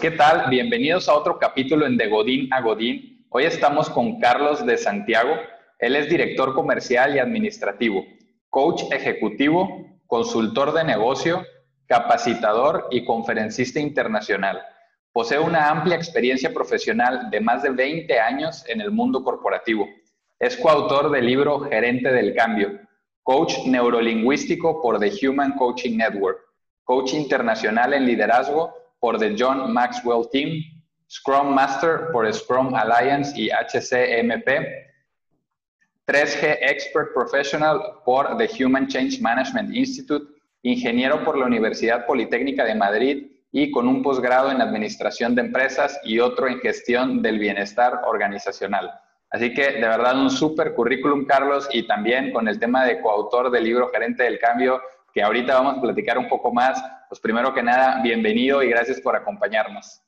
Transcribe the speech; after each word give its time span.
¿qué 0.00 0.10
tal? 0.10 0.48
Bienvenidos 0.48 1.10
a 1.10 1.14
otro 1.14 1.38
capítulo 1.38 1.84
en 1.84 1.98
De 1.98 2.08
Godín 2.08 2.50
a 2.54 2.62
Godín. 2.62 3.26
Hoy 3.28 3.44
estamos 3.44 3.90
con 3.90 4.18
Carlos 4.18 4.64
de 4.64 4.78
Santiago. 4.78 5.34
Él 5.78 5.94
es 5.94 6.08
director 6.08 6.54
comercial 6.54 7.14
y 7.14 7.18
administrativo, 7.18 8.06
coach 8.48 8.84
ejecutivo, 8.92 10.00
consultor 10.06 10.72
de 10.72 10.84
negocio, 10.84 11.44
capacitador 11.86 12.88
y 12.90 13.04
conferencista 13.04 13.78
internacional. 13.78 14.62
Posee 15.12 15.38
una 15.38 15.68
amplia 15.68 15.96
experiencia 15.96 16.50
profesional 16.54 17.28
de 17.30 17.40
más 17.40 17.62
de 17.62 17.68
20 17.68 18.18
años 18.18 18.64
en 18.68 18.80
el 18.80 18.92
mundo 18.92 19.22
corporativo. 19.22 19.86
Es 20.38 20.56
coautor 20.56 21.10
del 21.10 21.26
libro 21.26 21.60
Gerente 21.60 22.10
del 22.10 22.34
Cambio, 22.34 22.80
coach 23.22 23.66
neurolingüístico 23.66 24.80
por 24.80 24.98
The 24.98 25.28
Human 25.28 25.52
Coaching 25.58 25.98
Network, 25.98 26.38
coach 26.84 27.12
internacional 27.12 27.92
en 27.92 28.06
liderazgo 28.06 28.80
por 29.00 29.18
The 29.18 29.34
John 29.36 29.72
Maxwell 29.72 30.28
Team, 30.30 30.62
Scrum 31.10 31.52
Master 31.52 32.08
por 32.12 32.32
Scrum 32.32 32.74
Alliance 32.74 33.32
y 33.34 33.50
HCMP, 33.50 34.48
3G 36.06 36.58
Expert 36.60 37.12
Professional 37.14 37.80
por 38.04 38.36
The 38.36 38.64
Human 38.64 38.86
Change 38.86 39.20
Management 39.20 39.74
Institute, 39.74 40.26
ingeniero 40.62 41.24
por 41.24 41.36
la 41.36 41.46
Universidad 41.46 42.06
Politécnica 42.06 42.64
de 42.64 42.74
Madrid 42.74 43.26
y 43.52 43.70
con 43.70 43.88
un 43.88 44.02
posgrado 44.02 44.50
en 44.50 44.60
Administración 44.60 45.34
de 45.34 45.42
Empresas 45.42 45.98
y 46.04 46.20
otro 46.20 46.46
en 46.48 46.60
Gestión 46.60 47.22
del 47.22 47.38
Bienestar 47.38 48.02
Organizacional. 48.06 48.90
Así 49.30 49.54
que 49.54 49.72
de 49.72 49.80
verdad 49.80 50.20
un 50.20 50.30
súper 50.30 50.74
currículum, 50.74 51.24
Carlos, 51.24 51.68
y 51.72 51.86
también 51.86 52.32
con 52.32 52.48
el 52.48 52.58
tema 52.58 52.84
de 52.84 53.00
coautor 53.00 53.50
del 53.50 53.64
libro 53.64 53.88
Gerente 53.92 54.24
del 54.24 54.38
Cambio, 54.38 54.80
que 55.12 55.22
ahorita 55.22 55.54
vamos 55.54 55.78
a 55.78 55.80
platicar 55.80 56.18
un 56.18 56.28
poco 56.28 56.52
más. 56.52 56.82
Pues 57.08 57.20
primero 57.20 57.52
que 57.52 57.62
nada, 57.62 58.00
bienvenido 58.02 58.62
y 58.62 58.68
gracias 58.68 59.00
por 59.00 59.16
acompañarnos. 59.16 60.02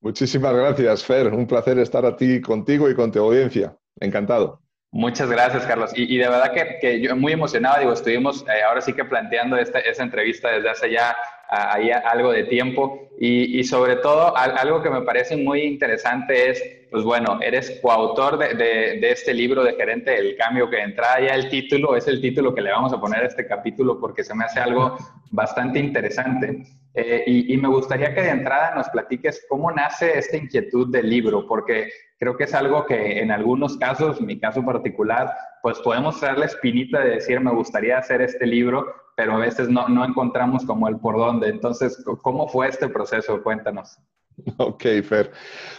Muchísimas 0.00 0.54
gracias, 0.54 1.04
Fer. 1.04 1.32
Un 1.32 1.46
placer 1.46 1.78
estar 1.78 2.06
a 2.06 2.16
ti 2.16 2.40
contigo 2.40 2.88
y 2.88 2.94
con 2.94 3.10
tu 3.10 3.18
audiencia. 3.18 3.76
Encantado. 4.00 4.60
Muchas 4.90 5.28
gracias, 5.28 5.66
Carlos. 5.66 5.90
Y, 5.94 6.16
de 6.16 6.28
verdad 6.28 6.52
que, 6.52 6.78
que, 6.80 7.00
yo 7.00 7.14
muy 7.14 7.32
emocionado, 7.32 7.80
digo, 7.80 7.92
estuvimos 7.92 8.42
eh, 8.42 8.62
ahora 8.66 8.80
sí 8.80 8.94
que 8.94 9.04
planteando 9.04 9.56
esta, 9.56 9.80
entrevista 9.80 10.50
desde 10.50 10.70
hace 10.70 10.90
ya 10.90 11.14
ahí 11.48 11.90
algo 11.90 12.32
de 12.32 12.44
tiempo 12.44 13.08
y, 13.18 13.64
sobre 13.64 13.96
todo 13.96 14.36
algo 14.36 14.82
que 14.82 14.90
me 14.90 15.02
parece 15.02 15.36
muy 15.36 15.62
interesante 15.62 16.50
es, 16.50 16.62
pues 16.90 17.02
bueno, 17.02 17.40
eres 17.42 17.80
coautor 17.82 18.38
de, 18.38 18.54
de, 18.54 18.98
de, 19.00 19.10
este 19.10 19.34
libro 19.34 19.64
de 19.64 19.74
Gerente 19.74 20.12
del 20.12 20.36
Cambio 20.36 20.70
que 20.70 20.80
entra 20.80 21.20
ya 21.20 21.34
el 21.34 21.48
título, 21.48 21.96
es 21.96 22.06
el 22.06 22.20
título 22.20 22.54
que 22.54 22.62
le 22.62 22.70
vamos 22.70 22.92
a 22.92 23.00
poner 23.00 23.24
a 23.24 23.26
este 23.26 23.46
capítulo 23.46 23.98
porque 23.98 24.22
se 24.22 24.34
me 24.34 24.44
hace 24.44 24.60
algo 24.60 24.96
bastante 25.30 25.78
interesante. 25.80 26.62
Eh, 27.00 27.22
y, 27.26 27.56
me 27.58 27.68
gustaría 27.68 28.12
que 28.12 28.22
de 28.22 28.30
entrada 28.30 28.74
nos 28.74 28.88
platiques 28.88 29.46
cómo 29.48 29.70
nace 29.70 30.18
esta 30.18 30.36
inquietud 30.36 30.90
del 30.90 31.08
libro, 31.08 31.46
porque 31.46 31.90
creo 32.18 32.36
que 32.36 32.42
es 32.44 32.54
algo 32.54 32.86
que 32.86 33.20
en 33.20 33.30
algunos 33.30 33.76
casos, 33.76 34.20
mi 34.20 34.40
caso 34.40 34.64
particular, 34.64 35.32
pues 35.62 35.78
podemos 35.78 36.18
traer 36.18 36.38
la 36.38 36.46
espinita 36.46 37.00
de 37.00 37.10
decir, 37.10 37.38
me 37.40 37.52
gustaría 37.52 37.98
hacer 37.98 38.20
este 38.22 38.46
libro, 38.46 38.92
pero 39.18 39.34
a 39.34 39.38
veces 39.38 39.68
no, 39.68 39.88
no 39.88 40.04
encontramos 40.04 40.64
como 40.64 40.86
el 40.86 40.98
por 40.98 41.16
dónde. 41.16 41.48
Entonces, 41.48 42.04
¿cómo 42.22 42.46
fue 42.46 42.68
este 42.68 42.88
proceso? 42.88 43.42
Cuéntanos. 43.42 43.98
Ok, 44.58 44.84
Fer. 45.02 45.32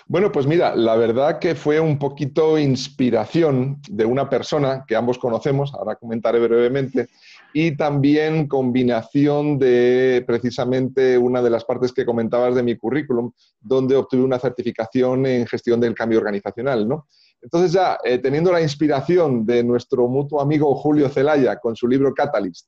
Bueno, 0.06 0.34
pues 0.34 0.46
mira, 0.46 0.76
la 0.76 0.98
verdad 0.98 1.40
que 1.40 1.56
fue 1.56 1.80
un 1.80 1.98
poquito 1.98 2.60
inspiración 2.60 3.80
de 3.88 4.04
una 4.04 4.30
persona 4.30 4.84
que 4.86 4.98
ambos 4.98 5.18
conocemos, 5.18 5.74
ahora 5.74 5.96
comentaré 5.96 6.42
brevemente, 6.42 7.08
y 7.54 7.78
también 7.78 8.50
combinación 8.50 9.58
de 9.58 10.22
precisamente 10.28 11.18
una 11.18 11.42
de 11.42 11.50
las 11.50 11.64
partes 11.64 11.94
que 11.94 12.06
comentabas 12.06 12.54
de 12.56 12.64
mi 12.64 12.76
currículum, 12.76 13.32
donde 13.62 13.96
obtuve 13.96 14.24
una 14.24 14.40
certificación 14.40 15.26
en 15.26 15.48
gestión 15.48 15.80
del 15.80 15.96
cambio 15.96 16.20
organizacional, 16.20 16.86
¿no? 16.86 17.08
Entonces 17.42 17.72
ya, 17.72 17.98
eh, 18.04 18.18
teniendo 18.18 18.52
la 18.52 18.62
inspiración 18.62 19.46
de 19.46 19.64
nuestro 19.64 20.10
mutuo 20.10 20.42
amigo 20.42 20.76
Julio 20.76 21.08
Zelaya 21.08 21.56
con 21.56 21.78
su 21.78 21.88
libro 21.88 22.14
Catalyst, 22.14 22.68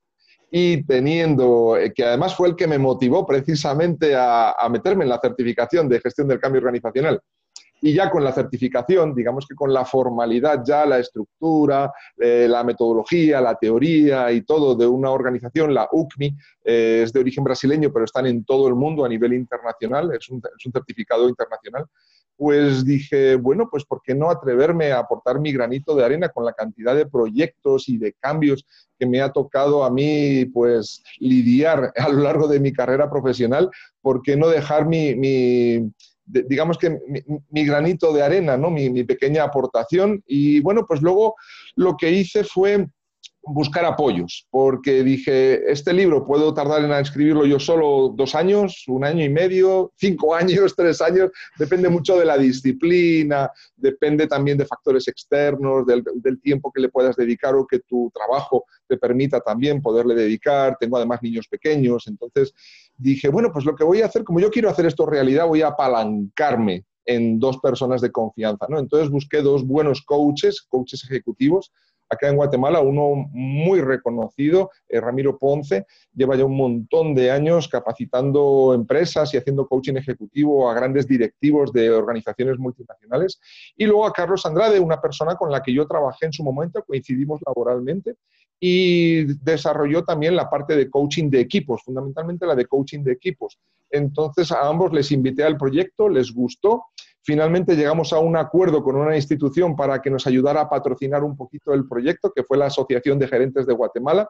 y 0.53 0.83
teniendo, 0.83 1.77
eh, 1.77 1.93
que 1.93 2.03
además 2.03 2.35
fue 2.35 2.49
el 2.49 2.55
que 2.57 2.67
me 2.67 2.77
motivó 2.77 3.25
precisamente 3.25 4.13
a, 4.15 4.53
meterme 4.69 5.05
en 5.05 5.09
la 5.09 5.19
certificación 5.19 5.87
de 5.87 6.01
gestión 6.01 6.27
del 6.27 6.41
cambio 6.41 6.59
organizacional. 6.59 7.21
Y 7.83 7.93
ya 7.93 8.11
con 8.11 8.23
la 8.23 8.31
certificación, 8.31 9.15
digamos 9.15 9.47
que 9.47 9.55
con 9.55 9.73
la 9.73 9.85
formalidad 9.85 10.61
ya, 10.63 10.85
la 10.85 10.99
estructura, 10.99 11.91
eh, 12.17 12.45
la 12.47 12.63
metodología, 12.63 13.41
la 13.41 13.55
teoría 13.55 14.31
y 14.31 14.41
todo 14.41 14.75
de 14.75 14.85
una 14.85 15.09
organización, 15.09 15.73
la 15.73 15.87
UCMI, 15.91 16.37
eh, 16.65 17.01
es 17.05 17.13
de 17.13 17.21
origen 17.21 17.43
brasileño, 17.43 17.91
pero 17.91 18.05
están 18.05 18.27
en 18.27 18.43
todo 18.43 18.67
el 18.67 18.75
mundo 18.75 19.03
a 19.03 19.09
nivel 19.09 19.33
internacional, 19.33 20.13
es 20.13 20.29
un, 20.29 20.41
es 20.55 20.65
un 20.65 20.71
certificado 20.71 21.27
internacional 21.27 21.85
pues 22.41 22.83
dije, 22.83 23.35
bueno, 23.35 23.69
pues 23.69 23.85
¿por 23.85 24.01
qué 24.01 24.15
no 24.15 24.31
atreverme 24.31 24.91
a 24.91 24.97
aportar 24.97 25.39
mi 25.39 25.53
granito 25.53 25.93
de 25.93 26.03
arena 26.03 26.29
con 26.29 26.43
la 26.43 26.53
cantidad 26.53 26.95
de 26.95 27.05
proyectos 27.05 27.87
y 27.87 27.99
de 27.99 28.13
cambios 28.13 28.65
que 28.97 29.05
me 29.05 29.21
ha 29.21 29.31
tocado 29.31 29.83
a 29.83 29.91
mí, 29.91 30.45
pues, 30.45 31.03
lidiar 31.19 31.93
a 31.95 32.09
lo 32.09 32.23
largo 32.23 32.47
de 32.47 32.59
mi 32.59 32.73
carrera 32.73 33.11
profesional? 33.11 33.69
¿Por 34.01 34.23
qué 34.23 34.35
no 34.35 34.47
dejar 34.47 34.87
mi, 34.87 35.13
digamos 36.25 36.79
que 36.79 36.97
mi, 37.51 37.63
granito 37.63 38.11
de 38.11 38.23
arena, 38.23 38.57
¿no? 38.57 38.71
Mi, 38.71 38.89
mi 38.89 39.03
pequeña 39.03 39.43
aportación? 39.43 40.23
Y 40.25 40.61
bueno, 40.61 40.87
pues 40.87 40.99
luego 41.03 41.35
lo 41.75 41.95
que 41.95 42.09
hice 42.09 42.43
fue 42.43 42.87
buscar 43.43 43.85
apoyos, 43.85 44.47
porque 44.51 45.03
dije, 45.03 45.71
este 45.71 45.93
libro 45.93 46.25
puedo 46.25 46.53
tardar 46.53 46.83
en 46.83 46.91
escribirlo 46.91 47.45
yo 47.45 47.59
solo 47.59 48.13
dos 48.15 48.35
años, 48.35 48.83
un 48.87 49.03
año 49.03 49.23
y 49.25 49.29
medio, 49.29 49.91
cinco 49.97 50.35
años, 50.35 50.75
tres 50.75 51.01
años, 51.01 51.31
depende 51.57 51.89
mucho 51.89 52.17
de 52.17 52.25
la 52.25 52.37
disciplina, 52.37 53.51
depende 53.75 54.27
también 54.27 54.57
de 54.57 54.65
factores 54.65 55.07
externos, 55.07 55.85
del, 55.85 56.03
tiempo 56.41 56.71
que 56.71 56.81
le 56.81 56.89
puedas 56.89 57.15
dedicar 57.15 57.55
o 57.55 57.67
que 57.67 57.79
tu 57.79 58.11
trabajo 58.13 58.65
te 58.87 58.97
permita 58.97 59.39
también 59.41 59.81
poderle 59.81 60.15
dedicar. 60.15 60.77
Tengo 60.79 60.97
además 60.97 61.21
niños 61.21 61.47
pequeños, 61.47 62.07
entonces 62.07 62.53
dije, 62.97 63.29
bueno, 63.29 63.51
pues 63.51 63.65
lo 63.65 63.75
que 63.75 63.83
voy 63.83 64.01
a 64.01 64.05
hacer, 64.05 64.23
como 64.23 64.39
yo 64.39 64.49
quiero 64.49 64.69
hacer 64.69 64.85
esto 64.85 65.05
realidad, 65.05 65.47
voy 65.47 65.61
a 65.61 65.67
apalancarme 65.67 66.85
en 67.05 67.39
dos 67.39 67.57
personas 67.57 68.01
de 68.01 68.11
confianza, 68.11 68.65
¿no? 68.69 68.79
Entonces 68.79 69.09
busqué 69.09 69.41
dos 69.41 69.65
buenos 69.65 70.01
coaches, 70.01 70.61
coaches 70.61 71.03
ejecutivos, 71.03 71.71
acá 72.11 72.27
en 72.27 72.35
Guatemala, 72.35 72.81
uno 72.81 73.27
muy 73.31 73.79
reconocido, 73.81 74.69
eh, 74.89 74.99
Ramiro 74.99 75.37
Ponce, 75.37 75.85
lleva 76.13 76.35
ya 76.35 76.45
un 76.45 76.57
montón 76.57 77.15
de 77.15 77.31
años 77.31 77.67
capacitando 77.67 78.73
empresas 78.75 79.33
y 79.33 79.37
haciendo 79.37 79.65
coaching 79.65 79.95
ejecutivo 79.95 80.69
a 80.69 80.73
grandes 80.73 81.07
directivos 81.07 81.71
de 81.71 81.89
organizaciones 81.89 82.59
multinacionales. 82.59 83.39
Y 83.77 83.85
luego 83.85 84.05
a 84.05 84.11
Carlos 84.11 84.45
Andrade, 84.45 84.79
una 84.79 84.99
persona 84.99 85.35
con 85.35 85.51
la 85.51 85.63
que 85.63 85.73
yo 85.73 85.87
trabajé 85.87 86.25
en 86.25 86.33
su 86.33 86.43
momento, 86.43 86.83
coincidimos 86.83 87.39
laboralmente 87.45 88.15
y 88.59 89.23
desarrolló 89.43 90.03
también 90.03 90.35
la 90.35 90.49
parte 90.49 90.75
de 90.75 90.89
coaching 90.89 91.29
de 91.29 91.39
equipos, 91.39 91.81
fundamentalmente 91.83 92.45
la 92.45 92.55
de 92.55 92.65
coaching 92.65 93.03
de 93.03 93.13
equipos. 93.13 93.57
Entonces 93.89 94.51
a 94.51 94.67
ambos 94.67 94.93
les 94.93 95.11
invité 95.11 95.43
al 95.43 95.57
proyecto, 95.57 96.07
les 96.07 96.31
gustó 96.31 96.83
Finalmente 97.23 97.75
llegamos 97.75 98.13
a 98.13 98.19
un 98.19 98.35
acuerdo 98.35 98.83
con 98.83 98.95
una 98.95 99.15
institución 99.15 99.75
para 99.75 100.01
que 100.01 100.09
nos 100.09 100.25
ayudara 100.25 100.61
a 100.61 100.69
patrocinar 100.69 101.23
un 101.23 101.37
poquito 101.37 101.73
el 101.73 101.87
proyecto, 101.87 102.31
que 102.33 102.43
fue 102.43 102.57
la 102.57 102.65
Asociación 102.65 103.19
de 103.19 103.27
Gerentes 103.27 103.67
de 103.67 103.73
Guatemala, 103.73 104.29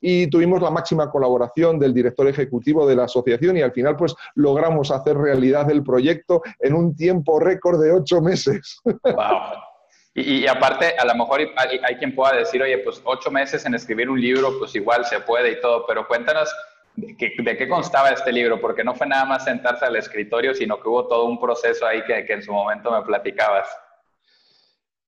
y 0.00 0.28
tuvimos 0.28 0.62
la 0.62 0.70
máxima 0.70 1.10
colaboración 1.10 1.78
del 1.78 1.92
director 1.92 2.28
ejecutivo 2.28 2.86
de 2.86 2.96
la 2.96 3.04
asociación 3.04 3.56
y 3.56 3.62
al 3.62 3.72
final 3.72 3.96
pues 3.96 4.14
logramos 4.34 4.90
hacer 4.90 5.16
realidad 5.16 5.70
el 5.70 5.82
proyecto 5.82 6.42
en 6.60 6.74
un 6.74 6.94
tiempo 6.94 7.40
récord 7.40 7.82
de 7.82 7.92
ocho 7.92 8.20
meses. 8.20 8.80
Wow. 9.04 9.68
Y, 10.14 10.46
aparte, 10.48 10.94
a 10.98 11.04
lo 11.04 11.14
mejor 11.14 11.40
hay, 11.40 11.80
hay, 11.82 11.96
quien 11.96 12.14
pueda 12.14 12.36
decir, 12.36 12.60
oye, 12.60 12.78
pues 12.78 13.00
ocho 13.04 13.30
meses 13.30 13.64
en 13.66 13.74
escribir 13.74 14.10
un 14.10 14.20
libro, 14.20 14.58
pues 14.58 14.74
igual 14.74 15.04
se 15.04 15.20
puede 15.20 15.52
y 15.52 15.60
todo, 15.60 15.84
pero 15.86 16.08
cuéntanos 16.08 16.52
¿De 16.98 17.56
qué, 17.56 17.68
constaba 17.68 18.10
este 18.10 18.32
libro? 18.32 18.60
Porque 18.60 18.82
no 18.82 18.92
fue 18.92 19.06
nada 19.06 19.24
más 19.24 19.44
sentarse 19.44 19.84
al 19.84 19.94
escritorio, 19.94 20.52
sino 20.52 20.80
que 20.80 20.88
hubo 20.88 21.06
todo 21.06 21.26
un 21.26 21.38
proceso 21.38 21.86
ahí 21.86 22.02
que, 22.04 22.32
en 22.32 22.42
su 22.42 22.52
momento 22.52 22.90
me 22.90 23.02
platicabas. 23.02 23.68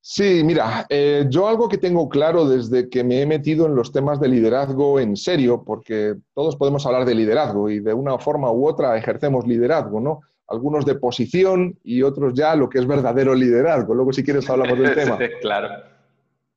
Sí, 0.01 0.43
mira, 0.45 0.87
eh, 0.89 1.27
yo 1.29 1.49
algo 1.49 1.69
que 1.69 1.79
tengo 1.79 2.09
claro 2.09 2.49
desde 2.49 2.89
que 2.89 3.03
me 3.03 3.21
he 3.21 3.27
metido 3.27 3.67
en 3.67 3.75
los 3.75 3.91
temas 3.91 4.21
de 4.21 4.29
liderazgo 4.29 5.01
en 5.01 5.17
serio, 5.17 5.65
porque 5.67 6.15
todos 6.33 6.57
podemos 6.57 6.87
hablar 6.87 7.05
de 7.05 7.15
liderazgo 7.17 7.69
y 7.69 7.81
de 7.81 7.93
una 7.93 8.19
forma 8.19 8.53
u 8.53 8.69
otra 8.69 8.97
ejercemos 8.97 9.47
liderazgo, 9.47 10.01
¿no? 10.01 10.21
Algunos 10.47 10.87
de 10.87 10.95
posición 10.95 11.77
y 11.83 12.03
otros 12.03 12.35
ya 12.35 12.55
lo 12.55 12.69
que 12.69 12.79
es 12.79 12.87
verdadero 12.87 13.35
liderazgo. 13.35 13.95
Luego, 13.95 14.13
si 14.13 14.23
quieres, 14.23 14.49
hablamos 14.49 14.79
del 14.79 14.95
tema. 14.95 15.19
claro. 15.41 15.90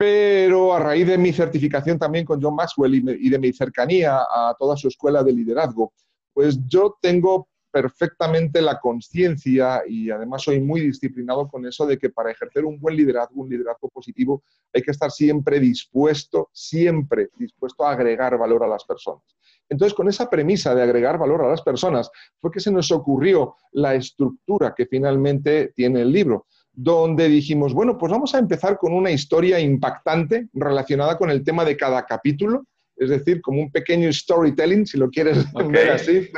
Pero 0.03 0.73
a 0.73 0.79
raíz 0.79 1.07
de 1.07 1.17
mi 1.17 1.31
certificación 1.31 1.97
también 1.97 2.25
con 2.25 2.41
John 2.41 2.55
Maxwell 2.55 2.94
y, 2.94 3.29
de 3.29 3.39
mi 3.39 3.53
cercanía 3.53 4.17
a 4.17 4.53
toda 4.59 4.75
su 4.75 4.89
escuela 4.89 5.23
de 5.23 5.31
liderazgo, 5.31 5.94
pues 6.33 6.59
yo 6.67 6.97
tengo 7.01 7.47
perfectamente 7.71 8.61
la 8.61 8.81
conciencia 8.81 9.83
y 9.88 10.11
además 10.11 10.41
soy 10.41 10.59
muy 10.59 10.81
disciplinado 10.81 11.47
con 11.47 11.65
eso 11.65 11.85
de 11.85 11.97
que 11.97 12.09
para 12.09 12.31
ejercer 12.31 12.65
un 12.65 12.81
buen 12.81 12.97
liderazgo, 12.97 13.44
un 13.44 13.50
liderazgo 13.50 13.88
positivo, 13.88 14.44
hay 14.73 14.81
que 14.81 14.91
estar 14.91 15.09
siempre 15.09 15.57
dispuesto, 15.61 16.50
siempre 16.51 17.29
dispuesto 17.38 17.85
a 17.85 17.94
agregar 17.94 18.38
valor 18.38 18.65
a 18.65 18.67
las 18.67 18.83
personas. 18.83 19.23
Entonces, 19.69 19.94
con 19.94 20.09
esa 20.09 20.29
premisa 20.29 20.75
de 20.75 20.83
agregar 20.83 21.17
valor 21.17 21.44
a 21.44 21.50
las 21.50 21.61
personas, 21.61 22.11
fue 22.41 22.51
que 22.51 22.59
se 22.59 22.73
nos 22.73 22.91
ocurrió 22.91 23.55
la 23.71 23.95
estructura 23.95 24.73
que 24.75 24.85
finalmente 24.85 25.71
tiene 25.73 26.01
el 26.01 26.11
libro, 26.11 26.47
donde 26.73 27.29
dijimos, 27.29 27.73
bueno, 27.73 27.97
pues 27.97 28.11
vamos 28.11 28.33
a 28.33 28.39
empezar 28.39 28.77
con 28.77 28.93
una 28.93 29.11
historia 29.11 29.59
impactante 29.59 30.47
relacionada 30.53 31.17
con 31.17 31.29
el 31.29 31.43
tema 31.43 31.63
de 31.63 31.77
cada 31.77 32.05
capítulo, 32.05 32.65
es 32.97 33.09
decir, 33.09 33.41
como 33.41 33.61
un 33.61 33.71
pequeño 33.71 34.11
storytelling, 34.11 34.85
si 34.85 34.97
lo 34.97 35.09
quieres 35.09 35.45
ver 35.69 35.91
así. 35.91 36.29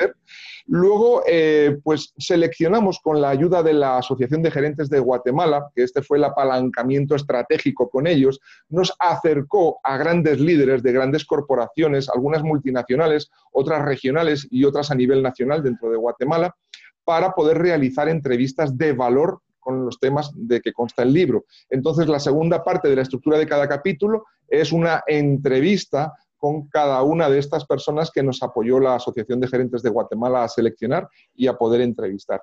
Luego, 0.67 1.21
eh, 1.27 1.77
pues 1.83 2.13
seleccionamos 2.17 2.99
con 2.99 3.21
la 3.21 3.29
ayuda 3.29 3.61
de 3.61 3.73
la 3.73 3.97
Asociación 3.97 4.41
de 4.41 4.49
Gerentes 4.49 4.89
de 4.89 4.99
Guatemala, 4.99 5.69
que 5.75 5.83
este 5.83 6.01
fue 6.01 6.17
el 6.17 6.23
apalancamiento 6.23 7.15
estratégico 7.15 7.87
con 7.89 8.07
ellos, 8.07 8.39
nos 8.69 8.91
acercó 8.99 9.79
a 9.83 9.97
grandes 9.97 10.39
líderes 10.39 10.81
de 10.81 10.91
grandes 10.91 11.23
corporaciones, 11.23 12.09
algunas 12.09 12.41
multinacionales, 12.41 13.29
otras 13.51 13.85
regionales 13.85 14.47
y 14.49 14.65
otras 14.65 14.89
a 14.89 14.95
nivel 14.95 15.21
nacional 15.21 15.61
dentro 15.61 15.91
de 15.91 15.97
Guatemala, 15.97 16.55
para 17.03 17.33
poder 17.33 17.59
realizar 17.59 18.09
entrevistas 18.09 18.75
de 18.75 18.93
valor 18.93 19.41
con 19.65 19.83
los 19.83 19.99
temas 19.99 20.31
de 20.35 20.61
que 20.61 20.71
consta 20.71 21.01
el 21.01 21.11
libro. 21.11 21.45
Entonces, 21.69 22.07
la 22.07 22.19
segunda 22.19 22.63
parte 22.63 22.87
de 22.87 22.95
la 22.95 23.01
estructura 23.01 23.39
de 23.39 23.47
cada 23.47 23.67
capítulo 23.67 24.25
es 24.47 24.71
una 24.71 25.03
entrevista 25.07 26.13
con 26.37 26.67
cada 26.67 27.01
una 27.01 27.27
de 27.27 27.39
estas 27.39 27.65
personas 27.65 28.11
que 28.11 28.21
nos 28.21 28.43
apoyó 28.43 28.79
la 28.79 28.95
Asociación 28.95 29.39
de 29.39 29.47
Gerentes 29.47 29.81
de 29.81 29.89
Guatemala 29.89 30.43
a 30.43 30.47
seleccionar 30.47 31.09
y 31.33 31.47
a 31.47 31.57
poder 31.57 31.81
entrevistar. 31.81 32.41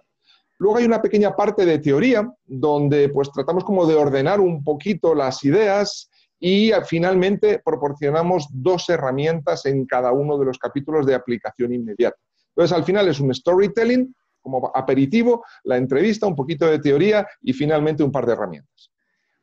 Luego 0.58 0.78
hay 0.78 0.84
una 0.84 1.00
pequeña 1.00 1.36
parte 1.36 1.64
de 1.64 1.78
teoría 1.78 2.28
donde 2.44 3.08
pues 3.08 3.30
tratamos 3.30 3.64
como 3.64 3.86
de 3.86 3.94
ordenar 3.94 4.40
un 4.40 4.64
poquito 4.64 5.14
las 5.14 5.44
ideas 5.44 6.10
y 6.40 6.72
finalmente 6.86 7.60
proporcionamos 7.64 8.48
dos 8.50 8.88
herramientas 8.88 9.64
en 9.66 9.86
cada 9.86 10.10
uno 10.10 10.36
de 10.38 10.46
los 10.46 10.58
capítulos 10.58 11.06
de 11.06 11.14
aplicación 11.14 11.72
inmediata. 11.72 12.16
Entonces 12.48 12.76
al 12.76 12.84
final 12.84 13.08
es 13.08 13.20
un 13.20 13.32
storytelling 13.32 14.12
como 14.42 14.70
aperitivo, 14.74 15.44
la 15.64 15.76
entrevista, 15.76 16.26
un 16.26 16.36
poquito 16.36 16.66
de 16.66 16.78
teoría 16.78 17.26
y 17.40 17.52
finalmente 17.52 18.02
un 18.02 18.12
par 18.12 18.26
de 18.26 18.32
herramientas. 18.32 18.90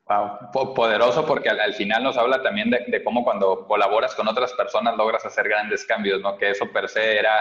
Wow, 0.10 0.74
poderoso 0.74 1.26
porque 1.26 1.50
al, 1.50 1.74
final 1.76 2.04
nos 2.04 2.18
habla 2.18 2.42
también 2.42 2.72
de, 2.72 3.04
cómo 3.04 3.24
cuando 3.24 3.68
colaboras 3.68 4.16
con 4.16 4.28
otras 4.28 4.54
personas 4.54 4.98
logras 4.98 5.24
hacer 5.24 5.48
grandes 5.48 5.86
cambios, 5.86 6.20
¿no? 6.22 6.36
Que 6.36 6.50
eso 6.50 6.72
per 6.72 6.90
se 6.90 7.20
era 7.20 7.34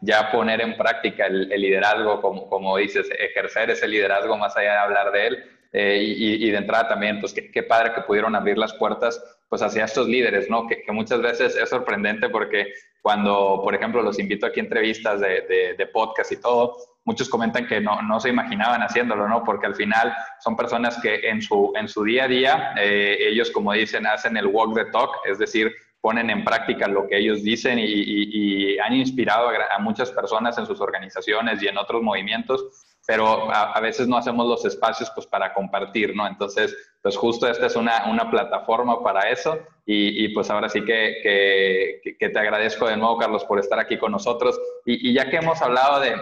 ya 0.00 0.30
poner 0.32 0.60
en 0.60 0.76
práctica 0.76 1.26
el, 1.26 1.48
liderazgo, 1.48 2.20
como, 2.20 2.48
como, 2.48 2.76
dices, 2.78 3.08
ejercer 3.16 3.70
ese 3.70 3.86
liderazgo 3.86 4.36
más 4.36 4.56
allá 4.56 4.72
de 4.72 4.78
hablar 4.78 5.12
de 5.12 5.26
él. 5.26 5.44
Eh, 5.72 6.00
y, 6.02 6.50
de 6.50 6.56
entrada 6.56 6.88
también, 6.88 7.20
pues 7.20 7.34
qué, 7.34 7.62
padre 7.62 7.92
que 7.92 8.00
pudieron 8.00 8.34
abrir 8.34 8.56
las 8.56 8.72
puertas 8.74 9.22
pues 9.48 9.60
hacia 9.62 9.84
estos 9.84 10.08
líderes, 10.08 10.48
¿no? 10.48 10.66
Que, 10.66 10.82
muchas 10.90 11.20
veces 11.20 11.54
es 11.54 11.68
sorprendente 11.68 12.28
porque 12.28 12.72
cuando, 13.06 13.60
por 13.62 13.72
ejemplo, 13.72 14.02
los 14.02 14.18
invito 14.18 14.46
aquí 14.46 14.58
a 14.58 14.64
entrevistas 14.64 15.20
de, 15.20 15.42
de, 15.42 15.74
de 15.78 15.86
podcast 15.86 16.32
y 16.32 16.40
todo, 16.40 16.76
muchos 17.04 17.28
comentan 17.28 17.64
que 17.64 17.80
no, 17.80 18.02
no, 18.02 18.18
se 18.18 18.30
imaginaban 18.30 18.82
haciéndolo, 18.82 19.28
¿no? 19.28 19.44
Porque 19.44 19.66
al 19.66 19.76
final 19.76 20.12
son 20.40 20.56
personas 20.56 21.00
que 21.00 21.20
en 21.28 21.40
su, 21.40 21.72
en 21.76 21.86
su 21.86 22.02
día 22.02 22.24
a 22.24 22.26
día, 22.26 22.74
eh, 22.76 23.16
ellos, 23.30 23.52
como 23.52 23.72
dicen, 23.74 24.08
hacen 24.08 24.36
el 24.36 24.46
walk 24.46 24.74
the 24.74 24.86
talk, 24.86 25.20
es 25.24 25.38
decir, 25.38 25.72
ponen 26.00 26.30
en 26.30 26.42
práctica 26.42 26.88
lo 26.88 27.06
que 27.06 27.18
ellos 27.18 27.44
dicen 27.44 27.78
y, 27.78 28.76
han 28.80 28.92
inspirado 28.92 29.50
a, 29.50 29.78
muchas 29.78 30.10
personas 30.10 30.58
en 30.58 30.66
sus 30.66 30.80
organizaciones 30.80 31.62
y 31.62 31.68
en 31.68 31.78
otros 31.78 32.02
movimientos, 32.02 32.85
pero 33.06 33.52
a, 33.52 33.78
veces 33.80 34.08
no 34.08 34.16
hacemos 34.16 34.46
los 34.46 34.64
espacios 34.64 35.10
pues 35.14 35.26
para 35.26 35.54
compartir, 35.54 36.14
¿no? 36.14 36.26
Entonces, 36.26 36.76
pues 37.02 37.16
justo 37.16 37.48
esta 37.48 37.66
es 37.66 37.76
una, 37.76 38.10
una 38.10 38.30
plataforma 38.30 39.02
para 39.02 39.30
eso 39.30 39.58
y, 39.84 40.28
pues 40.30 40.50
ahora 40.50 40.68
sí 40.68 40.84
que, 40.84 42.00
que, 42.18 42.28
te 42.28 42.38
agradezco 42.38 42.88
de 42.88 42.96
nuevo, 42.96 43.16
Carlos, 43.18 43.44
por 43.44 43.60
estar 43.60 43.78
aquí 43.78 43.96
con 43.96 44.12
nosotros 44.12 44.58
y 44.84 45.12
ya 45.14 45.30
que 45.30 45.36
hemos 45.36 45.62
hablado 45.62 46.00
de 46.00 46.16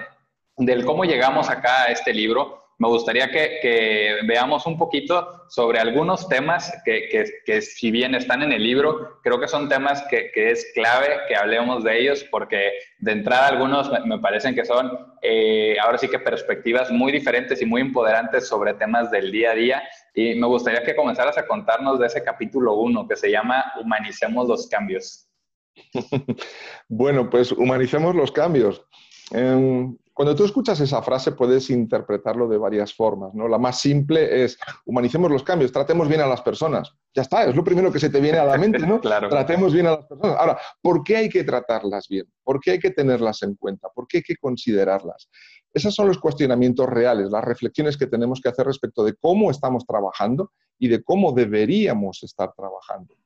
del 0.56 0.84
cómo 0.84 1.04
llegamos 1.04 1.50
acá 1.50 1.84
a 1.84 1.86
este 1.86 2.12
libro, 2.12 2.63
me 2.84 2.90
gustaría 2.90 3.30
que, 3.30 4.18
veamos 4.26 4.66
un 4.66 4.76
poquito 4.76 5.46
sobre 5.48 5.78
algunos 5.78 6.28
temas 6.28 6.70
que, 6.84 7.62
si 7.62 7.90
bien 7.90 8.14
están 8.14 8.42
en 8.42 8.52
el 8.52 8.62
libro, 8.62 9.20
creo 9.22 9.40
que 9.40 9.48
son 9.48 9.70
temas 9.70 10.04
que, 10.10 10.30
es 10.34 10.70
clave 10.74 11.08
que 11.26 11.34
hablemos 11.34 11.82
de 11.82 11.98
ellos 11.98 12.26
porque 12.30 12.72
de 12.98 13.12
entrada 13.12 13.46
algunos 13.46 13.90
me, 14.04 14.18
parecen 14.18 14.54
que 14.54 14.66
son 14.66 14.90
eh, 15.22 15.78
ahora 15.80 15.96
sí 15.96 16.08
que 16.08 16.18
perspectivas 16.18 16.90
muy 16.90 17.10
diferentes 17.10 17.62
y 17.62 17.64
muy 17.64 17.80
empoderantes 17.80 18.48
sobre 18.48 18.74
temas 18.74 19.10
del 19.10 19.32
día 19.32 19.52
a 19.52 19.54
día. 19.54 19.82
Y 20.14 20.34
me 20.34 20.46
gustaría 20.46 20.82
que 20.82 20.94
comenzaras 20.94 21.38
a 21.38 21.46
contarnos 21.46 21.98
de 21.98 22.08
ese 22.08 22.22
capítulo 22.22 22.74
1 22.74 23.08
que 23.08 23.16
se 23.16 23.30
llama 23.30 23.64
Humanicemos 23.80 24.46
los 24.46 24.68
cambios. 24.68 25.26
bueno, 26.88 27.30
pues 27.30 27.50
humanicemos 27.50 28.14
los 28.14 28.30
cambios. 28.30 28.84
Em, 29.30 29.96
cuando 30.14 30.36
tú 30.36 30.44
escuchas 30.44 30.78
esa 30.78 31.02
frase 31.02 31.32
puedes 31.32 31.68
interpretarlo 31.70 32.48
de 32.48 32.56
varias 32.56 32.94
formas. 32.94 33.34
¿no? 33.34 33.48
La 33.48 33.58
más 33.58 33.80
simple 33.80 34.44
es 34.44 34.56
humanicemos 34.86 35.28
los 35.28 35.42
cambios, 35.42 35.72
tratemos 35.72 36.08
bien 36.08 36.20
a 36.20 36.26
las 36.26 36.40
personas. 36.40 36.94
Ya 37.12 37.22
está, 37.22 37.44
es 37.44 37.56
lo 37.56 37.64
primero 37.64 37.92
que 37.92 37.98
se 37.98 38.10
te 38.10 38.20
viene 38.20 38.38
a 38.38 38.44
la 38.44 38.56
mente, 38.56 38.78
¿no? 38.78 39.00
claro. 39.00 39.28
Tratemos 39.28 39.72
bien 39.74 39.88
a 39.88 39.96
las 39.96 40.06
personas. 40.06 40.36
Ahora, 40.38 40.58
¿por 40.80 41.02
qué 41.02 41.16
hay 41.16 41.28
que 41.28 41.42
tratarlas 41.42 42.06
bien? 42.08 42.26
¿Por 42.44 42.60
qué 42.60 42.72
hay 42.72 42.78
que 42.78 42.92
tenerlas 42.92 43.42
en 43.42 43.56
cuenta? 43.56 43.88
¿Por 43.92 44.06
qué 44.06 44.18
hay 44.18 44.22
que 44.22 44.36
considerarlas? 44.36 45.28
Esos 45.72 45.92
son 45.92 46.06
los 46.06 46.18
cuestionamientos 46.18 46.88
reales, 46.88 47.30
las 47.30 47.42
reflexiones 47.42 47.96
que 47.96 48.06
tenemos 48.06 48.40
que 48.40 48.48
hacer 48.48 48.66
respecto 48.66 49.04
de 49.04 49.14
cómo 49.14 49.50
estamos 49.50 49.84
trabajando 49.84 50.52
y 50.78 50.86
de 50.86 51.02
cómo 51.02 51.32
deberíamos 51.32 52.22
estar 52.22 52.52
trabajando. 52.56 53.16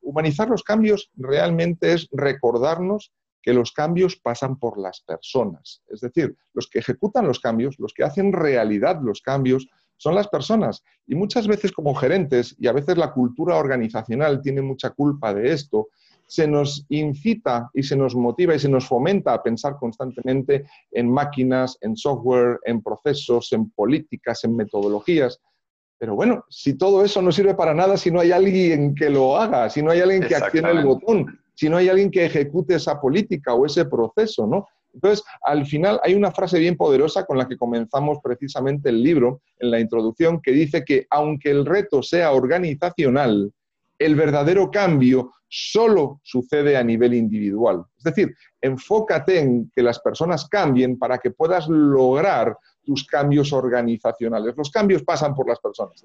Humanizar 0.00 0.48
los 0.48 0.62
cambios 0.62 1.10
realmente 1.14 1.92
es 1.92 2.08
recordarnos 2.10 3.12
que 3.42 3.52
los 3.52 3.72
cambios 3.72 4.16
pasan 4.16 4.58
por 4.58 4.78
las 4.78 5.00
personas. 5.00 5.82
Es 5.88 6.00
decir, 6.00 6.36
los 6.54 6.68
que 6.68 6.78
ejecutan 6.78 7.26
los 7.26 7.40
cambios, 7.40 7.78
los 7.78 7.92
que 7.92 8.04
hacen 8.04 8.32
realidad 8.32 9.00
los 9.02 9.20
cambios, 9.20 9.68
son 9.96 10.14
las 10.14 10.28
personas. 10.28 10.82
Y 11.06 11.14
muchas 11.14 11.46
veces 11.46 11.72
como 11.72 11.94
gerentes, 11.94 12.56
y 12.58 12.66
a 12.66 12.72
veces 12.72 12.96
la 12.96 13.12
cultura 13.12 13.56
organizacional 13.56 14.40
tiene 14.42 14.62
mucha 14.62 14.90
culpa 14.90 15.32
de 15.32 15.52
esto, 15.52 15.88
se 16.26 16.48
nos 16.48 16.86
incita 16.88 17.70
y 17.74 17.82
se 17.82 17.94
nos 17.94 18.14
motiva 18.14 18.54
y 18.54 18.58
se 18.58 18.68
nos 18.68 18.86
fomenta 18.86 19.34
a 19.34 19.42
pensar 19.42 19.76
constantemente 19.76 20.64
en 20.90 21.10
máquinas, 21.10 21.76
en 21.82 21.96
software, 21.96 22.58
en 22.64 22.82
procesos, 22.82 23.52
en 23.52 23.70
políticas, 23.70 24.42
en 24.44 24.56
metodologías. 24.56 25.40
Pero 25.98 26.14
bueno, 26.16 26.44
si 26.48 26.74
todo 26.74 27.04
eso 27.04 27.22
no 27.22 27.30
sirve 27.30 27.54
para 27.54 27.74
nada 27.74 27.96
si 27.96 28.10
no 28.10 28.18
hay 28.18 28.32
alguien 28.32 28.94
que 28.94 29.10
lo 29.10 29.36
haga, 29.36 29.68
si 29.70 29.82
no 29.82 29.90
hay 29.90 30.00
alguien 30.00 30.26
que 30.26 30.34
accione 30.34 30.70
el 30.70 30.84
botón, 30.84 31.38
si 31.54 31.68
no 31.68 31.76
hay 31.76 31.88
alguien 31.88 32.10
que 32.10 32.24
ejecute 32.24 32.74
esa 32.74 33.00
política 33.00 33.54
o 33.54 33.66
ese 33.66 33.84
proceso, 33.84 34.46
¿no? 34.46 34.66
Entonces, 34.94 35.24
al 35.42 35.66
final 35.66 36.00
hay 36.02 36.14
una 36.14 36.32
frase 36.32 36.58
bien 36.58 36.76
poderosa 36.76 37.24
con 37.24 37.38
la 37.38 37.48
que 37.48 37.56
comenzamos 37.56 38.18
precisamente 38.22 38.90
el 38.90 39.02
libro 39.02 39.40
en 39.58 39.70
la 39.70 39.80
introducción 39.80 40.40
que 40.40 40.52
dice 40.52 40.84
que 40.84 41.06
aunque 41.10 41.50
el 41.50 41.64
reto 41.64 42.02
sea 42.02 42.32
organizacional, 42.32 43.52
el 43.98 44.14
verdadero 44.14 44.70
cambio 44.70 45.32
solo 45.48 46.20
sucede 46.22 46.76
a 46.76 46.82
nivel 46.82 47.14
individual. 47.14 47.84
Es 47.96 48.04
decir, 48.04 48.34
enfócate 48.60 49.38
en 49.38 49.70
que 49.74 49.82
las 49.82 50.00
personas 50.00 50.48
cambien 50.48 50.98
para 50.98 51.18
que 51.18 51.30
puedas 51.30 51.68
lograr 51.68 52.56
tus 52.82 53.04
cambios 53.06 53.52
organizacionales. 53.52 54.54
Los 54.56 54.70
cambios 54.70 55.02
pasan 55.02 55.34
por 55.34 55.48
las 55.48 55.60
personas. 55.60 56.04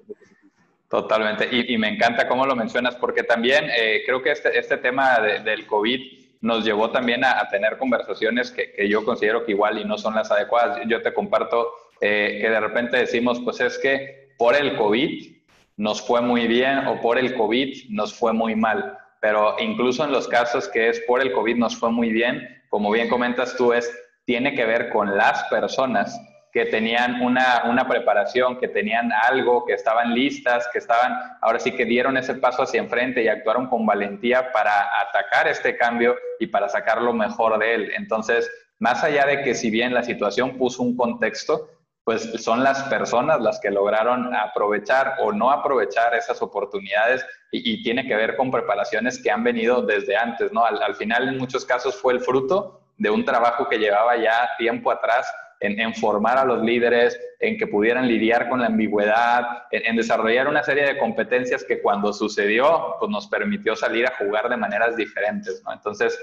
Totalmente. 0.88 1.48
Y, 1.52 1.76
me 1.76 1.88
encanta 1.88 2.26
cómo 2.26 2.46
lo 2.46 2.56
mencionas, 2.56 2.94
porque 2.94 3.22
también 3.22 3.66
eh, 3.76 4.02
creo 4.06 4.22
que 4.22 4.30
este, 4.30 4.58
este 4.58 4.78
tema 4.78 5.20
del 5.20 5.66
COVID 5.66 6.18
nos 6.40 6.64
llevó 6.64 6.90
también 6.90 7.24
a, 7.24 7.46
tener 7.50 7.76
conversaciones 7.76 8.50
que, 8.50 8.88
yo 8.88 9.04
considero 9.04 9.44
que 9.44 9.52
igual 9.52 9.78
y 9.78 9.84
no 9.84 9.98
son 9.98 10.14
las 10.14 10.30
adecuadas. 10.30 10.80
Yo 10.86 11.02
te 11.02 11.12
comparto 11.12 11.72
eh, 12.00 12.38
que 12.40 12.48
de 12.48 12.60
repente 12.60 12.96
decimos, 12.96 13.38
pues 13.40 13.60
es 13.60 13.78
que 13.78 14.30
por 14.38 14.54
el 14.54 14.76
COVID 14.76 15.36
nos 15.76 16.00
fue 16.00 16.22
muy 16.22 16.46
bien 16.46 16.86
o 16.86 17.00
por 17.00 17.18
el 17.18 17.34
COVID 17.34 17.90
nos 17.90 18.14
fue 18.14 18.32
muy 18.32 18.56
mal. 18.56 18.96
Pero 19.20 19.56
incluso 19.58 20.04
en 20.04 20.12
los 20.12 20.26
casos 20.26 20.68
que 20.68 20.88
es 20.88 21.00
por 21.00 21.20
el 21.20 21.32
COVID 21.32 21.56
nos 21.56 21.76
fue 21.76 21.90
muy 21.90 22.10
bien, 22.10 22.62
como 22.70 22.90
bien 22.90 23.08
comentas 23.08 23.56
tú, 23.56 23.72
es, 23.72 23.90
tiene 24.24 24.54
que 24.54 24.64
ver 24.64 24.90
con 24.90 25.16
las 25.16 25.44
personas 25.44 26.18
que 26.52 26.66
tenían 26.66 27.20
una, 27.22 27.64
una, 27.66 27.86
preparación, 27.86 28.58
que 28.58 28.68
tenían 28.68 29.10
algo, 29.12 29.66
que 29.66 29.74
estaban 29.74 30.14
listas, 30.14 30.68
que 30.72 30.78
estaban, 30.78 31.12
ahora 31.42 31.58
sí 31.58 31.72
que 31.72 31.84
dieron 31.84 32.16
ese 32.16 32.34
paso 32.34 32.62
hacia 32.62 32.80
enfrente 32.80 33.22
y 33.22 33.28
actuaron 33.28 33.66
con 33.68 33.84
valentía 33.84 34.50
para 34.50 34.88
atacar 35.00 35.46
este 35.46 35.76
cambio 35.76 36.16
y 36.40 36.46
para 36.46 36.68
sacar 36.68 37.02
lo 37.02 37.12
mejor 37.12 37.58
de 37.58 37.74
él. 37.74 37.92
Entonces, 37.96 38.50
más 38.78 39.04
allá 39.04 39.26
de 39.26 39.42
que 39.42 39.54
si 39.54 39.70
bien 39.70 39.92
la 39.92 40.02
situación 40.02 40.56
puso 40.56 40.82
un 40.82 40.96
contexto, 40.96 41.68
pues 42.04 42.42
son 42.42 42.64
las 42.64 42.84
personas 42.84 43.38
las 43.42 43.60
que 43.60 43.70
lograron 43.70 44.34
aprovechar 44.34 45.16
o 45.20 45.30
no 45.30 45.50
aprovechar 45.50 46.14
esas 46.14 46.40
oportunidades 46.40 47.26
y, 47.52 47.82
tiene 47.82 48.06
que 48.06 48.16
ver 48.16 48.34
con 48.36 48.50
preparaciones 48.50 49.22
que 49.22 49.30
han 49.30 49.44
venido 49.44 49.82
desde 49.82 50.16
antes, 50.16 50.50
¿no? 50.50 50.64
Al, 50.64 50.82
al 50.82 50.94
final, 50.94 51.28
en 51.28 51.36
muchos 51.36 51.66
casos, 51.66 52.00
fue 52.00 52.14
el 52.14 52.20
fruto 52.20 52.80
de 52.96 53.10
un 53.10 53.26
trabajo 53.26 53.68
que 53.68 53.78
llevaba 53.78 54.16
ya 54.16 54.48
tiempo 54.56 54.90
atrás 54.90 55.30
en, 55.60 55.94
formar 55.94 56.38
a 56.38 56.44
los 56.44 56.62
líderes, 56.62 57.18
en 57.40 57.56
que 57.56 57.66
pudieran 57.66 58.06
lidiar 58.06 58.48
con 58.48 58.60
la 58.60 58.66
ambigüedad, 58.66 59.44
en, 59.70 59.96
desarrollar 59.96 60.48
una 60.48 60.62
serie 60.62 60.84
de 60.84 60.98
competencias 60.98 61.64
que 61.64 61.80
cuando 61.80 62.12
sucedió, 62.12 62.96
pues 62.98 63.10
nos 63.10 63.26
permitió 63.28 63.74
salir 63.74 64.06
a 64.06 64.14
jugar 64.16 64.48
de 64.48 64.56
maneras 64.56 64.96
diferentes, 64.96 65.62
¿no? 65.64 65.72
Entonces, 65.72 66.18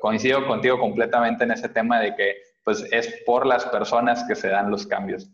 coincido 0.00 0.46
contigo 0.46 0.78
completamente 0.78 1.44
en 1.44 1.52
ese 1.52 1.68
tema 1.68 2.00
de 2.00 2.14
que 2.16 2.36
pues 2.64 2.84
es 2.92 3.22
por 3.24 3.46
las 3.46 3.64
personas 3.66 4.24
que 4.28 4.34
se 4.34 4.48
dan 4.48 4.70
los 4.70 4.86
cambios. 4.86 5.30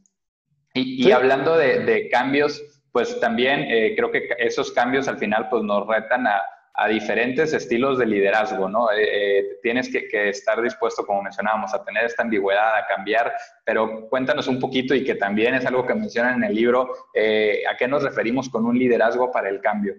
Y, 0.72 1.10
hablando 1.12 1.56
de, 1.56 2.08
cambios, 2.10 2.60
pues 2.90 3.18
también 3.20 3.60
eh, 3.68 3.94
creo 3.96 4.10
que 4.10 4.28
esos 4.38 4.72
cambios 4.72 5.06
al 5.06 5.18
final 5.18 5.48
pues 5.48 5.62
nos 5.62 5.86
retan 5.86 6.26
a, 6.26 6.40
a 6.76 6.88
diferentes 6.88 7.52
estilos 7.52 7.98
de 7.98 8.06
liderazgo, 8.06 8.68
¿no? 8.68 8.90
Eh, 8.90 9.38
eh, 9.38 9.58
tienes 9.62 9.88
que, 9.88 10.28
estar 10.28 10.60
dispuesto, 10.60 11.06
como 11.06 11.22
mencionábamos, 11.22 11.72
a 11.72 11.84
tener 11.84 12.04
esta 12.04 12.24
ambigüedad, 12.24 12.76
a 12.76 12.86
cambiar, 12.86 13.32
pero 13.64 14.08
cuéntanos 14.08 14.48
un 14.48 14.58
poquito 14.58 14.94
y 14.94 15.04
que 15.04 15.14
también 15.14 15.54
es 15.54 15.64
algo 15.66 15.86
que 15.86 15.94
mencionan 15.94 16.42
en 16.42 16.44
el 16.44 16.54
libro, 16.54 16.88
eh, 17.14 17.62
¿a 17.72 17.76
qué 17.76 17.86
nos 17.86 18.02
referimos 18.02 18.48
con 18.48 18.66
un 18.66 18.76
liderazgo 18.76 19.30
para 19.30 19.48
el 19.48 19.60
cambio? 19.60 19.94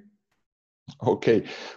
Ok, 1.00 1.28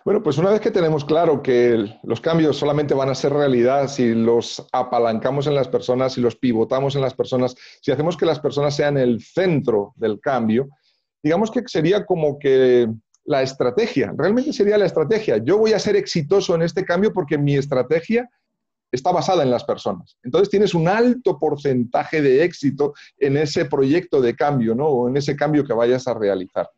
bueno, 0.05 0.23
pues 0.23 0.37
una 0.37 0.51
vez 0.51 0.61
que 0.61 0.71
tenemos 0.71 1.05
claro 1.05 1.43
que 1.43 1.99
los 2.03 2.21
cambios 2.21 2.59
solamente 2.59 2.93
van 2.93 3.09
a 3.09 3.15
ser 3.15 3.33
realidad 3.33 3.89
si 3.89 4.15
los 4.15 4.67
apalancamos 4.73 5.47
en 5.47 5.55
las 5.55 5.69
personas, 5.69 6.13
si 6.13 6.21
los 6.21 6.37
pivotamos 6.37 6.95
en 6.95 7.03
las 7.03 7.15
personas, 7.15 7.55
si 7.81 7.91
hacemos 7.91 8.17
que 8.17 8.27
las 8.27 8.41
personas 8.41 8.77
sean 8.77 8.99
el 8.99 9.23
centro 9.23 9.95
del 9.97 10.21
cambio, 10.21 10.69
digamos 11.23 11.51
que 11.51 11.63
sería 11.67 12.05
como 12.05 12.39
que 12.39 12.89
la 13.29 13.43
estrategia. 13.43 14.15
Realmente 14.17 14.55
sería 14.55 14.79
la 14.79 14.87
estrategia. 14.87 15.37
Yo 15.37 15.59
voy 15.59 15.75
a 15.75 15.79
ser 15.79 15.97
exitoso 15.97 16.55
en 16.55 16.63
este 16.63 16.83
cambio 16.83 17.13
porque 17.13 17.37
mi 17.37 17.57
estrategia 17.57 18.29
está 18.91 19.13
basada 19.13 19.43
en 19.43 19.51
las 19.51 19.65
personas. 19.65 20.17
Entonces 20.23 20.49
tienes 20.49 20.73
un 20.73 20.89
alto 20.89 21.39
porcentaje 21.39 22.23
de 22.23 22.43
éxito 22.43 22.95
en 23.19 23.37
ese 23.37 23.67
proyecto 23.67 24.23
de 24.23 24.35
cambio, 24.35 24.75
¿no? 24.75 24.87
O 24.87 25.09
en 25.11 25.19
ese 25.19 25.37
cambio 25.37 25.63
que 25.63 25.75
vayas 25.75 26.09
a 26.09 26.15
realizar. 26.15 26.71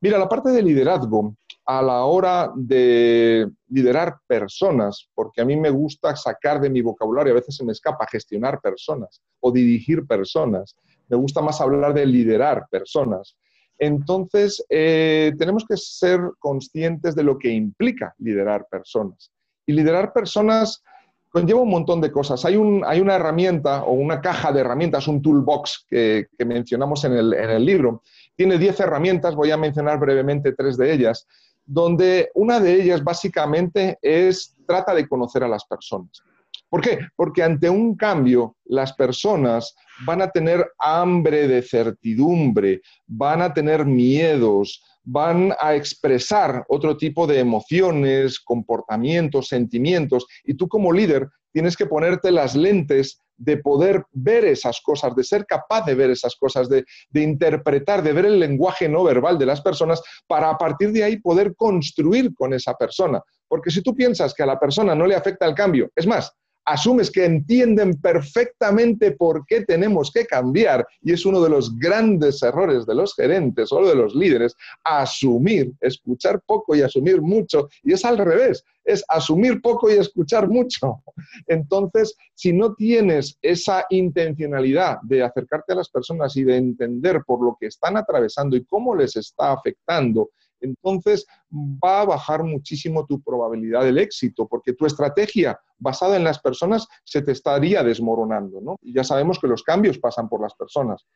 Mira, 0.00 0.18
la 0.18 0.28
parte 0.28 0.50
de 0.50 0.62
liderazgo, 0.62 1.34
a 1.66 1.82
la 1.82 2.04
hora 2.04 2.52
de 2.54 3.50
liderar 3.68 4.18
personas, 4.28 5.08
porque 5.12 5.40
a 5.40 5.44
mí 5.44 5.56
me 5.56 5.70
gusta 5.70 6.14
sacar 6.14 6.60
de 6.60 6.70
mi 6.70 6.80
vocabulario, 6.80 7.32
a 7.32 7.40
veces 7.40 7.56
se 7.56 7.64
me 7.64 7.72
escapa 7.72 8.06
gestionar 8.06 8.60
personas 8.60 9.20
o 9.40 9.50
dirigir 9.50 10.06
personas. 10.06 10.76
Me 11.08 11.16
gusta 11.16 11.42
más 11.42 11.60
hablar 11.60 11.92
de 11.92 12.06
liderar 12.06 12.68
personas. 12.70 13.36
Entonces, 13.78 14.64
eh, 14.68 15.32
tenemos 15.38 15.64
que 15.68 15.76
ser 15.76 16.20
conscientes 16.38 17.14
de 17.14 17.22
lo 17.22 17.38
que 17.38 17.50
implica 17.50 18.14
liderar 18.18 18.66
personas. 18.70 19.30
Y 19.66 19.72
liderar 19.72 20.12
personas 20.12 20.82
conlleva 21.30 21.60
un 21.60 21.70
montón 21.70 22.00
de 22.00 22.10
cosas. 22.10 22.44
Hay, 22.44 22.56
una 22.56 23.14
herramienta 23.14 23.84
o 23.84 23.92
una 23.92 24.20
caja 24.20 24.50
de 24.52 24.60
herramientas, 24.60 25.08
un 25.08 25.22
toolbox 25.22 25.86
que, 25.88 26.26
mencionamos 26.44 27.04
en 27.04 27.12
el, 27.12 27.34
en 27.34 27.50
el, 27.50 27.64
libro. 27.64 28.02
Tiene 28.34 28.58
10 28.58 28.80
herramientas, 28.80 29.34
voy 29.34 29.50
a 29.50 29.56
mencionar 29.56 29.98
brevemente 29.98 30.52
tres 30.52 30.76
de 30.76 30.92
ellas, 30.92 31.26
donde 31.64 32.30
una 32.34 32.60
de 32.60 32.82
ellas 32.82 33.04
básicamente 33.04 33.98
es 34.00 34.56
trata 34.66 34.94
de 34.94 35.06
conocer 35.06 35.44
a 35.44 35.48
las 35.48 35.64
personas. 35.66 36.22
¿Por 36.68 36.82
qué? 36.82 36.98
Porque 37.16 37.42
ante 37.42 37.70
un 37.70 37.96
cambio, 37.96 38.56
las 38.64 38.92
personas 38.92 39.74
van 40.04 40.20
a 40.20 40.30
tener 40.30 40.70
hambre 40.78 41.48
de 41.48 41.62
certidumbre, 41.62 42.82
van 43.06 43.40
a 43.40 43.54
tener 43.54 43.86
miedos, 43.86 44.82
van 45.02 45.54
a 45.58 45.74
expresar 45.74 46.64
otro 46.68 46.98
tipo 46.98 47.26
de 47.26 47.38
emociones, 47.38 48.38
comportamientos, 48.38 49.48
sentimientos, 49.48 50.26
y 50.44 50.54
tú 50.54 50.68
como 50.68 50.92
líder 50.92 51.28
tienes 51.52 51.76
que 51.76 51.86
ponerte 51.86 52.30
las 52.30 52.54
lentes 52.54 53.22
de 53.38 53.56
poder 53.56 54.04
ver 54.12 54.44
esas 54.44 54.80
cosas, 54.82 55.14
de 55.16 55.24
ser 55.24 55.46
capaz 55.46 55.86
de 55.86 55.94
ver 55.94 56.10
esas 56.10 56.36
cosas, 56.36 56.68
de, 56.68 56.84
interpretar, 57.14 58.02
de 58.02 58.12
ver 58.12 58.26
el 58.26 58.38
lenguaje 58.38 58.88
no 58.88 59.04
verbal 59.04 59.38
de 59.38 59.46
las 59.46 59.62
personas, 59.62 60.02
para 60.26 60.50
a 60.50 60.58
partir 60.58 60.92
de 60.92 61.04
ahí 61.04 61.18
poder 61.18 61.54
construir 61.56 62.34
con 62.34 62.52
esa 62.52 62.74
persona. 62.74 63.22
Porque 63.46 63.70
si 63.70 63.80
tú 63.80 63.94
piensas 63.94 64.34
que 64.34 64.42
a 64.42 64.46
la 64.46 64.58
persona 64.58 64.94
no 64.94 65.06
le 65.06 65.14
afecta 65.14 65.46
el 65.46 65.54
cambio, 65.54 65.90
es 65.96 66.06
más, 66.06 66.30
asumes 66.68 67.10
que 67.10 67.24
entienden 67.24 67.98
perfectamente 68.00 69.12
por 69.12 69.46
qué 69.46 69.64
tenemos 69.64 70.10
que 70.12 70.26
cambiar 70.26 70.86
y 71.00 71.12
es 71.12 71.24
uno 71.24 71.40
de 71.40 71.48
los 71.48 71.78
grandes 71.78 72.42
errores 72.42 72.84
de 72.84 72.94
los 72.94 73.14
gerentes 73.14 73.72
o 73.72 73.86
de 73.86 73.94
los 73.94 74.14
líderes, 74.14 74.54
asumir, 74.84 75.72
escuchar 75.80 76.42
poco 76.44 76.76
y 76.76 76.82
asumir 76.82 77.22
mucho 77.22 77.68
y 77.82 77.94
es 77.94 78.04
al 78.04 78.18
revés, 78.18 78.62
es 78.84 79.02
asumir 79.08 79.62
poco 79.62 79.90
y 79.90 79.94
escuchar 79.94 80.48
mucho. 80.48 81.02
Entonces, 81.46 82.14
si 82.34 82.52
no 82.52 82.74
tienes 82.74 83.38
esa 83.40 83.86
intencionalidad 83.88 84.98
de 85.02 85.22
acercarte 85.22 85.72
a 85.72 85.76
las 85.76 85.88
personas 85.88 86.36
y 86.36 86.44
de 86.44 86.56
entender 86.56 87.22
por 87.26 87.42
lo 87.42 87.56
que 87.58 87.68
están 87.68 87.96
atravesando 87.96 88.56
y 88.56 88.64
cómo 88.66 88.94
les 88.94 89.16
está 89.16 89.52
afectando, 89.52 90.30
entonces 90.60 91.26
va 91.52 92.02
a 92.02 92.06
bajar 92.06 92.42
muchísimo 92.42 93.06
tu 93.06 93.20
probabilidad 93.20 93.84
del 93.84 93.98
éxito, 93.98 94.46
porque 94.46 94.72
tu 94.72 94.86
estrategia 94.86 95.58
basada 95.78 96.16
en 96.16 96.24
las 96.24 96.38
personas 96.38 96.88
se 97.04 97.22
te 97.22 97.32
estaría 97.32 97.82
desmoronando, 97.82 98.60
¿no? 98.60 98.76
Y 98.82 98.92
ya 98.92 99.04
sabemos 99.04 99.38
que 99.38 99.48
los 99.48 99.62
cambios 99.62 99.98
pasan 99.98 100.28
por 100.28 100.40
las 100.40 100.54
personas. 100.54 101.06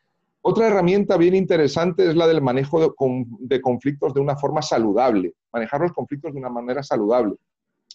Otra 0.44 0.66
herramienta 0.66 1.16
bien 1.16 1.36
interesante 1.36 2.08
es 2.08 2.16
la 2.16 2.26
del 2.26 2.42
manejo 2.42 2.80
de, 2.80 3.60
conflictos 3.60 4.12
de 4.12 4.20
una 4.20 4.36
forma 4.36 4.60
saludable, 4.60 5.34
manejar 5.52 5.82
los 5.82 5.92
conflictos 5.92 6.32
de 6.32 6.40
una 6.40 6.48
manera 6.48 6.82
saludable, 6.82 7.36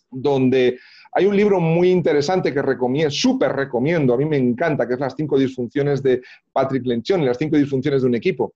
donde 0.10 0.80
hay 1.12 1.26
un 1.26 1.36
libro 1.36 1.60
muy 1.60 1.90
interesante 1.90 2.54
que 2.54 2.62
recomiendo, 2.62 3.12
súper 3.12 3.52
recomiendo, 3.52 4.14
a 4.14 4.18
mí 4.18 4.24
me 4.24 4.38
encanta, 4.38 4.88
que 4.88 4.94
es 4.94 5.00
Las 5.00 5.16
cinco 5.18 5.38
disfunciones 5.38 6.02
de 6.02 6.22
Patrick 6.54 6.86
Lencioni, 6.86 7.26
las 7.26 7.38
cinco 7.38 7.58
disfunciones 7.58 8.02
de 8.02 8.08
un 8.08 8.16
equipo. 8.16 8.54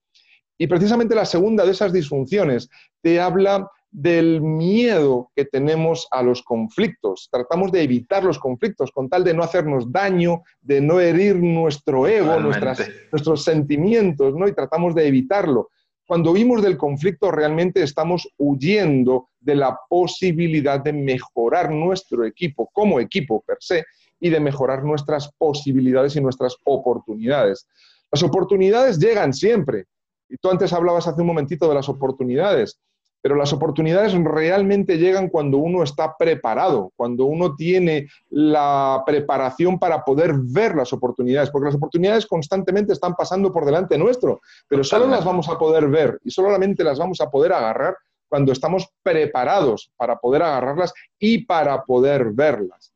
Y 0.62 0.68
precisamente 0.68 1.16
la 1.16 1.24
segunda 1.24 1.64
de 1.64 1.72
esas 1.72 1.92
disfunciones 1.92 2.70
te 3.00 3.20
habla 3.20 3.68
del 3.90 4.40
miedo 4.40 5.32
que 5.34 5.44
tenemos 5.44 6.06
a 6.12 6.22
los 6.22 6.40
conflictos. 6.44 7.28
Tratamos 7.32 7.72
de 7.72 7.82
evitar 7.82 8.22
los 8.22 8.38
conflictos 8.38 8.92
con 8.92 9.08
tal 9.08 9.24
de 9.24 9.34
no 9.34 9.42
hacernos 9.42 9.90
daño, 9.90 10.44
de 10.60 10.80
no 10.80 11.00
herir 11.00 11.34
nuestro 11.34 12.06
ego, 12.06 12.38
nuestros 12.38 13.42
sentimientos, 13.42 14.36
¿no? 14.36 14.46
Y 14.46 14.54
tratamos 14.54 14.94
de 14.94 15.08
evitarlo. 15.08 15.70
Cuando 16.06 16.30
huimos 16.30 16.62
del 16.62 16.76
conflicto 16.76 17.32
realmente 17.32 17.82
estamos 17.82 18.28
huyendo 18.38 19.30
de 19.40 19.56
la 19.56 19.76
posibilidad 19.88 20.78
de 20.78 20.92
mejorar 20.92 21.72
nuestro 21.72 22.24
equipo 22.24 22.70
como 22.72 23.00
equipo 23.00 23.42
per 23.44 23.56
se 23.58 23.84
y 24.20 24.30
de 24.30 24.38
mejorar 24.38 24.84
nuestras 24.84 25.28
posibilidades 25.36 26.14
y 26.14 26.20
nuestras 26.20 26.54
oportunidades. 26.62 27.66
Las 28.12 28.22
oportunidades 28.22 29.00
llegan 29.00 29.32
siempre, 29.32 29.86
y 30.32 30.38
tú 30.38 30.48
antes 30.48 30.72
hablabas 30.72 31.06
hace 31.06 31.20
un 31.20 31.26
momentito 31.26 31.68
de 31.68 31.74
las 31.74 31.90
oportunidades, 31.90 32.80
pero 33.20 33.36
las 33.36 33.52
oportunidades 33.52 34.14
realmente 34.14 34.96
llegan 34.96 35.28
cuando 35.28 35.58
uno 35.58 35.82
está 35.82 36.16
preparado, 36.18 36.90
cuando 36.96 37.26
uno 37.26 37.54
tiene 37.54 38.08
la 38.30 39.02
preparación 39.04 39.78
para 39.78 40.02
poder 40.02 40.32
ver 40.34 40.74
las 40.74 40.92
oportunidades, 40.94 41.50
porque 41.50 41.66
las 41.66 41.74
oportunidades 41.74 42.26
constantemente 42.26 42.94
están 42.94 43.14
pasando 43.14 43.52
por 43.52 43.66
delante 43.66 43.98
nuestro, 43.98 44.40
pero 44.66 44.82
solo 44.82 45.06
las 45.06 45.24
vamos 45.24 45.50
a 45.50 45.58
poder 45.58 45.86
ver 45.88 46.18
y 46.24 46.30
solamente 46.30 46.82
las 46.82 46.98
vamos 46.98 47.20
a 47.20 47.30
poder 47.30 47.52
agarrar 47.52 47.94
cuando 48.26 48.52
estamos 48.52 48.88
preparados 49.02 49.92
para 49.98 50.16
poder 50.16 50.42
agarrarlas 50.42 50.94
y 51.18 51.44
para 51.44 51.84
poder 51.84 52.32
verlas. 52.32 52.92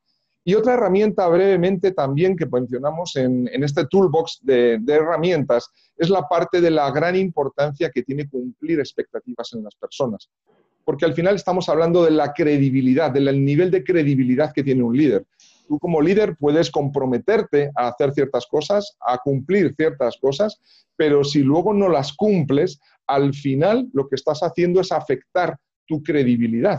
Y 0.49 0.55
otra 0.55 0.75
herramienta 0.75 1.27
brevemente 1.27 1.91
también 1.91 2.37
que 2.37 2.47
mencionamos 2.47 3.17
en, 3.17 3.49
este 3.65 3.85
toolbox 3.85 4.39
de, 4.43 4.81
herramientas 4.87 5.69
es 5.97 6.09
la 6.09 6.29
parte 6.29 6.61
de 6.61 6.71
la 6.71 6.89
gran 6.93 7.17
importancia 7.17 7.91
que 7.91 8.05
tiene 8.05 8.29
cumplir 8.29 8.79
expectativas 8.79 9.53
en 9.55 9.65
las 9.65 9.75
personas. 9.75 10.31
Porque 10.85 11.05
al 11.05 11.15
final 11.15 11.35
estamos 11.35 11.69
hablando 11.69 12.05
de 12.05 12.13
la 12.13 12.33
credibilidad, 12.33 13.11
del 13.11 13.45
nivel 13.45 13.73
de 13.73 13.83
credibilidad 13.83 14.53
que 14.53 14.63
tiene 14.63 14.85
un 14.85 14.97
líder. 14.97 15.27
Tú 15.67 15.81
como 15.81 16.01
líder 16.01 16.37
puedes 16.37 16.71
comprometerte 16.71 17.73
a 17.75 17.89
hacer 17.89 18.13
ciertas 18.13 18.47
cosas, 18.47 18.97
a 19.01 19.19
cumplir 19.19 19.75
ciertas 19.77 20.17
cosas, 20.17 20.61
pero 20.95 21.25
si 21.25 21.41
luego 21.41 21.75
no 21.75 21.89
las 21.89 22.13
cumples, 22.13 22.79
al 23.09 23.35
final 23.35 23.89
lo 23.93 24.07
que 24.07 24.15
estás 24.15 24.45
haciendo 24.45 24.81
es 24.81 24.93
afectar 24.93 25.59
tu 25.87 26.05
credibilidad. 26.05 26.79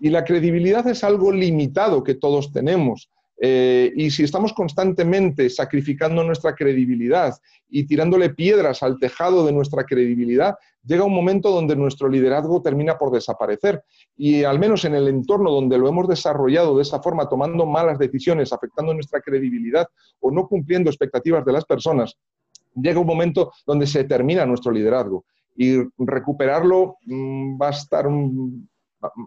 Y 0.00 0.10
la 0.10 0.24
credibilidad 0.24 0.86
es 0.88 1.04
algo 1.04 1.32
limitado 1.32 2.02
que 2.02 2.14
todos 2.14 2.52
tenemos. 2.52 3.10
Eh, 3.38 3.92
y 3.94 4.10
si 4.10 4.24
estamos 4.24 4.52
constantemente 4.54 5.50
sacrificando 5.50 6.24
nuestra 6.24 6.54
credibilidad 6.54 7.34
y 7.68 7.86
tirándole 7.86 8.30
piedras 8.30 8.82
al 8.82 8.98
tejado 8.98 9.44
de 9.44 9.52
nuestra 9.52 9.84
credibilidad, 9.84 10.54
llega 10.84 11.04
un 11.04 11.14
momento 11.14 11.50
donde 11.50 11.76
nuestro 11.76 12.08
liderazgo 12.08 12.62
termina 12.62 12.96
por 12.96 13.12
desaparecer. 13.12 13.82
Y 14.16 14.44
al 14.44 14.58
menos 14.58 14.84
en 14.84 14.94
el 14.94 15.08
entorno 15.08 15.50
donde 15.50 15.76
lo 15.76 15.88
hemos 15.88 16.08
desarrollado 16.08 16.76
de 16.76 16.82
esa 16.82 17.02
forma, 17.02 17.28
tomando 17.28 17.66
malas 17.66 17.98
decisiones, 17.98 18.52
afectando 18.52 18.94
nuestra 18.94 19.20
credibilidad 19.20 19.86
o 20.20 20.30
no 20.30 20.46
cumpliendo 20.46 20.88
expectativas 20.88 21.44
de 21.44 21.52
las 21.52 21.64
personas, 21.64 22.16
llega 22.74 23.00
un 23.00 23.06
momento 23.06 23.52
donde 23.66 23.86
se 23.86 24.04
termina 24.04 24.46
nuestro 24.46 24.72
liderazgo. 24.72 25.24
Y 25.58 25.76
recuperarlo 25.98 26.96
mm, 27.04 27.60
va 27.60 27.68
a 27.68 27.70
estar 27.70 28.06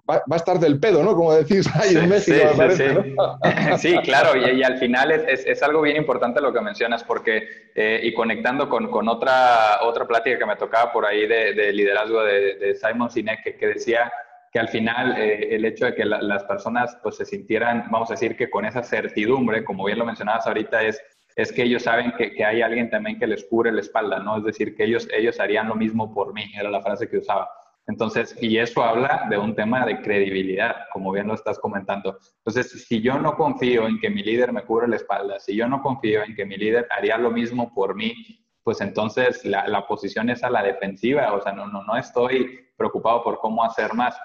va, 0.09 0.23
a 0.29 0.35
estar 0.35 0.59
del 0.59 0.79
pedo, 0.79 1.03
¿no? 1.03 1.15
Como 1.15 1.33
decís 1.33 1.67
ahí 1.75 1.95
en 1.95 2.09
México, 2.09 2.37
sí, 2.51 2.57
parece, 2.57 2.89
sí, 2.89 3.15
¿no? 3.15 3.37
sí, 3.77 3.97
claro, 4.03 4.35
y, 4.35 4.63
al 4.63 4.77
final 4.77 5.11
es, 5.11 5.45
es, 5.45 5.63
algo 5.63 5.81
bien 5.81 5.97
importante 5.97 6.41
lo 6.41 6.53
que 6.53 6.61
mencionas, 6.61 7.03
porque, 7.03 7.71
eh, 7.75 7.99
y 8.03 8.13
conectando 8.13 8.69
con, 8.69 8.89
con, 8.89 9.07
otra, 9.07 9.79
otra 9.83 10.07
plática 10.07 10.37
que 10.37 10.45
me 10.45 10.55
tocaba 10.55 10.91
por 10.91 11.05
ahí 11.05 11.27
de, 11.27 11.73
liderazgo 11.73 12.23
de, 12.23 12.55
de, 12.55 12.75
Simon 12.75 13.09
Sinek, 13.09 13.57
que, 13.57 13.67
decía 13.67 14.11
que 14.51 14.59
al 14.59 14.69
final 14.69 15.15
eh, 15.17 15.55
el 15.55 15.65
hecho 15.65 15.85
de 15.85 15.95
que 15.95 16.05
las 16.05 16.43
personas 16.43 16.97
pues 17.03 17.17
se 17.17 17.25
sintieran, 17.25 17.85
vamos 17.91 18.09
a 18.09 18.13
decir 18.13 18.35
que 18.35 18.49
con 18.49 18.65
esa 18.65 18.83
certidumbre, 18.83 19.63
como 19.63 19.85
bien 19.85 19.99
lo 19.99 20.05
mencionabas 20.05 20.47
ahorita, 20.47 20.81
es 20.83 21.01
es 21.35 21.53
que 21.53 21.63
ellos 21.63 21.83
saben 21.83 22.11
que, 22.17 22.33
que, 22.33 22.43
hay 22.43 22.61
alguien 22.61 22.89
también 22.89 23.17
que 23.17 23.25
les 23.25 23.45
cubre 23.45 23.71
la 23.71 23.79
espalda, 23.79 24.19
¿no? 24.19 24.37
Es 24.37 24.43
decir, 24.43 24.75
que 24.75 24.83
ellos, 24.83 25.07
ellos 25.15 25.39
harían 25.39 25.69
lo 25.69 25.75
mismo 25.75 26.13
por 26.13 26.33
mí, 26.33 26.51
era 26.53 26.69
la 26.69 26.81
frase 26.81 27.07
que 27.07 27.19
usaba. 27.19 27.49
Entonces, 27.89 28.35
y 28.39 28.59
eso 28.59 28.83
habla 28.83 29.25
de 29.31 29.37
un 29.39 29.55
tema 29.55 29.83
de 29.83 29.99
credibilidad, 29.99 30.75
como 30.93 31.11
bien 31.11 31.27
lo 31.27 31.33
estás 31.33 31.57
comentando. 31.57 32.19
Entonces, 32.37 32.85
si 32.87 33.01
yo 33.01 33.17
no 33.17 33.35
confío 33.35 33.87
en 33.87 33.99
que 33.99 34.11
mi 34.11 34.21
líder 34.21 34.53
me 34.53 34.63
cubre 34.63 34.87
la 34.87 34.97
espalda, 34.97 35.39
si 35.39 35.55
yo 35.55 35.67
no 35.67 35.81
confío 35.81 36.23
en 36.23 36.35
que 36.35 36.45
mi 36.45 36.55
líder 36.55 36.87
haría 36.91 37.17
lo 37.17 37.31
mismo 37.31 37.73
por 37.73 37.95
mí, 37.95 38.13
pues 38.61 38.79
entonces 38.81 39.43
la, 39.43 39.67
la 39.67 39.87
posición 39.87 40.29
es 40.29 40.43
a 40.43 40.51
la 40.51 40.61
defensiva, 40.61 41.33
o 41.33 41.41
sea, 41.41 41.51
no, 41.51 41.65
no, 41.65 41.83
no 41.83 41.97
estoy 41.97 42.59
preocupado 42.77 43.23
por 43.23 43.39
cómo 43.39 43.63
hacer 43.63 43.95
más. 43.95 44.15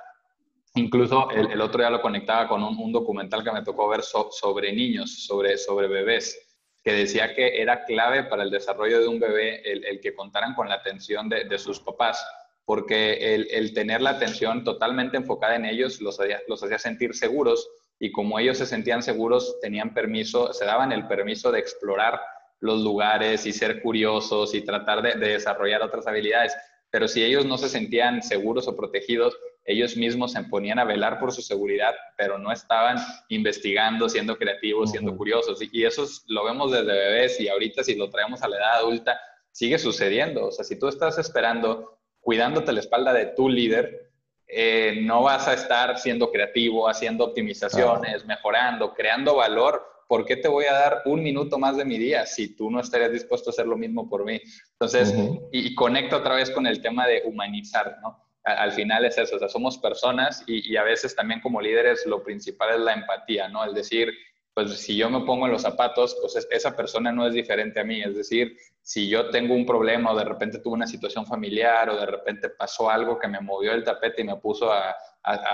Incluso 0.74 1.30
el, 1.30 1.50
el 1.50 1.60
otro 1.62 1.78
día 1.78 1.88
lo 1.88 2.02
conectaba 2.02 2.46
con 2.46 2.62
un, 2.62 2.76
un, 2.76 2.92
documental 2.92 3.42
que 3.42 3.52
me 3.52 3.62
tocó 3.62 3.88
ver 3.88 4.02
sobre 4.02 4.74
niños, 4.74 5.24
sobre, 5.24 5.56
sobre 5.56 5.88
bebés, 5.88 6.38
que 6.82 6.92
decía 6.92 7.34
que 7.34 7.62
era 7.62 7.82
clave 7.86 8.24
para 8.24 8.42
el 8.42 8.50
desarrollo 8.50 9.00
de 9.00 9.08
un 9.08 9.18
bebé 9.18 9.62
el, 9.62 9.86
el 9.86 10.00
que 10.00 10.14
contaran 10.14 10.54
con 10.54 10.68
la 10.68 10.74
atención 10.74 11.30
de, 11.30 11.44
de 11.44 11.58
sus 11.58 11.80
papás 11.80 12.22
porque 12.64 13.34
el, 13.34 13.74
tener 13.74 14.00
la 14.00 14.10
atención 14.10 14.64
totalmente 14.64 15.16
enfocada 15.16 15.56
en 15.56 15.66
ellos 15.66 16.00
los 16.00 16.18
hacía, 16.18 16.40
los 16.48 16.62
hacía 16.62 16.78
sentir 16.78 17.14
seguros 17.14 17.68
y 17.98 18.10
como 18.10 18.38
ellos 18.38 18.58
se 18.58 18.66
sentían 18.66 19.02
seguros, 19.02 19.58
tenían 19.60 19.94
permiso, 19.94 20.52
se 20.52 20.64
daban 20.64 20.92
el 20.92 21.06
permiso 21.06 21.52
de 21.52 21.60
explorar 21.60 22.20
los 22.60 22.80
lugares 22.80 23.46
y 23.46 23.52
ser 23.52 23.82
curiosos 23.82 24.54
y 24.54 24.62
tratar 24.62 25.02
de, 25.02 25.14
desarrollar 25.14 25.82
otras 25.82 26.06
habilidades. 26.06 26.56
Pero 26.90 27.08
si 27.08 27.22
ellos 27.22 27.44
no 27.44 27.58
se 27.58 27.68
sentían 27.68 28.22
seguros 28.22 28.68
o 28.68 28.76
protegidos, 28.76 29.36
ellos 29.64 29.96
mismos 29.96 30.32
se 30.32 30.42
ponían 30.44 30.78
a 30.78 30.84
velar 30.84 31.18
por 31.18 31.32
su 31.32 31.42
seguridad, 31.42 31.94
pero 32.16 32.38
no 32.38 32.52
estaban 32.52 32.96
investigando, 33.28 34.08
siendo 34.08 34.36
creativos, 34.36 34.90
siendo 34.90 35.16
curiosos. 35.16 35.60
Y, 35.62 35.70
y 35.72 35.84
eso 35.84 36.06
lo 36.28 36.44
vemos 36.44 36.72
desde 36.72 36.86
bebés 36.86 37.40
y 37.40 37.48
ahorita 37.48 37.82
si 37.82 37.94
lo 37.94 38.10
traemos 38.10 38.42
a 38.42 38.48
la 38.48 38.56
edad 38.56 38.74
adulta, 38.76 39.18
sigue 39.50 39.78
sucediendo. 39.78 40.46
O 40.46 40.52
sea, 40.52 40.64
si 40.64 40.78
tú 40.78 40.88
estás 40.88 41.18
esperando 41.18 41.93
cuidándote 42.24 42.72
la 42.72 42.80
espalda 42.80 43.12
de 43.12 43.26
tu 43.26 43.48
líder, 43.48 44.10
eh, 44.48 45.00
no 45.02 45.22
vas 45.22 45.46
a 45.46 45.54
estar 45.54 45.98
siendo 45.98 46.30
creativo, 46.30 46.88
haciendo 46.88 47.24
optimizaciones, 47.24 48.24
mejorando, 48.24 48.94
creando 48.94 49.36
valor. 49.36 49.84
¿Por 50.08 50.24
qué 50.24 50.36
te 50.36 50.48
voy 50.48 50.64
a 50.66 50.72
dar 50.72 51.02
un 51.04 51.22
minuto 51.22 51.58
más 51.58 51.76
de 51.76 51.84
mi 51.84 51.98
día 51.98 52.26
si 52.26 52.54
tú 52.54 52.70
no 52.70 52.80
estarías 52.80 53.12
dispuesto 53.12 53.50
a 53.50 53.52
hacer 53.52 53.66
lo 53.66 53.76
mismo 53.76 54.08
por 54.08 54.24
mí? 54.24 54.40
Entonces, 54.72 55.14
y, 55.52 55.74
conecto 55.74 56.16
otra 56.16 56.34
vez 56.34 56.50
con 56.50 56.66
el 56.66 56.80
tema 56.80 57.06
de 57.06 57.22
humanizar, 57.24 57.98
¿no? 58.02 58.22
Al, 58.42 58.72
final 58.72 59.06
es 59.06 59.16
eso, 59.16 59.36
o 59.36 59.38
sea, 59.38 59.48
somos 59.48 59.78
personas 59.78 60.44
y, 60.46 60.70
y, 60.70 60.76
a 60.76 60.82
veces 60.82 61.16
también 61.16 61.40
como 61.40 61.62
líderes 61.62 62.04
lo 62.04 62.22
principal 62.22 62.74
es 62.74 62.80
la 62.80 62.92
empatía, 62.92 63.48
¿no? 63.48 63.64
El 63.64 63.72
decir, 63.72 64.12
pues 64.54 64.78
si 64.78 64.96
yo 64.96 65.10
me 65.10 65.20
pongo 65.26 65.46
en 65.46 65.52
los 65.52 65.62
zapatos, 65.62 66.16
pues 66.20 66.46
esa 66.48 66.76
persona 66.76 67.10
no 67.10 67.26
es 67.26 67.34
diferente 67.34 67.80
a 67.80 67.84
mí. 67.84 68.00
Es 68.00 68.14
decir, 68.14 68.56
si 68.80 69.08
yo 69.08 69.28
tengo 69.30 69.52
un 69.52 69.66
problema 69.66 70.12
o 70.12 70.16
de 70.16 70.24
repente 70.24 70.58
tuve 70.60 70.74
una 70.74 70.86
situación 70.86 71.26
familiar 71.26 71.90
o 71.90 71.96
de 71.96 72.06
repente 72.06 72.50
pasó 72.50 72.88
algo 72.88 73.18
que 73.18 73.26
me 73.26 73.40
movió 73.40 73.72
el 73.72 73.82
tapete 73.82 74.22
y 74.22 74.24
me 74.24 74.36
puso 74.36 74.72
a, 74.72 74.94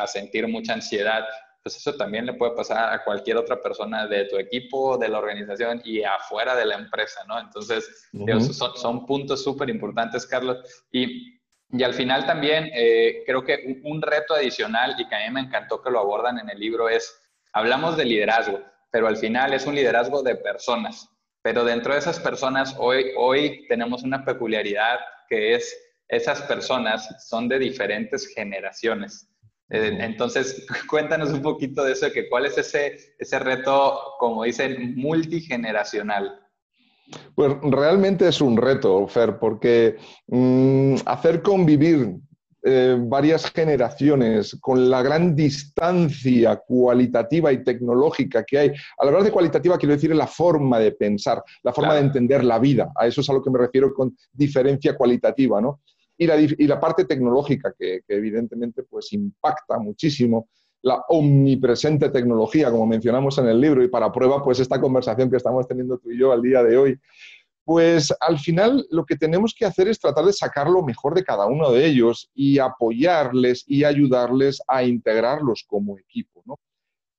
sentir 0.06 0.48
mucha 0.48 0.74
ansiedad, 0.74 1.24
pues 1.62 1.76
eso 1.76 1.94
también 1.94 2.26
le 2.26 2.34
puede 2.34 2.56
pasar 2.56 2.92
a 2.92 3.04
cualquier 3.04 3.36
otra 3.36 3.62
persona 3.62 4.06
de 4.06 4.24
tu 4.24 4.36
equipo, 4.36 4.98
de 4.98 5.08
la 5.08 5.18
organización 5.18 5.80
y 5.84 6.02
afuera 6.02 6.56
de 6.56 6.66
la 6.66 6.74
empresa, 6.74 7.20
¿no? 7.28 7.38
Entonces, 7.38 8.10
son, 8.74 9.06
puntos 9.06 9.44
súper 9.44 9.70
importantes, 9.70 10.26
Carlos. 10.26 10.58
Y, 10.90 11.38
y, 11.70 11.82
al 11.84 11.94
final 11.94 12.26
también 12.26 12.68
eh, 12.74 13.22
creo 13.24 13.44
que 13.44 13.80
un 13.84 14.02
reto 14.02 14.34
adicional 14.34 14.96
y 14.98 15.06
que 15.06 15.14
a 15.14 15.28
mí 15.28 15.32
me 15.32 15.40
encantó 15.40 15.80
que 15.80 15.90
lo 15.90 16.00
abordan 16.00 16.40
en 16.40 16.50
el 16.50 16.58
libro 16.58 16.88
es, 16.88 17.16
hablamos 17.52 17.96
de 17.96 18.06
liderazgo, 18.06 18.60
pero 18.90 19.06
al 19.06 19.16
final 19.16 19.52
es 19.54 19.66
un 19.66 19.74
liderazgo 19.74 20.22
de 20.22 20.36
personas. 20.36 21.08
Pero 21.42 21.64
dentro 21.64 21.92
de 21.92 22.00
esas 22.00 22.20
personas, 22.20 22.74
hoy, 22.78 23.12
hoy 23.16 23.66
tenemos 23.68 24.02
una 24.02 24.24
peculiaridad 24.24 24.98
que 25.28 25.54
es, 25.54 25.74
esas 26.08 26.42
personas 26.42 27.08
son 27.26 27.48
de 27.48 27.58
diferentes 27.58 28.26
generaciones. 28.34 29.28
Eh, 29.70 29.96
entonces, 30.00 30.66
cuéntanos 30.88 31.30
un 31.30 31.42
poquito 31.42 31.84
de 31.84 31.92
eso, 31.92 32.12
que 32.12 32.28
cuál 32.28 32.46
es 32.46 32.58
ese, 32.58 32.96
ese 33.18 33.38
reto, 33.38 33.98
como 34.18 34.44
dicen, 34.44 34.96
multigeneracional. 34.96 36.40
Pues 37.34 37.56
realmente 37.62 38.28
es 38.28 38.40
un 38.40 38.56
reto, 38.56 39.06
Fer, 39.08 39.38
porque 39.38 39.96
mm, 40.26 40.96
hacer 41.06 41.42
convivir 41.42 42.16
eh, 42.62 42.96
varias 42.98 43.50
generaciones, 43.50 44.56
con 44.60 44.90
la 44.90 45.02
gran 45.02 45.34
distancia 45.34 46.56
cualitativa 46.56 47.50
y 47.52 47.64
tecnológica 47.64 48.44
que 48.44 48.58
hay. 48.58 48.72
Al 48.98 49.08
hablar 49.08 49.24
de 49.24 49.32
cualitativa 49.32 49.78
quiero 49.78 49.94
decir 49.94 50.14
la 50.14 50.26
forma 50.26 50.78
de 50.78 50.92
pensar, 50.92 51.42
la 51.62 51.72
forma 51.72 51.94
de 51.94 52.00
entender 52.00 52.44
la 52.44 52.58
vida. 52.58 52.92
A 52.96 53.06
eso 53.06 53.22
es 53.22 53.30
a 53.30 53.32
lo 53.32 53.42
que 53.42 53.50
me 53.50 53.58
refiero 53.58 53.94
con 53.94 54.14
diferencia 54.32 54.94
cualitativa, 54.94 55.60
¿no? 55.60 55.80
Y 56.18 56.26
la, 56.26 56.38
y 56.38 56.66
la 56.66 56.78
parte 56.78 57.06
tecnológica, 57.06 57.72
que, 57.78 58.02
que, 58.06 58.14
evidentemente 58.14 58.82
pues 58.82 59.10
impacta 59.14 59.78
muchísimo 59.78 60.48
la 60.82 61.02
omnipresente 61.08 62.10
tecnología, 62.10 62.70
como 62.70 62.86
mencionamos 62.86 63.38
en 63.38 63.48
el 63.48 63.60
libro, 63.60 63.82
y 63.82 63.88
para 63.88 64.12
prueba, 64.12 64.42
pues 64.42 64.60
esta 64.60 64.80
conversación 64.80 65.30
que 65.30 65.36
estamos 65.36 65.66
teniendo 65.66 65.98
tú 65.98 66.10
y 66.10 66.18
yo 66.18 66.32
al 66.32 66.42
día 66.42 66.62
de 66.62 66.76
hoy, 66.76 66.98
pues 67.70 68.12
al 68.18 68.36
final 68.40 68.84
lo 68.90 69.06
que 69.06 69.14
tenemos 69.14 69.54
que 69.56 69.64
hacer 69.64 69.86
es 69.86 70.00
tratar 70.00 70.24
de 70.24 70.32
sacar 70.32 70.68
lo 70.68 70.82
mejor 70.82 71.14
de 71.14 71.22
cada 71.22 71.46
uno 71.46 71.70
de 71.70 71.86
ellos 71.86 72.28
y 72.34 72.58
apoyarles 72.58 73.62
y 73.64 73.84
ayudarles 73.84 74.60
a 74.66 74.82
integrarlos 74.82 75.64
como 75.68 75.96
equipo. 75.96 76.42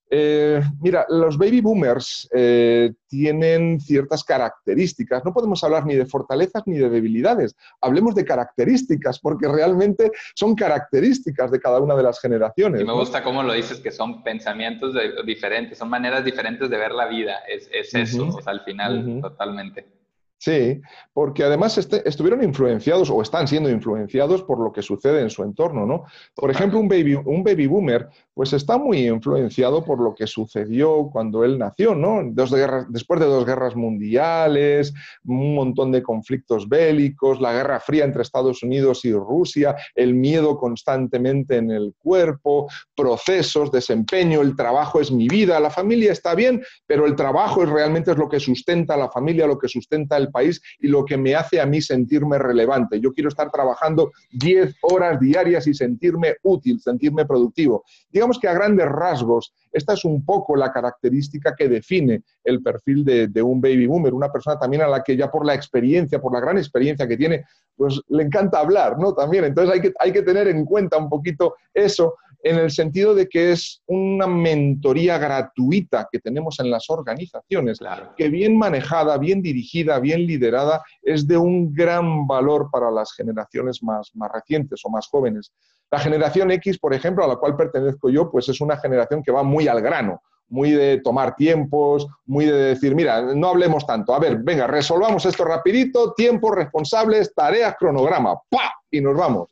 Eh, 0.09 0.61
mira, 0.81 1.05
los 1.07 1.37
baby 1.37 1.61
boomers 1.61 2.27
eh, 2.35 2.91
tienen 3.07 3.79
ciertas 3.79 4.25
características. 4.25 5.23
No 5.23 5.33
podemos 5.33 5.63
hablar 5.63 5.85
ni 5.85 5.95
de 5.95 6.05
fortalezas 6.05 6.63
ni 6.65 6.77
de 6.77 6.89
debilidades. 6.89 7.55
Hablemos 7.79 8.13
de 8.13 8.25
características, 8.25 9.19
porque 9.19 9.47
realmente 9.47 10.11
son 10.35 10.53
características 10.53 11.49
de 11.49 11.61
cada 11.61 11.79
una 11.79 11.95
de 11.95 12.03
las 12.03 12.19
generaciones. 12.19 12.81
Y 12.81 12.83
me 12.83 12.91
gusta 12.91 13.23
cómo 13.23 13.41
lo 13.41 13.53
dices, 13.53 13.79
que 13.79 13.91
son 13.91 14.21
pensamientos 14.21 14.93
diferentes, 15.25 15.77
son 15.77 15.87
maneras 15.87 16.25
diferentes 16.25 16.69
de 16.69 16.75
ver 16.75 16.91
la 16.91 17.07
vida. 17.07 17.37
Es, 17.47 17.69
eso, 17.71 18.37
al 18.45 18.65
final, 18.65 19.21
totalmente. 19.21 20.00
Sí, 20.41 20.81
porque 21.13 21.43
además 21.43 21.77
este, 21.77 22.01
estuvieron 22.09 22.43
influenciados 22.43 23.11
o 23.11 23.21
están 23.21 23.47
siendo 23.47 23.69
influenciados 23.69 24.41
por 24.41 24.59
lo 24.59 24.71
que 24.71 24.81
sucede 24.81 25.21
en 25.21 25.29
su 25.29 25.43
entorno, 25.43 25.85
¿no? 25.85 26.05
Por 26.33 26.49
ejemplo, 26.49 26.79
un 26.79 26.87
baby, 26.87 27.13
un 27.13 27.43
baby 27.43 27.67
boomer, 27.67 28.09
pues 28.41 28.53
está 28.53 28.79
muy 28.79 29.07
influenciado 29.07 29.85
por 29.85 30.01
lo 30.01 30.15
que 30.15 30.25
sucedió 30.25 31.11
cuando 31.13 31.43
él 31.43 31.59
nació, 31.59 31.93
¿no? 31.93 32.23
Después 32.25 33.19
de 33.19 33.27
dos 33.27 33.45
guerras 33.45 33.75
mundiales, 33.75 34.95
un 35.25 35.53
montón 35.53 35.91
de 35.91 36.01
conflictos 36.01 36.67
bélicos, 36.67 37.39
la 37.39 37.53
guerra 37.53 37.79
fría 37.79 38.03
entre 38.03 38.23
Estados 38.23 38.63
Unidos 38.63 39.05
y 39.05 39.13
Rusia, 39.13 39.75
el 39.93 40.15
miedo 40.15 40.57
constantemente 40.57 41.57
en 41.57 41.69
el 41.69 41.93
cuerpo, 41.99 42.67
procesos, 42.95 43.71
desempeño, 43.71 44.41
el 44.41 44.55
trabajo 44.55 44.99
es 44.99 45.11
mi 45.11 45.27
vida, 45.27 45.59
la 45.59 45.69
familia 45.69 46.11
está 46.11 46.33
bien, 46.33 46.63
pero 46.87 47.05
el 47.05 47.15
trabajo 47.15 47.61
es 47.61 47.69
realmente 47.69 48.09
es 48.09 48.17
lo 48.17 48.27
que 48.27 48.39
sustenta 48.39 48.95
a 48.95 48.97
la 48.97 49.11
familia, 49.11 49.45
lo 49.45 49.59
que 49.59 49.67
sustenta 49.67 50.17
el 50.17 50.31
país 50.31 50.59
y 50.79 50.87
lo 50.87 51.05
que 51.05 51.15
me 51.15 51.35
hace 51.35 51.61
a 51.61 51.67
mí 51.67 51.79
sentirme 51.79 52.39
relevante. 52.39 52.99
Yo 52.99 53.13
quiero 53.13 53.29
estar 53.29 53.51
trabajando 53.51 54.11
10 54.31 54.77
horas 54.81 55.19
diarias 55.19 55.67
y 55.67 55.75
sentirme 55.75 56.37
útil, 56.41 56.81
sentirme 56.81 57.27
productivo. 57.27 57.83
Digamos 58.09 58.30
que 58.39 58.47
a 58.47 58.53
grandes 58.53 58.87
rasgos, 58.87 59.53
esta 59.71 59.93
es 59.93 60.05
un 60.05 60.25
poco 60.25 60.55
la 60.55 60.71
característica 60.71 61.55
que 61.55 61.67
define 61.67 62.23
el 62.43 62.61
perfil 62.61 63.03
de, 63.05 63.41
un 63.41 63.61
baby 63.61 63.87
boomer, 63.87 64.13
una 64.13 64.31
persona 64.31 64.59
también 64.59 64.81
a 64.83 64.87
la 64.87 65.03
que 65.03 65.15
ya 65.15 65.29
por 65.29 65.45
la 65.45 65.53
experiencia, 65.53 66.19
por 66.19 66.33
la 66.33 66.39
gran 66.39 66.57
experiencia 66.57 67.07
que 67.07 67.17
tiene, 67.17 67.45
pues 67.75 68.01
le 68.09 68.23
encanta 68.23 68.59
hablar, 68.59 68.97
¿no? 68.99 69.13
También, 69.13 69.45
entonces 69.45 69.73
hay 69.73 69.81
que, 69.81 69.93
hay 69.99 70.11
que 70.11 70.21
tener 70.21 70.47
en 70.47 70.65
cuenta 70.65 70.97
un 70.97 71.09
poquito 71.09 71.55
eso 71.73 72.15
en 72.43 72.57
el 72.57 72.71
sentido 72.71 73.13
de 73.13 73.27
que 73.27 73.51
es 73.51 73.81
una 73.87 74.27
mentoría 74.27 75.17
gratuita 75.17 76.07
que 76.11 76.19
tenemos 76.19 76.59
en 76.59 76.71
las 76.71 76.89
organizaciones, 76.89 77.79
que 78.17 78.29
bien 78.29 78.57
manejada, 78.57 79.17
bien 79.17 79.41
dirigida, 79.41 79.99
bien 79.99 80.25
liderada, 80.25 80.83
es 81.01 81.27
de 81.27 81.37
un 81.37 81.73
gran 81.73 82.25
valor 82.27 82.69
para 82.71 82.89
las 82.89 83.13
generaciones 83.13 83.83
más, 83.83 84.11
más 84.15 84.31
recientes 84.31 84.81
o 84.83 84.89
más 84.89 85.07
jóvenes. 85.07 85.51
La 85.91 85.99
generación 85.99 86.51
X, 86.51 86.79
por 86.79 86.93
ejemplo, 86.93 87.23
a 87.23 87.27
la 87.27 87.35
cual 87.35 87.55
pertenezco 87.57 88.09
yo, 88.09 88.31
pues 88.31 88.47
es 88.49 88.61
una 88.61 88.77
generación 88.77 89.21
que 89.21 89.31
va 89.31 89.43
muy 89.43 89.67
al 89.67 89.81
grano, 89.81 90.21
muy 90.47 90.71
de 90.71 91.01
tomar 91.01 91.35
tiempos, 91.35 92.07
muy 92.25 92.45
de 92.45 92.53
decir, 92.53 92.95
mira, 92.95 93.21
no 93.21 93.49
hablemos 93.49 93.85
tanto, 93.85 94.13
a 94.13 94.19
ver, 94.19 94.37
venga, 94.37 94.67
resolvamos 94.67 95.25
esto 95.25 95.43
rapidito, 95.43 96.13
tiempos 96.13 96.55
responsables, 96.55 97.33
tareas, 97.33 97.75
cronograma, 97.77 98.35
¡pa! 98.49 98.73
Y 98.89 99.01
nos 99.01 99.15
vamos. 99.15 99.49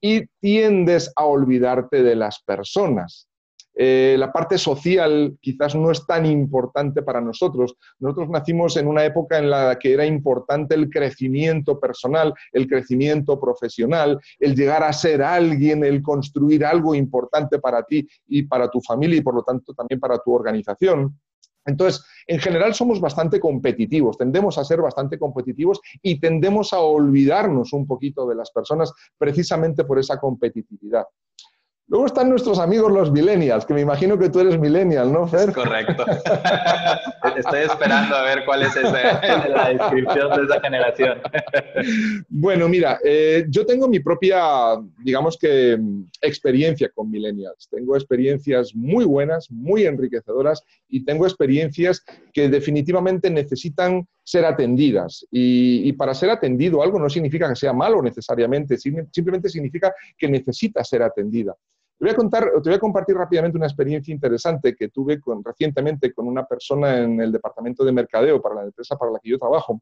y 0.00 0.26
tiendes 0.40 1.12
a 1.16 1.24
olvidarte 1.24 2.02
de 2.02 2.14
las 2.14 2.38
personas. 2.40 3.26
Eh, 3.78 4.16
la 4.18 4.32
parte 4.32 4.56
social 4.56 5.36
quizás 5.40 5.74
no 5.74 5.90
es 5.90 6.06
tan 6.06 6.24
importante 6.24 7.02
para 7.02 7.20
nosotros. 7.20 7.76
Nosotros 7.98 8.30
nacimos 8.30 8.76
en 8.78 8.88
una 8.88 9.04
época 9.04 9.38
en 9.38 9.50
la 9.50 9.78
que 9.78 9.92
era 9.92 10.06
importante 10.06 10.74
el 10.74 10.88
crecimiento 10.88 11.78
personal, 11.78 12.32
el 12.52 12.66
crecimiento 12.66 13.38
profesional, 13.38 14.18
el 14.38 14.56
llegar 14.56 14.82
a 14.82 14.94
ser 14.94 15.22
alguien, 15.22 15.84
el 15.84 16.02
construir 16.02 16.64
algo 16.64 16.94
importante 16.94 17.58
para 17.58 17.82
ti 17.82 18.08
y 18.26 18.44
para 18.44 18.70
tu 18.70 18.80
familia 18.80 19.18
y 19.18 19.22
por 19.22 19.34
lo 19.34 19.42
tanto 19.42 19.74
también 19.74 20.00
para 20.00 20.18
tu 20.18 20.32
organización. 20.32 21.14
Entonces, 21.66 22.04
en 22.26 22.38
general 22.38 22.74
somos 22.74 23.00
bastante 23.00 23.40
competitivos, 23.40 24.16
tendemos 24.16 24.56
a 24.56 24.64
ser 24.64 24.80
bastante 24.80 25.18
competitivos 25.18 25.80
y 26.00 26.20
tendemos 26.20 26.72
a 26.72 26.78
olvidarnos 26.78 27.72
un 27.72 27.86
poquito 27.86 28.26
de 28.26 28.36
las 28.36 28.52
personas 28.52 28.92
precisamente 29.18 29.84
por 29.84 29.98
esa 29.98 30.18
competitividad. 30.18 31.04
Luego 31.88 32.06
están 32.06 32.28
nuestros 32.28 32.58
amigos 32.58 32.90
los 32.90 33.12
millennials, 33.12 33.64
que 33.64 33.72
me 33.72 33.80
imagino 33.80 34.18
que 34.18 34.28
tú 34.28 34.40
eres 34.40 34.58
millennial, 34.58 35.12
¿no, 35.12 35.28
Fer? 35.28 35.52
Correcto. 35.52 36.04
Estoy 37.36 37.60
esperando 37.60 38.16
a 38.16 38.22
ver 38.22 38.44
cuál 38.44 38.62
es 38.62 38.74
la 38.82 39.68
descripción 39.68 40.36
de 40.36 40.44
esa 40.46 40.60
generación. 40.60 41.18
bueno, 42.28 42.68
mira, 42.68 42.98
eh, 43.04 43.44
yo 43.48 43.64
tengo 43.64 43.86
mi 43.86 44.00
propia, 44.00 44.76
digamos 44.98 45.38
que, 45.38 45.78
experiencia 46.22 46.90
con 46.92 47.08
millennials. 47.08 47.68
Tengo 47.70 47.94
experiencias 47.94 48.74
muy 48.74 49.04
buenas, 49.04 49.48
muy 49.48 49.84
enriquecedoras 49.84 50.62
y 50.88 51.04
tengo 51.04 51.24
experiencias 51.24 52.04
que 52.32 52.48
definitivamente 52.48 53.30
necesitan 53.30 54.08
ser 54.24 54.44
atendidas. 54.44 55.24
Y, 55.30 55.88
y 55.88 55.92
para 55.92 56.14
ser 56.14 56.30
atendido 56.30 56.82
algo 56.82 56.98
no 56.98 57.08
significa 57.08 57.48
que 57.48 57.54
sea 57.54 57.72
malo 57.72 58.02
necesariamente, 58.02 58.76
simplemente 58.76 59.48
significa 59.48 59.94
que 60.18 60.28
necesita 60.28 60.82
ser 60.82 61.02
atendida. 61.02 61.54
Te 61.98 62.04
voy 62.04 62.12
a 62.12 62.16
contar, 62.16 62.50
te 62.62 62.68
voy 62.68 62.74
a 62.74 62.78
compartir 62.78 63.16
rápidamente 63.16 63.56
una 63.56 63.66
experiencia 63.66 64.12
interesante 64.12 64.76
que 64.76 64.88
tuve 64.88 65.18
recientemente 65.42 66.12
con 66.12 66.26
una 66.26 66.44
persona 66.44 66.98
en 66.98 67.18
el 67.20 67.32
departamento 67.32 67.84
de 67.84 67.92
mercadeo 67.92 68.40
para 68.42 68.56
la 68.56 68.62
empresa 68.64 68.96
para 68.96 69.12
la 69.12 69.18
que 69.18 69.30
yo 69.30 69.38
trabajo. 69.38 69.80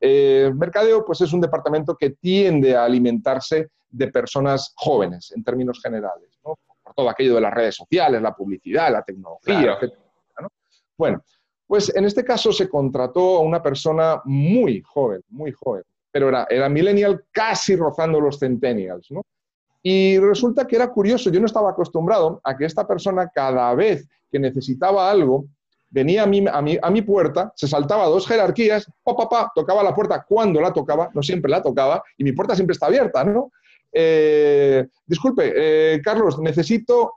Eh, 0.00 0.52
mercadeo, 0.52 1.04
pues 1.04 1.20
es 1.20 1.32
un 1.32 1.40
departamento 1.40 1.96
que 1.96 2.10
tiende 2.10 2.74
a 2.74 2.84
alimentarse 2.84 3.68
de 3.88 4.08
personas 4.08 4.72
jóvenes 4.74 5.32
en 5.36 5.44
términos 5.44 5.80
generales, 5.80 6.36
¿no? 6.44 6.58
por 6.82 6.94
todo 6.94 7.08
aquello 7.08 7.36
de 7.36 7.40
las 7.40 7.54
redes 7.54 7.76
sociales, 7.76 8.20
la 8.20 8.34
publicidad, 8.34 8.90
la 8.90 9.04
tecnología, 9.04 9.78
etc. 9.80 9.94
Bueno, 10.98 11.22
pues 11.66 11.94
en 11.94 12.04
este 12.04 12.24
caso 12.24 12.52
se 12.52 12.68
contrató 12.68 13.36
a 13.36 13.40
una 13.40 13.62
persona 13.62 14.20
muy 14.24 14.82
joven, 14.82 15.22
muy 15.28 15.52
joven, 15.52 15.84
pero 16.10 16.28
era, 16.28 16.46
era 16.50 16.68
millennial 16.68 17.24
casi 17.30 17.76
rozando 17.76 18.20
los 18.20 18.40
centennials, 18.40 19.10
¿no? 19.12 19.22
Y 19.86 20.18
resulta 20.18 20.66
que 20.66 20.76
era 20.76 20.90
curioso, 20.90 21.30
yo 21.30 21.40
no 21.40 21.46
estaba 21.46 21.70
acostumbrado 21.70 22.40
a 22.42 22.56
que 22.56 22.64
esta 22.64 22.86
persona 22.86 23.30
cada 23.32 23.74
vez 23.74 24.08
que 24.32 24.38
necesitaba 24.38 25.10
algo, 25.10 25.44
venía 25.90 26.22
a 26.22 26.26
mi, 26.26 26.42
a 26.48 26.90
mi, 26.90 27.02
puerta, 27.02 27.52
se 27.54 27.68
saltaba 27.68 28.06
dos 28.06 28.26
jerarquías, 28.26 28.90
pa, 29.04 29.14
pa, 29.28 29.52
tocaba 29.54 29.82
la 29.82 29.94
puerta 29.94 30.24
cuando 30.26 30.58
la 30.58 30.72
tocaba, 30.72 31.10
no 31.12 31.22
siempre 31.22 31.50
la 31.50 31.62
tocaba, 31.62 32.02
y 32.16 32.24
mi 32.24 32.32
puerta 32.32 32.54
siempre 32.54 32.72
está 32.72 32.86
abierta, 32.86 33.22
¿no? 33.24 33.52
Eh, 33.92 34.86
disculpe, 35.06 35.52
eh, 35.54 36.00
Carlos, 36.02 36.38
necesito 36.40 37.12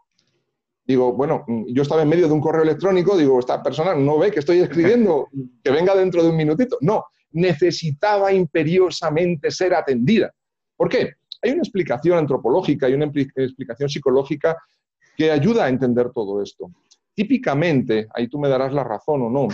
digo, 0.88 1.14
bueno, 1.14 1.46
yo 1.68 1.82
estaba 1.82 2.02
en 2.02 2.10
medio 2.10 2.28
de 2.28 2.34
un 2.34 2.40
correo 2.40 2.64
electrónico, 2.64 3.18
digo, 3.18 3.40
esta 3.40 3.62
persona 3.62 3.94
no 3.94 4.18
ve 4.18 4.32
que 4.32 4.40
estoy 4.40 4.60
escribiendo, 4.60 5.28
que 5.64 5.72
venga 5.72 5.94
dentro 5.94 6.24
de 6.24 6.30
un 6.30 6.36
minutito. 6.38 6.78
No, 6.82 7.06
necesitaba 7.32 8.32
imperiosamente 8.32 9.52
ser 9.52 9.74
atendida. 9.74 10.34
¿Por 10.78 10.88
qué? 10.88 11.16
Hay 11.42 11.52
una 11.52 11.62
explicación 11.62 12.18
antropológica 12.18 12.90
y 12.90 12.94
una 12.94 13.06
explicación 13.06 13.90
psicológica 13.90 14.58
que 15.16 15.32
ayuda 15.32 15.66
a 15.66 15.70
entender 15.70 16.12
todo 16.14 16.42
esto. 16.42 16.72
Típicamente, 17.14 18.08
ahí 18.14 18.28
tú 18.28 18.40
me 18.40 18.50
darás 18.50 18.74
la 18.74 18.84
razón 18.84 19.24
o 19.24 19.30
no, 19.30 19.48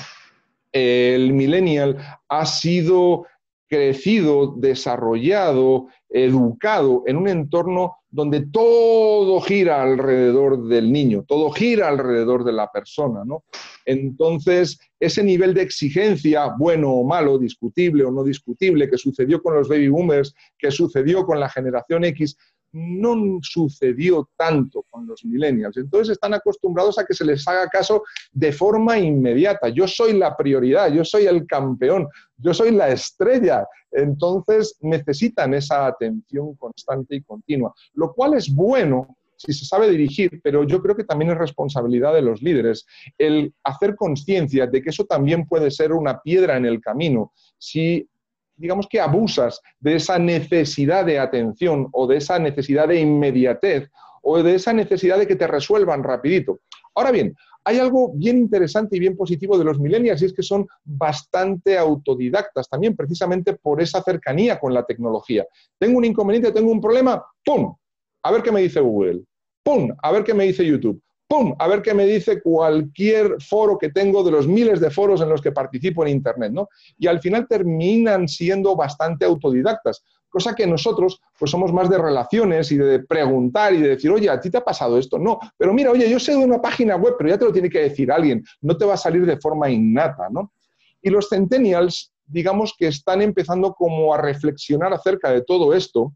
el 0.71 1.33
millennial 1.33 1.97
ha 2.27 2.45
sido 2.45 3.25
crecido, 3.67 4.53
desarrollado, 4.57 5.87
educado 6.09 7.03
en 7.07 7.17
un 7.17 7.27
entorno 7.27 7.97
donde 8.09 8.45
todo 8.45 9.41
gira 9.41 9.81
alrededor 9.81 10.67
del 10.67 10.91
niño, 10.91 11.23
todo 11.27 11.49
gira 11.49 11.87
alrededor 11.87 12.43
de 12.43 12.51
la 12.51 12.71
persona, 12.71 13.23
¿no? 13.25 13.43
Entonces, 13.85 14.79
ese 14.99 15.23
nivel 15.23 15.53
de 15.53 15.61
exigencia, 15.61 16.53
bueno 16.57 16.91
o 16.91 17.03
malo, 17.03 17.37
discutible 17.37 18.03
o 18.03 18.11
no 18.11 18.23
discutible, 18.23 18.89
que 18.89 18.97
sucedió 18.97 19.41
con 19.41 19.55
los 19.55 19.67
baby 19.67 19.89
boomers, 19.89 20.33
que 20.57 20.71
sucedió 20.71 21.25
con 21.25 21.39
la 21.39 21.49
generación 21.49 22.03
X, 22.05 22.37
no 22.73 23.39
sucedió 23.41 24.29
tanto 24.35 24.83
con 24.89 25.07
los 25.07 25.23
millennials. 25.23 25.77
Entonces 25.77 26.13
están 26.13 26.33
acostumbrados 26.33 26.97
a 26.97 27.05
que 27.05 27.13
se 27.13 27.23
les 27.23 27.47
haga 27.47 27.67
caso 27.67 28.03
de 28.31 28.51
forma 28.51 28.97
inmediata. 28.97 29.69
Yo 29.69 29.87
soy 29.87 30.13
la 30.13 30.35
prioridad, 30.35 30.91
yo 30.91 31.05
soy 31.05 31.25
el 31.25 31.45
campeón, 31.45 32.07
yo 32.37 32.53
soy 32.53 32.71
la 32.71 32.89
estrella. 32.89 33.67
Entonces 33.91 34.75
necesitan 34.81 35.53
esa 35.53 35.85
atención 35.85 36.55
constante 36.55 37.15
y 37.15 37.21
continua, 37.21 37.73
lo 37.93 38.11
cual 38.13 38.33
es 38.33 38.53
bueno 38.53 39.15
si 39.45 39.53
se 39.53 39.65
sabe 39.65 39.89
dirigir, 39.89 40.39
pero 40.41 40.63
yo 40.63 40.81
creo 40.81 40.95
que 40.95 41.03
también 41.03 41.31
es 41.31 41.37
responsabilidad 41.37 42.13
de 42.13 42.21
los 42.21 42.41
líderes 42.41 42.85
el 43.17 43.53
hacer 43.63 43.95
conciencia 43.95 44.67
de 44.67 44.81
que 44.81 44.89
eso 44.89 45.05
también 45.05 45.45
puede 45.45 45.69
ser 45.71 45.91
una 45.91 46.21
piedra 46.21 46.57
en 46.57 46.65
el 46.65 46.79
camino. 46.79 47.33
Si 47.57 48.07
digamos 48.55 48.87
que 48.87 49.01
abusas 49.01 49.61
de 49.79 49.95
esa 49.95 50.19
necesidad 50.19 51.05
de 51.05 51.19
atención 51.19 51.89
o 51.91 52.07
de 52.07 52.17
esa 52.17 52.39
necesidad 52.39 52.87
de 52.87 52.99
inmediatez 52.99 53.89
o 54.21 54.41
de 54.41 54.55
esa 54.55 54.73
necesidad 54.73 55.17
de 55.17 55.27
que 55.27 55.35
te 55.35 55.47
resuelvan 55.47 56.03
rapidito. 56.03 56.59
Ahora 56.95 57.11
bien, 57.11 57.35
hay 57.65 57.79
algo 57.79 58.11
bien 58.13 58.37
interesante 58.37 58.95
y 58.95 58.99
bien 58.99 59.17
positivo 59.17 59.57
de 59.57 59.63
los 59.63 59.79
millennials 59.79 60.21
y 60.21 60.25
es 60.25 60.33
que 60.33 60.43
son 60.43 60.67
bastante 60.83 61.77
autodidactas 61.77 62.69
también 62.69 62.95
precisamente 62.95 63.53
por 63.53 63.81
esa 63.81 64.01
cercanía 64.01 64.59
con 64.59 64.73
la 64.73 64.85
tecnología. 64.85 65.45
Tengo 65.77 65.97
un 65.97 66.05
inconveniente, 66.05 66.51
tengo 66.51 66.71
un 66.71 66.81
problema, 66.81 67.23
¡pum! 67.43 67.75
A 68.23 68.31
ver 68.31 68.43
qué 68.43 68.51
me 68.51 68.61
dice 68.61 68.79
Google. 68.79 69.23
¡Pum! 69.63 69.95
A 70.01 70.11
ver 70.11 70.23
qué 70.23 70.33
me 70.33 70.45
dice 70.45 70.65
YouTube. 70.65 71.01
¡pum! 71.33 71.55
A 71.57 71.67
ver 71.67 71.81
qué 71.81 71.95
me 71.95 72.05
dice 72.05 72.41
cualquier 72.41 73.41
foro 73.41 73.77
que 73.79 73.89
tengo 73.89 74.23
de 74.23 74.29
los 74.29 74.47
miles 74.47 74.79
de 74.79 74.91
foros 74.91 75.19
en 75.19 75.29
los 75.29 75.41
que 75.41 75.51
participo 75.51 76.03
en 76.03 76.11
Internet, 76.11 76.51
¿no? 76.51 76.69
Y 76.99 77.07
al 77.07 77.19
final 77.21 77.47
terminan 77.47 78.27
siendo 78.27 78.75
bastante 78.75 79.25
autodidactas, 79.25 80.03
cosa 80.29 80.53
que 80.53 80.67
nosotros 80.67 81.19
pues 81.39 81.49
somos 81.49 81.73
más 81.73 81.89
de 81.89 81.97
relaciones 81.97 82.71
y 82.71 82.77
de 82.77 82.99
preguntar 82.99 83.73
y 83.73 83.81
de 83.81 83.89
decir, 83.89 84.11
oye, 84.11 84.29
¿a 84.29 84.39
ti 84.39 84.51
te 84.51 84.57
ha 84.57 84.63
pasado 84.63 84.99
esto? 84.99 85.17
No, 85.17 85.39
pero 85.57 85.73
mira, 85.73 85.89
oye, 85.89 86.07
yo 86.07 86.19
sé 86.19 86.33
de 86.33 86.45
una 86.45 86.61
página 86.61 86.97
web, 86.97 87.15
pero 87.17 87.31
ya 87.31 87.39
te 87.39 87.45
lo 87.45 87.51
tiene 87.51 87.69
que 87.69 87.79
decir 87.79 88.11
alguien, 88.11 88.43
no 88.61 88.77
te 88.77 88.85
va 88.85 88.93
a 88.93 88.97
salir 88.97 89.25
de 89.25 89.37
forma 89.37 89.71
innata, 89.71 90.27
¿no? 90.29 90.53
Y 91.01 91.09
los 91.09 91.29
centennials, 91.29 92.13
digamos 92.27 92.75
que 92.77 92.87
están 92.87 93.23
empezando 93.23 93.73
como 93.73 94.13
a 94.13 94.21
reflexionar 94.21 94.93
acerca 94.93 95.31
de 95.31 95.41
todo 95.41 95.73
esto, 95.73 96.13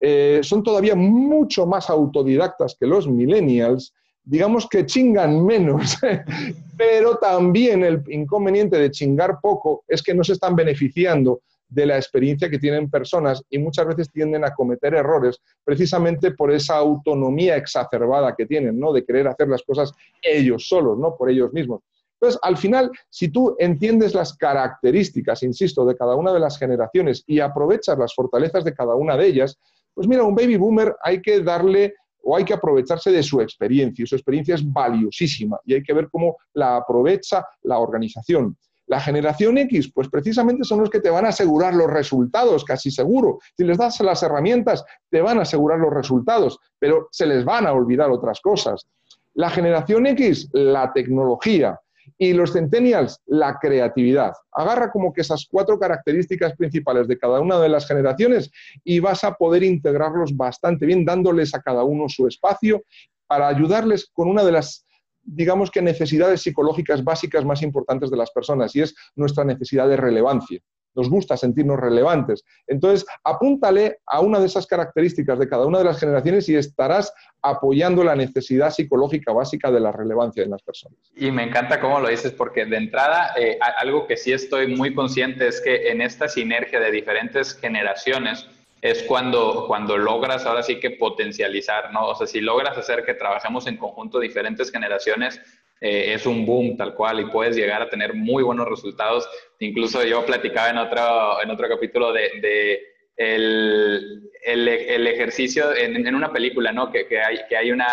eh, 0.00 0.40
son 0.42 0.62
todavía 0.62 0.94
mucho 0.94 1.66
más 1.66 1.88
autodidactas 1.90 2.76
que 2.78 2.86
los 2.86 3.08
millennials 3.08 3.92
digamos 4.26 4.68
que 4.68 4.84
chingan 4.84 5.46
menos, 5.46 5.96
pero 6.76 7.16
también 7.16 7.84
el 7.84 8.02
inconveniente 8.08 8.76
de 8.76 8.90
chingar 8.90 9.38
poco 9.40 9.84
es 9.86 10.02
que 10.02 10.12
no 10.12 10.24
se 10.24 10.32
están 10.34 10.56
beneficiando 10.56 11.40
de 11.68 11.86
la 11.86 11.96
experiencia 11.96 12.50
que 12.50 12.58
tienen 12.58 12.90
personas 12.90 13.42
y 13.50 13.58
muchas 13.58 13.86
veces 13.86 14.10
tienden 14.10 14.44
a 14.44 14.52
cometer 14.52 14.94
errores 14.94 15.40
precisamente 15.64 16.32
por 16.32 16.52
esa 16.52 16.76
autonomía 16.76 17.56
exacerbada 17.56 18.34
que 18.36 18.46
tienen, 18.46 18.78
¿no? 18.78 18.92
De 18.92 19.04
querer 19.04 19.28
hacer 19.28 19.48
las 19.48 19.62
cosas 19.62 19.92
ellos 20.22 20.68
solos, 20.68 20.98
¿no? 20.98 21.16
Por 21.16 21.30
ellos 21.30 21.52
mismos. 21.52 21.82
Entonces, 22.20 22.40
al 22.42 22.56
final, 22.56 22.90
si 23.10 23.28
tú 23.28 23.56
entiendes 23.58 24.14
las 24.14 24.36
características, 24.36 25.42
insisto, 25.42 25.84
de 25.84 25.96
cada 25.96 26.14
una 26.14 26.32
de 26.32 26.40
las 26.40 26.58
generaciones 26.58 27.22
y 27.26 27.40
aprovechas 27.40 27.98
las 27.98 28.14
fortalezas 28.14 28.64
de 28.64 28.74
cada 28.74 28.94
una 28.94 29.16
de 29.16 29.26
ellas, 29.26 29.58
pues 29.96 30.06
mira, 30.06 30.24
un 30.24 30.34
baby 30.34 30.58
boomer 30.58 30.94
hay 31.02 31.22
que 31.22 31.40
darle 31.40 31.94
o 32.22 32.36
hay 32.36 32.44
que 32.44 32.52
aprovecharse 32.52 33.10
de 33.10 33.22
su 33.22 33.40
experiencia, 33.40 34.04
su 34.04 34.14
experiencia 34.14 34.54
es 34.54 34.72
valiosísima 34.72 35.58
y 35.64 35.72
hay 35.72 35.82
que 35.82 35.94
ver 35.94 36.10
cómo 36.10 36.36
la 36.52 36.76
aprovecha 36.76 37.46
la 37.62 37.78
organización. 37.78 38.54
La 38.88 39.00
generación 39.00 39.56
X, 39.56 39.90
pues 39.92 40.08
precisamente 40.08 40.64
son 40.64 40.80
los 40.80 40.90
que 40.90 41.00
te 41.00 41.08
van 41.08 41.24
a 41.24 41.30
asegurar 41.30 41.74
los 41.74 41.90
resultados, 41.90 42.62
casi 42.62 42.90
seguro. 42.90 43.38
Si 43.56 43.64
les 43.64 43.78
das 43.78 43.98
las 44.00 44.22
herramientas, 44.22 44.84
te 45.08 45.22
van 45.22 45.38
a 45.38 45.42
asegurar 45.42 45.78
los 45.78 45.92
resultados, 45.92 46.58
pero 46.78 47.08
se 47.10 47.26
les 47.26 47.44
van 47.44 47.66
a 47.66 47.72
olvidar 47.72 48.10
otras 48.10 48.40
cosas. 48.40 48.86
La 49.32 49.48
generación 49.48 50.06
X, 50.06 50.50
la 50.52 50.92
tecnología 50.92 51.80
y 52.18 52.32
los 52.32 52.52
centennials, 52.52 53.20
la 53.26 53.58
creatividad. 53.60 54.32
Agarra 54.52 54.90
como 54.90 55.12
que 55.12 55.20
esas 55.20 55.46
cuatro 55.50 55.78
características 55.78 56.54
principales 56.54 57.08
de 57.08 57.18
cada 57.18 57.40
una 57.40 57.58
de 57.58 57.68
las 57.68 57.86
generaciones 57.86 58.50
y 58.84 59.00
vas 59.00 59.24
a 59.24 59.34
poder 59.34 59.62
integrarlos 59.62 60.36
bastante 60.36 60.86
bien, 60.86 61.04
dándoles 61.04 61.54
a 61.54 61.60
cada 61.60 61.84
uno 61.84 62.08
su 62.08 62.26
espacio 62.26 62.82
para 63.26 63.48
ayudarles 63.48 64.10
con 64.12 64.28
una 64.28 64.44
de 64.44 64.52
las 64.52 64.84
digamos 65.28 65.72
que 65.72 65.82
necesidades 65.82 66.42
psicológicas 66.42 67.02
básicas 67.02 67.44
más 67.44 67.60
importantes 67.62 68.10
de 68.10 68.16
las 68.16 68.30
personas 68.30 68.74
y 68.76 68.82
es 68.82 68.94
nuestra 69.16 69.44
necesidad 69.44 69.88
de 69.88 69.96
relevancia. 69.96 70.60
Nos 70.96 71.08
gusta 71.08 71.36
sentirnos 71.36 71.78
relevantes. 71.78 72.44
Entonces, 72.66 73.06
apúntale 73.22 73.98
a 74.06 74.20
una 74.20 74.40
de 74.40 74.46
esas 74.46 74.66
características 74.66 75.38
de 75.38 75.48
cada 75.48 75.66
una 75.66 75.78
de 75.78 75.84
las 75.84 76.00
generaciones 76.00 76.48
y 76.48 76.56
estarás 76.56 77.12
apoyando 77.42 78.02
la 78.02 78.16
necesidad 78.16 78.70
psicológica 78.70 79.32
básica 79.32 79.70
de 79.70 79.80
la 79.80 79.92
relevancia 79.92 80.42
en 80.42 80.50
las 80.50 80.62
personas. 80.62 80.98
Y 81.14 81.30
me 81.30 81.44
encanta 81.44 81.80
cómo 81.80 82.00
lo 82.00 82.08
dices, 82.08 82.32
porque 82.32 82.64
de 82.64 82.76
entrada, 82.76 83.34
eh, 83.36 83.58
algo 83.78 84.06
que 84.06 84.16
sí 84.16 84.32
estoy 84.32 84.74
muy 84.74 84.94
consciente 84.94 85.46
es 85.46 85.60
que 85.60 85.90
en 85.90 86.00
esta 86.00 86.28
sinergia 86.28 86.80
de 86.80 86.90
diferentes 86.90 87.54
generaciones, 87.54 88.48
es 88.82 89.02
cuando, 89.04 89.64
cuando 89.66 89.96
logras 89.96 90.44
ahora 90.46 90.62
sí 90.62 90.78
que 90.78 90.90
potencializar, 90.90 91.92
¿no? 91.92 92.08
O 92.08 92.14
sea, 92.14 92.26
si 92.26 92.40
logras 92.40 92.76
hacer 92.76 93.04
que 93.04 93.14
trabajemos 93.14 93.66
en 93.66 93.76
conjunto 93.76 94.20
diferentes 94.20 94.70
generaciones, 94.70 95.40
eh, 95.80 96.14
es 96.14 96.24
un 96.26 96.46
boom 96.46 96.76
tal 96.76 96.94
cual 96.94 97.20
y 97.20 97.26
puedes 97.26 97.56
llegar 97.56 97.82
a 97.82 97.88
tener 97.88 98.14
muy 98.14 98.42
buenos 98.42 98.68
resultados. 98.68 99.28
Incluso 99.60 100.02
yo 100.04 100.24
platicaba 100.24 100.70
en 100.70 100.78
otro, 100.78 101.42
en 101.42 101.50
otro 101.50 101.68
capítulo 101.68 102.12
de, 102.12 102.30
de 102.40 102.96
el, 103.16 104.30
el, 104.44 104.68
el, 104.68 105.06
ejercicio 105.06 105.74
en, 105.74 106.06
en, 106.06 106.14
una 106.14 106.32
película, 106.32 106.72
¿no? 106.72 106.90
Que, 106.90 107.06
que, 107.06 107.20
hay, 107.20 107.38
que 107.48 107.56
hay 107.56 107.72
una, 107.72 107.86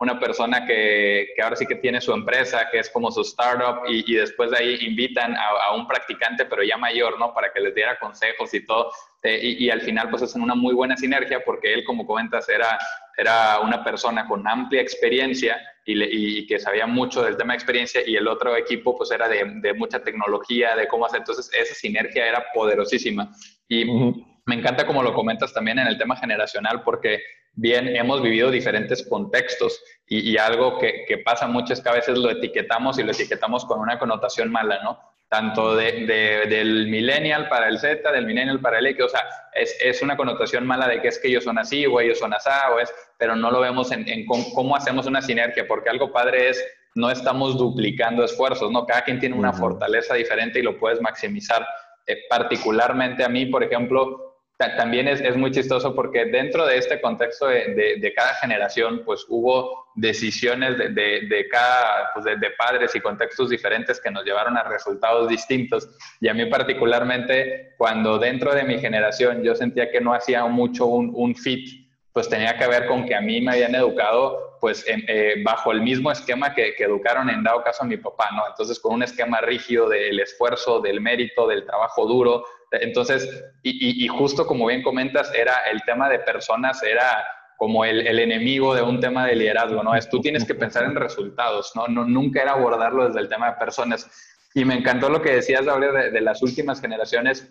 una 0.00 0.18
persona 0.18 0.66
que, 0.66 1.28
que, 1.34 1.42
ahora 1.42 1.56
sí 1.56 1.66
que 1.66 1.76
tiene 1.76 2.00
su 2.00 2.12
empresa, 2.12 2.68
que 2.70 2.80
es 2.80 2.90
como 2.90 3.10
su 3.10 3.22
startup, 3.22 3.88
y, 3.88 4.04
y 4.12 4.16
después 4.16 4.50
de 4.50 4.58
ahí 4.58 4.78
invitan 4.80 5.36
a, 5.36 5.48
a, 5.68 5.74
un 5.74 5.86
practicante, 5.86 6.44
pero 6.44 6.62
ya 6.62 6.76
mayor, 6.76 7.18
¿no? 7.18 7.32
Para 7.34 7.52
que 7.52 7.60
les 7.60 7.74
diera 7.74 7.98
consejos 7.98 8.52
y 8.54 8.66
todo. 8.66 8.90
Eh, 9.22 9.38
y, 9.42 9.66
y, 9.66 9.70
al 9.70 9.80
final, 9.80 10.10
pues 10.10 10.22
hacen 10.22 10.42
una 10.42 10.54
muy 10.54 10.74
buena 10.74 10.96
sinergia, 10.96 11.44
porque 11.44 11.72
él, 11.72 11.84
como 11.84 12.06
comentas, 12.06 12.48
era, 12.48 12.78
era 13.16 13.60
una 13.60 13.84
persona 13.84 14.26
con 14.26 14.46
amplia 14.46 14.80
experiencia 14.80 15.60
y, 15.88 15.94
le, 15.94 16.08
y, 16.10 16.46
que 16.46 16.58
sabía 16.58 16.86
mucho 16.86 17.22
del 17.22 17.36
tema 17.36 17.52
de 17.52 17.58
experiencia, 17.58 18.02
y 18.06 18.16
el 18.16 18.28
otro 18.28 18.56
equipo, 18.56 18.96
pues 18.96 19.10
era 19.10 19.28
de, 19.28 19.44
de 19.62 19.74
mucha 19.74 20.02
tecnología, 20.02 20.76
de 20.76 20.86
cómo 20.86 21.06
hacer. 21.06 21.20
Entonces, 21.20 21.50
esa 21.52 21.74
sinergia 21.74 22.26
era 22.26 22.44
poderosísima. 22.54 23.32
Y. 23.68 23.88
Uh 23.88 23.94
-huh 23.94 24.28
me 24.48 24.54
encanta 24.54 24.86
como 24.86 25.02
lo 25.02 25.12
comentas 25.12 25.52
también 25.52 25.78
en 25.78 25.86
el 25.86 25.98
tema 25.98 26.16
generacional, 26.16 26.82
porque 26.82 27.20
bien 27.52 27.94
hemos 27.94 28.22
vivido 28.22 28.50
diferentes 28.50 29.06
contextos 29.06 29.78
y, 30.06 30.30
y 30.30 30.38
algo 30.38 30.78
que, 30.78 31.04
que, 31.06 31.18
pasa 31.18 31.46
mucho 31.46 31.74
es 31.74 31.82
que 31.82 31.88
a 31.90 31.92
veces 31.92 32.16
lo 32.16 32.30
etiquetamos 32.30 32.98
y 32.98 33.02
lo 33.02 33.12
etiquetamos 33.12 33.66
con 33.66 33.78
una 33.78 33.98
connotación 33.98 34.50
mala, 34.50 34.82
¿no? 34.82 34.98
Tanto 35.28 35.76
de, 35.76 36.06
de, 36.06 36.46
del 36.48 36.88
millennial 36.88 37.48
para 37.48 37.68
el 37.68 37.78
Z, 37.78 38.10
del 38.10 38.24
millennial 38.24 38.60
para 38.60 38.78
el 38.78 38.86
X, 38.86 39.04
o 39.04 39.08
sea, 39.10 39.24
es, 39.52 39.76
es, 39.82 40.00
una 40.00 40.16
connotación 40.16 40.66
mala 40.66 40.88
de 40.88 41.02
que 41.02 41.08
es 41.08 41.18
que 41.18 41.28
ellos 41.28 41.44
son 41.44 41.58
así 41.58 41.84
o 41.84 42.00
ellos 42.00 42.18
son 42.18 42.32
así, 42.32 42.48
o 42.74 42.80
es, 42.80 42.90
pero 43.18 43.36
no 43.36 43.50
lo 43.50 43.60
vemos 43.60 43.92
en, 43.92 44.08
en 44.08 44.24
cómo, 44.24 44.44
cómo, 44.54 44.74
hacemos 44.74 45.06
una 45.06 45.20
sinergia, 45.20 45.68
porque 45.68 45.90
algo 45.90 46.12
padre 46.12 46.48
es 46.48 46.64
no 46.94 47.10
estamos 47.10 47.58
duplicando 47.58 48.24
esfuerzos, 48.24 48.72
¿no? 48.72 48.86
Cada 48.86 49.02
quien 49.04 49.20
tiene 49.20 49.36
una 49.36 49.50
uh 49.50 49.52
-huh. 49.52 49.58
fortaleza 49.58 50.14
diferente 50.14 50.58
y 50.58 50.62
lo 50.62 50.78
puedes 50.78 51.00
maximizar. 51.00 51.66
Eh, 52.06 52.22
particularmente 52.28 53.22
a 53.22 53.28
mí, 53.28 53.44
por 53.46 53.62
ejemplo, 53.62 54.27
también 54.58 55.06
es, 55.06 55.20
es, 55.20 55.36
muy 55.36 55.52
chistoso 55.52 55.94
porque 55.94 56.24
dentro 56.24 56.66
de 56.66 56.78
este 56.78 57.00
contexto 57.00 57.46
de, 57.46 57.96
de, 58.00 58.12
cada 58.12 58.34
generación, 58.34 59.02
pues 59.04 59.24
hubo 59.28 59.86
decisiones 59.94 60.76
de, 60.76 60.90
de 61.28 61.48
cada, 61.48 62.10
pues 62.12 62.24
de, 62.24 62.50
padres 62.58 62.92
y 62.96 63.00
contextos 63.00 63.50
diferentes 63.50 64.00
que 64.00 64.10
nos 64.10 64.24
llevaron 64.24 64.56
a 64.56 64.64
resultados 64.64 65.28
distintos. 65.28 65.88
Y 66.20 66.26
a 66.26 66.34
mí 66.34 66.44
particularmente, 66.46 67.74
cuando 67.78 68.18
dentro 68.18 68.52
de 68.52 68.64
mi 68.64 68.80
generación 68.80 69.44
yo 69.44 69.54
sentía 69.54 69.92
que 69.92 70.00
no 70.00 70.12
hacía 70.12 70.44
mucho 70.46 70.86
un, 70.86 71.12
un 71.14 71.36
fit, 71.36 71.88
pues 72.12 72.28
tenía 72.28 72.58
que 72.58 72.66
ver 72.66 72.88
con 72.88 73.06
que 73.06 73.14
a 73.14 73.20
mí 73.20 73.40
me 73.40 73.52
habían 73.52 73.76
educado 73.76 74.58
pues 74.60 74.84
eh, 74.88 75.40
bajo 75.44 75.70
el 75.70 75.82
mismo 75.82 76.10
esquema 76.10 76.52
que, 76.52 76.74
que, 76.74 76.82
educaron 76.82 77.30
en 77.30 77.44
dado 77.44 77.62
caso 77.62 77.84
a 77.84 77.86
mi 77.86 77.96
papá, 77.96 78.30
¿no? 78.34 78.42
Entonces 78.48 78.80
con 78.80 78.94
un 78.94 79.04
esquema 79.04 79.40
rígido 79.40 79.88
del 79.88 80.18
esfuerzo, 80.18 80.80
del 80.80 81.00
mérito, 81.00 81.46
del 81.46 81.64
trabajo 81.64 82.06
duro, 82.06 82.44
entonces, 82.72 83.28
y, 83.62 84.06
justo 84.08 84.46
como 84.46 84.66
bien 84.66 84.82
comentas, 84.82 85.32
era 85.34 85.54
el 85.70 85.82
tema 85.82 86.08
de 86.08 86.18
personas, 86.20 86.82
era 86.82 87.24
como 87.56 87.84
el, 87.84 88.06
enemigo 88.18 88.74
de 88.74 88.82
un 88.82 89.00
tema 89.00 89.26
de 89.26 89.36
liderazgo, 89.36 89.82
¿no? 89.82 89.94
Es 89.94 90.08
tú 90.08 90.20
tienes 90.20 90.44
que 90.44 90.54
pensar 90.54 90.84
en 90.84 90.94
resultados, 90.94 91.72
¿no? 91.74 91.88
no 91.88 92.04
nunca 92.04 92.42
era 92.42 92.52
abordarlo 92.52 93.06
desde 93.06 93.20
el 93.20 93.28
tema 93.28 93.50
de 93.50 93.56
personas. 93.56 94.08
Y 94.54 94.64
me 94.64 94.74
encantó 94.74 95.08
lo 95.08 95.22
que 95.22 95.34
decías, 95.34 95.64
Gabriel, 95.64 95.94
de, 95.94 96.10
de 96.10 96.20
las 96.20 96.42
últimas 96.42 96.80
generaciones. 96.80 97.50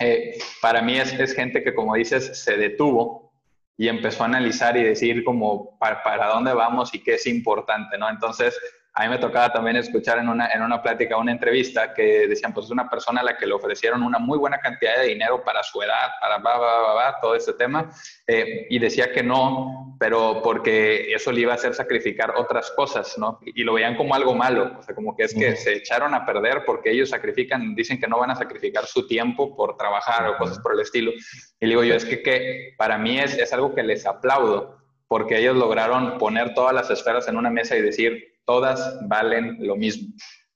Eh, 0.00 0.38
para 0.60 0.80
mí 0.80 0.98
es, 0.98 1.12
es, 1.12 1.34
gente 1.34 1.62
que, 1.62 1.74
como 1.74 1.94
dices, 1.94 2.42
se 2.42 2.56
detuvo 2.56 3.32
y 3.76 3.88
empezó 3.88 4.22
a 4.22 4.26
analizar 4.26 4.76
y 4.76 4.82
decir 4.82 5.22
como 5.24 5.78
para 5.78 6.28
dónde 6.28 6.52
vamos 6.54 6.94
y 6.94 7.02
qué 7.02 7.14
es 7.14 7.26
importante, 7.26 7.98
¿no? 7.98 8.08
Entonces, 8.08 8.58
a 8.94 9.04
mí 9.04 9.08
me 9.08 9.18
tocaba 9.18 9.50
también 9.50 9.76
escuchar 9.76 10.18
en 10.18 10.28
una, 10.28 10.48
en 10.52 10.60
una 10.60 10.82
plática, 10.82 11.16
una 11.16 11.32
entrevista, 11.32 11.94
que 11.94 12.28
decían, 12.28 12.52
pues 12.52 12.66
es 12.66 12.72
una 12.72 12.90
persona 12.90 13.22
a 13.22 13.24
la 13.24 13.36
que 13.38 13.46
le 13.46 13.54
ofrecieron 13.54 14.02
una 14.02 14.18
muy 14.18 14.38
buena 14.38 14.58
cantidad 14.58 14.98
de 14.98 15.08
dinero 15.08 15.42
para 15.42 15.62
su 15.62 15.80
edad, 15.80 16.10
para 16.20 16.36
va, 16.38 16.58
va, 16.58 16.82
va, 16.82 16.94
va 16.94 17.20
todo 17.20 17.34
este 17.34 17.54
tema, 17.54 17.90
eh, 18.26 18.66
y 18.68 18.78
decía 18.78 19.10
que 19.10 19.22
no, 19.22 19.96
pero 19.98 20.42
porque 20.42 21.10
eso 21.12 21.32
le 21.32 21.40
iba 21.40 21.52
a 21.52 21.54
hacer 21.54 21.72
sacrificar 21.72 22.34
otras 22.36 22.70
cosas, 22.72 23.16
¿no? 23.16 23.38
Y 23.42 23.64
lo 23.64 23.74
veían 23.74 23.96
como 23.96 24.14
algo 24.14 24.34
malo, 24.34 24.76
o 24.78 24.82
sea, 24.82 24.94
como 24.94 25.16
que 25.16 25.24
es 25.24 25.32
que 25.32 25.48
uh 25.48 25.52
-huh. 25.52 25.56
se 25.56 25.72
echaron 25.74 26.14
a 26.14 26.26
perder 26.26 26.64
porque 26.66 26.90
ellos 26.90 27.08
sacrifican, 27.08 27.74
dicen 27.74 27.98
que 27.98 28.08
no 28.08 28.18
van 28.18 28.32
a 28.32 28.36
sacrificar 28.36 28.84
su 28.84 29.06
tiempo 29.06 29.56
por 29.56 29.78
trabajar 29.78 30.28
o 30.28 30.36
cosas 30.36 30.58
por 30.58 30.74
el 30.74 30.80
estilo. 30.80 31.12
Y 31.60 31.66
digo 31.66 31.82
yo, 31.82 31.94
es 31.94 32.04
que, 32.04 32.22
que 32.22 32.74
para 32.76 32.98
mí 32.98 33.18
es, 33.18 33.38
es 33.38 33.54
algo 33.54 33.74
que 33.74 33.82
les 33.82 34.04
aplaudo, 34.04 34.76
porque 35.08 35.38
ellos 35.38 35.56
lograron 35.56 36.18
poner 36.18 36.52
todas 36.52 36.74
las 36.74 36.90
esferas 36.90 37.26
en 37.28 37.36
una 37.36 37.50
mesa 37.50 37.76
y 37.76 37.82
decir, 37.82 38.31
todas 38.44 38.98
valen 39.08 39.56
lo 39.60 39.76
mismo. 39.76 40.12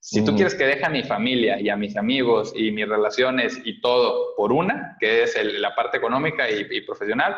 Si 0.09 0.25
tú 0.25 0.37
quieres 0.37 0.55
que 0.55 0.65
deje 0.65 0.87
a 0.87 0.89
mi 0.89 1.03
familia 1.03 1.61
y 1.61 1.69
a 1.69 1.77
mis 1.77 1.97
amigos 1.97 2.53
y 2.55 2.71
mis 2.71 2.89
relaciones 2.89 3.61
y 3.65 3.81
todo 3.81 4.37
por 4.37 4.53
una, 4.53 4.97
que 5.01 5.25
es 5.25 5.35
el, 5.35 5.61
la 5.61 5.75
parte 5.75 5.97
económica 5.97 6.49
y, 6.49 6.65
y, 6.71 6.81
profesional, 6.83 7.37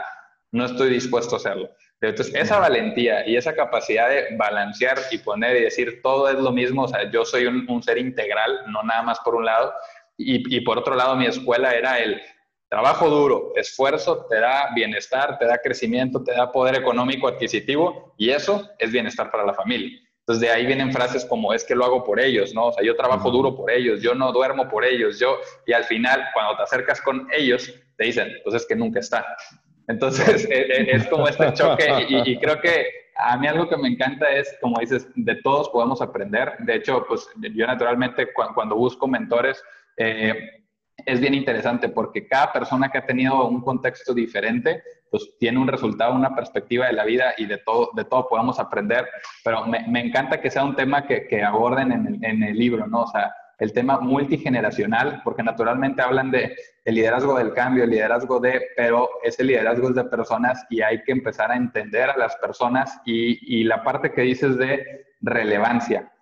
no 0.53 0.67
estoy 0.67 0.91
dispuesto 0.91 1.37
a 1.37 1.39
hacerlo. 1.39 1.71
Entonces, 2.03 2.35
esa 2.35 2.59
valentía 2.59 3.27
y 3.27 3.37
esa 3.37 3.55
capacidad 3.55 4.11
de 4.11 4.37
balancear 4.37 4.99
y 5.11 5.17
poner 5.17 5.57
y 5.57 5.63
decir 5.63 6.03
todo 6.03 6.29
es 6.29 6.39
lo 6.39 6.53
mismo, 6.53 6.83
o 6.83 6.89
sea, 6.89 7.11
yo 7.11 7.25
soy 7.25 7.47
un, 7.47 7.65
un 7.71 7.83
ser 7.83 7.97
integral, 7.97 8.61
no 8.69 8.83
nada 8.83 9.03
más 9.03 9.19
por 9.21 9.35
un 9.35 9.47
lado, 9.47 9.73
y, 10.19 10.55
y 10.55 10.61
por 10.61 10.79
otro 10.79 10.95
lado 10.95 11.17
mi 11.17 11.25
escuela 11.25 11.75
era 11.75 11.99
el 12.01 12.21
trabajo 12.69 13.09
duro, 13.09 13.53
esfuerzo, 13.57 14.27
te 14.29 14.41
da 14.41 14.69
bienestar, 14.75 15.39
te 15.39 15.47
da 15.47 15.57
crecimiento, 15.57 16.23
te 16.23 16.33
da 16.33 16.53
poder 16.53 16.77
económico 16.77 17.29
adquisitivo, 17.29 18.15
y 18.19 18.29
eso 18.29 18.69
es 18.79 18.93
bienestar 18.93 19.31
para 19.31 19.47
la 19.47 19.55
familia. 19.55 19.99
Entonces 20.29 20.47
de 20.47 20.55
ahí 20.55 20.67
vienen 20.67 20.93
frases 20.93 21.25
como 21.25 21.55
es 21.55 21.65
que 21.65 21.75
lo 21.75 21.87
hago 21.87 22.05
por 22.05 22.21
ellos, 22.21 22.53
¿no? 22.53 22.67
O 22.67 22.73
sea, 22.73 22.85
yo 22.85 22.95
trabajo 22.95 23.31
duro 23.31 23.57
por 23.57 23.71
ellos, 23.71 24.03
yo 24.03 24.15
no 24.15 24.31
duermo 24.31 24.69
por 24.69 24.85
ellos, 24.85 25.19
yo, 25.19 25.39
y 25.65 25.73
al 25.73 25.85
final 25.85 26.23
cuando 26.35 26.55
te 26.55 26.65
acercas 26.65 27.01
con 27.01 27.27
ellos, 27.33 27.73
te 27.97 28.05
dicen, 28.05 28.29
pues 28.45 28.57
es 28.57 28.67
que 28.67 28.77
nunca 28.77 29.01
está. 29.01 29.25
Entonces 29.87 30.47
es 30.51 31.07
como 31.07 31.29
este 31.29 31.51
choque 31.55 32.07
y, 32.11 32.33
y, 32.33 32.39
creo 32.39 32.61
que 32.61 32.89
a 33.17 33.39
mí 33.39 33.47
algo 33.47 33.71
que 33.71 33.79
me 33.79 33.89
encanta 33.89 34.29
es, 34.29 34.55
como 34.61 34.79
dices, 34.81 35.09
de 35.15 35.35
todos 35.37 35.71
podemos 35.71 36.03
aprender. 36.03 36.53
De 36.59 36.75
hecho, 36.75 37.07
pues 37.09 37.27
yo 37.55 37.67
naturalmente 37.67 38.29
cuando 38.55 38.77
busco 38.77 39.09
mentores, 39.09 39.65
eh, 39.97 40.35
es 41.07 41.21
bien 41.21 41.33
interesante 41.33 41.89
porque 41.89 42.29
cada 42.29 42.53
persona 42.53 42.91
que 42.91 42.99
ha 42.99 43.07
tenido 43.07 43.47
un 43.47 43.63
contexto 43.63 44.13
diferente, 44.13 44.83
pues 45.11 45.31
tiene 45.39 45.59
un 45.59 45.69
resultado, 45.69 46.15
una 46.15 46.35
perspectiva 46.35 46.87
de 46.87 46.93
la 46.93 47.05
vida 47.05 47.35
y 47.37 47.47
de 47.47 47.59
todo, 47.59 47.91
de 47.95 48.05
todo 48.05 48.29
podemos 48.29 48.59
aprender. 48.59 49.07
Pero 49.45 49.67
me, 49.67 50.01
encanta 50.01 50.41
que 50.41 50.51
sea 50.51 50.65
un 50.65 50.77
tema 50.77 51.07
que, 51.07 51.27
que 51.27 51.43
aborden 51.43 51.93
en 51.93 52.07
el, 52.07 52.25
en 52.25 52.43
el, 52.43 52.57
libro, 52.57 52.87
¿no? 52.87 53.03
O 53.03 53.07
sea, 53.07 53.33
el 53.59 53.73
tema 53.73 53.99
multigeneracional, 54.01 55.21
porque 55.25 55.43
naturalmente 55.43 56.03
hablan 56.03 56.31
de 56.31 56.55
el 56.85 56.95
liderazgo 56.95 57.37
del 57.37 57.53
cambio, 57.53 57.85
el 57.85 57.91
liderazgo 57.91 58.39
de, 58.39 58.63
pero 58.77 59.09
ese 59.25 59.43
liderazgo 59.45 59.89
es 59.89 59.95
de 59.97 60.05
personas 60.05 60.65
y 60.71 60.81
hay 60.81 61.03
que 61.03 61.13
empezar 61.13 61.51
a 61.51 61.57
entender 61.57 62.11
a 62.11 62.17
las 62.17 62.37
personas 62.37 63.01
y, 63.05 63.61
y 63.61 63.65
la 63.65 63.83
parte 63.83 64.13
que 64.13 64.23
dices 64.23 64.57
de 64.57 65.07
relevancia 65.21 66.13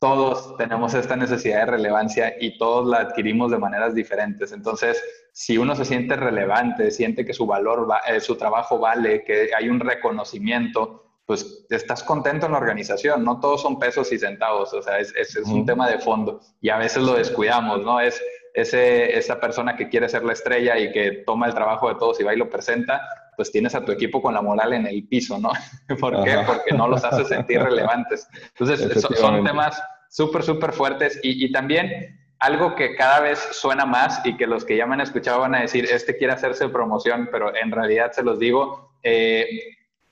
todos 0.00 0.56
tenemos 0.56 0.94
esta 0.94 1.16
necesidad 1.16 1.60
de 1.60 1.72
relevancia 1.72 2.34
y 2.38 2.58
todos 2.58 2.86
la 2.86 2.98
adquirimos 2.98 3.50
de 3.50 3.58
maneras 3.58 3.94
diferentes. 3.94 4.52
Entonces, 4.52 5.02
si 5.38 5.58
uno 5.58 5.76
se 5.76 5.84
siente 5.84 6.16
relevante, 6.16 6.90
siente 6.90 7.26
que 7.26 7.34
su 7.34 7.44
valor, 7.44 7.90
va, 7.90 7.98
eh, 8.08 8.20
su 8.20 8.36
trabajo 8.36 8.78
vale, 8.78 9.22
que 9.22 9.50
hay 9.54 9.68
un 9.68 9.80
reconocimiento, 9.80 11.12
pues 11.26 11.66
estás 11.68 12.02
contento 12.02 12.46
en 12.46 12.52
la 12.52 12.58
organización. 12.58 13.22
No 13.22 13.38
todos 13.38 13.60
son 13.60 13.78
pesos 13.78 14.10
y 14.12 14.18
centavos, 14.18 14.72
o 14.72 14.80
sea, 14.80 14.98
es, 14.98 15.14
es, 15.14 15.36
es 15.36 15.46
un 15.46 15.66
tema 15.66 15.90
de 15.90 15.98
fondo 15.98 16.40
y 16.62 16.70
a 16.70 16.78
veces 16.78 17.02
lo 17.02 17.12
descuidamos, 17.12 17.82
¿no? 17.84 18.00
Es 18.00 18.18
ese, 18.54 19.14
esa 19.18 19.38
persona 19.38 19.76
que 19.76 19.90
quiere 19.90 20.08
ser 20.08 20.24
la 20.24 20.32
estrella 20.32 20.78
y 20.78 20.90
que 20.90 21.22
toma 21.26 21.48
el 21.48 21.52
trabajo 21.52 21.90
de 21.90 21.96
todos 21.96 22.18
y 22.18 22.24
va 22.24 22.32
y 22.32 22.38
lo 22.38 22.48
presenta, 22.48 23.02
pues 23.36 23.52
tienes 23.52 23.74
a 23.74 23.84
tu 23.84 23.92
equipo 23.92 24.22
con 24.22 24.32
la 24.32 24.40
moral 24.40 24.72
en 24.72 24.86
el 24.86 25.06
piso, 25.06 25.38
¿no? 25.38 25.52
¿Por 26.00 26.24
qué? 26.24 26.32
Ajá. 26.32 26.46
Porque 26.46 26.74
no 26.74 26.88
los 26.88 27.04
hace 27.04 27.26
sentir 27.26 27.60
relevantes. 27.62 28.26
Entonces, 28.58 29.02
son, 29.02 29.14
son 29.14 29.44
temas 29.44 29.82
súper, 30.08 30.42
súper 30.42 30.72
fuertes 30.72 31.20
y, 31.22 31.44
y, 31.44 31.52
también 31.52 32.25
algo 32.38 32.74
que 32.74 32.96
cada 32.96 33.20
vez 33.20 33.38
suena 33.52 33.86
más 33.86 34.20
y 34.24 34.36
que 34.36 34.46
los 34.46 34.64
que 34.64 34.76
ya 34.76 34.86
me 34.86 34.94
han 34.94 35.00
escuchado 35.00 35.40
van 35.40 35.54
a 35.54 35.60
decir, 35.60 35.86
este 35.90 36.16
quiere 36.16 36.32
hacerse 36.32 36.68
promoción, 36.68 37.28
pero 37.30 37.54
en 37.56 37.70
realidad 37.70 38.12
se 38.12 38.22
los 38.22 38.38
digo, 38.38 38.90
eh, 39.02 39.46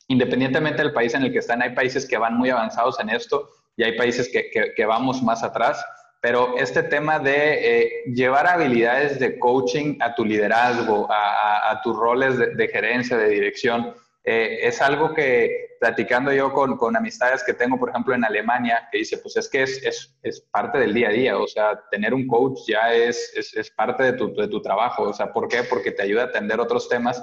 independientemente 0.08 0.82
del 0.82 0.92
país 0.92 1.14
en 1.14 1.22
el 1.24 1.32
que 1.32 1.38
están, 1.38 1.62
hay 1.62 1.74
países 1.74 2.06
que 2.06 2.18
van 2.18 2.36
muy 2.36 2.50
avanzados 2.50 2.98
en 3.00 3.10
esto 3.10 3.50
y 3.76 3.84
hay 3.84 3.96
países 3.96 4.28
que, 4.32 4.50
que, 4.50 4.72
que 4.74 4.86
vamos 4.86 5.22
más 5.22 5.42
atrás 5.42 5.84
pero 6.24 6.56
este 6.56 6.82
tema 6.84 7.18
de 7.18 7.82
eh, 7.82 7.92
llevar 8.06 8.46
habilidades 8.46 9.20
de 9.20 9.38
coaching 9.38 9.98
a 10.00 10.14
tu 10.14 10.24
liderazgo, 10.24 11.06
a, 11.10 11.78
tus 11.82 11.94
roles 11.94 12.38
de, 12.38 12.68
gerencia, 12.68 13.18
de 13.18 13.28
dirección, 13.28 13.94
eh, 14.24 14.60
es 14.62 14.80
algo 14.80 15.12
que 15.12 15.76
platicando 15.78 16.32
yo 16.32 16.52
con, 16.52 16.78
con, 16.78 16.96
amistades 16.96 17.44
que 17.44 17.52
tengo, 17.52 17.78
por 17.78 17.90
ejemplo, 17.90 18.14
en 18.14 18.24
Alemania, 18.24 18.88
que 18.90 18.98
dice, 18.98 19.18
pues 19.18 19.36
es 19.36 19.50
que 19.50 19.62
es, 19.62 19.84
es, 19.84 20.16
es 20.22 20.40
parte 20.50 20.78
del 20.78 20.94
día 20.94 21.08
a 21.08 21.12
día, 21.12 21.38
o 21.38 21.46
sea, 21.46 21.78
tener 21.90 22.14
un 22.14 22.26
coach 22.26 22.60
ya 22.66 22.94
es, 22.94 23.34
es, 23.36 23.70
parte 23.70 24.02
de 24.02 24.12
tu, 24.14 24.34
de 24.34 24.48
tu 24.48 24.62
trabajo, 24.62 25.02
o 25.02 25.12
sea, 25.12 25.30
¿por 25.30 25.46
qué? 25.46 25.62
Porque 25.64 25.90
te 25.90 26.02
ayuda 26.02 26.22
a 26.22 26.26
atender 26.26 26.58
otros 26.58 26.88
temas 26.88 27.22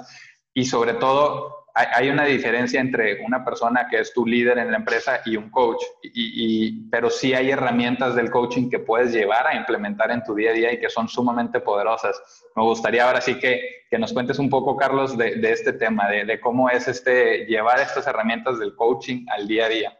y 0.54 0.64
sobre 0.64 0.94
todo 0.94 1.61
hay, 1.74 2.10
una 2.10 2.24
diferencia 2.24 2.80
entre 2.80 3.24
una 3.24 3.44
persona 3.44 3.86
que 3.90 4.00
es 4.00 4.12
tu 4.12 4.26
líder 4.26 4.58
en 4.58 4.70
la 4.70 4.76
empresa 4.76 5.20
y 5.24 5.36
un 5.36 5.50
coach, 5.50 5.82
y, 6.02 6.88
pero 6.90 7.08
sí 7.10 7.32
hay 7.32 7.50
herramientas 7.50 8.14
del 8.14 8.30
coaching 8.30 8.68
que 8.68 8.78
puedes 8.78 9.12
llevar 9.12 9.46
a 9.46 9.56
implementar 9.56 10.10
en 10.10 10.22
tu 10.22 10.34
día 10.34 10.50
a 10.50 10.54
día 10.54 10.72
y 10.72 10.80
que 10.80 10.90
son 10.90 11.08
sumamente 11.08 11.60
poderosas. 11.60 12.20
Me 12.54 12.62
gustaría 12.62 13.06
ahora 13.06 13.20
sí 13.20 13.38
que, 13.38 13.60
que 13.90 13.98
nos 13.98 14.12
cuentes 14.12 14.38
un 14.38 14.50
poco, 14.50 14.76
Carlos, 14.76 15.16
de, 15.16 15.36
de 15.36 15.52
este 15.52 15.72
tema, 15.72 16.08
de, 16.08 16.24
de, 16.24 16.40
cómo 16.40 16.68
es 16.68 16.88
este, 16.88 17.46
llevar 17.46 17.80
estas 17.80 18.06
herramientas 18.06 18.58
del 18.58 18.74
coaching 18.76 19.26
al 19.34 19.48
día 19.48 19.66
a 19.66 19.68
día. 19.68 19.98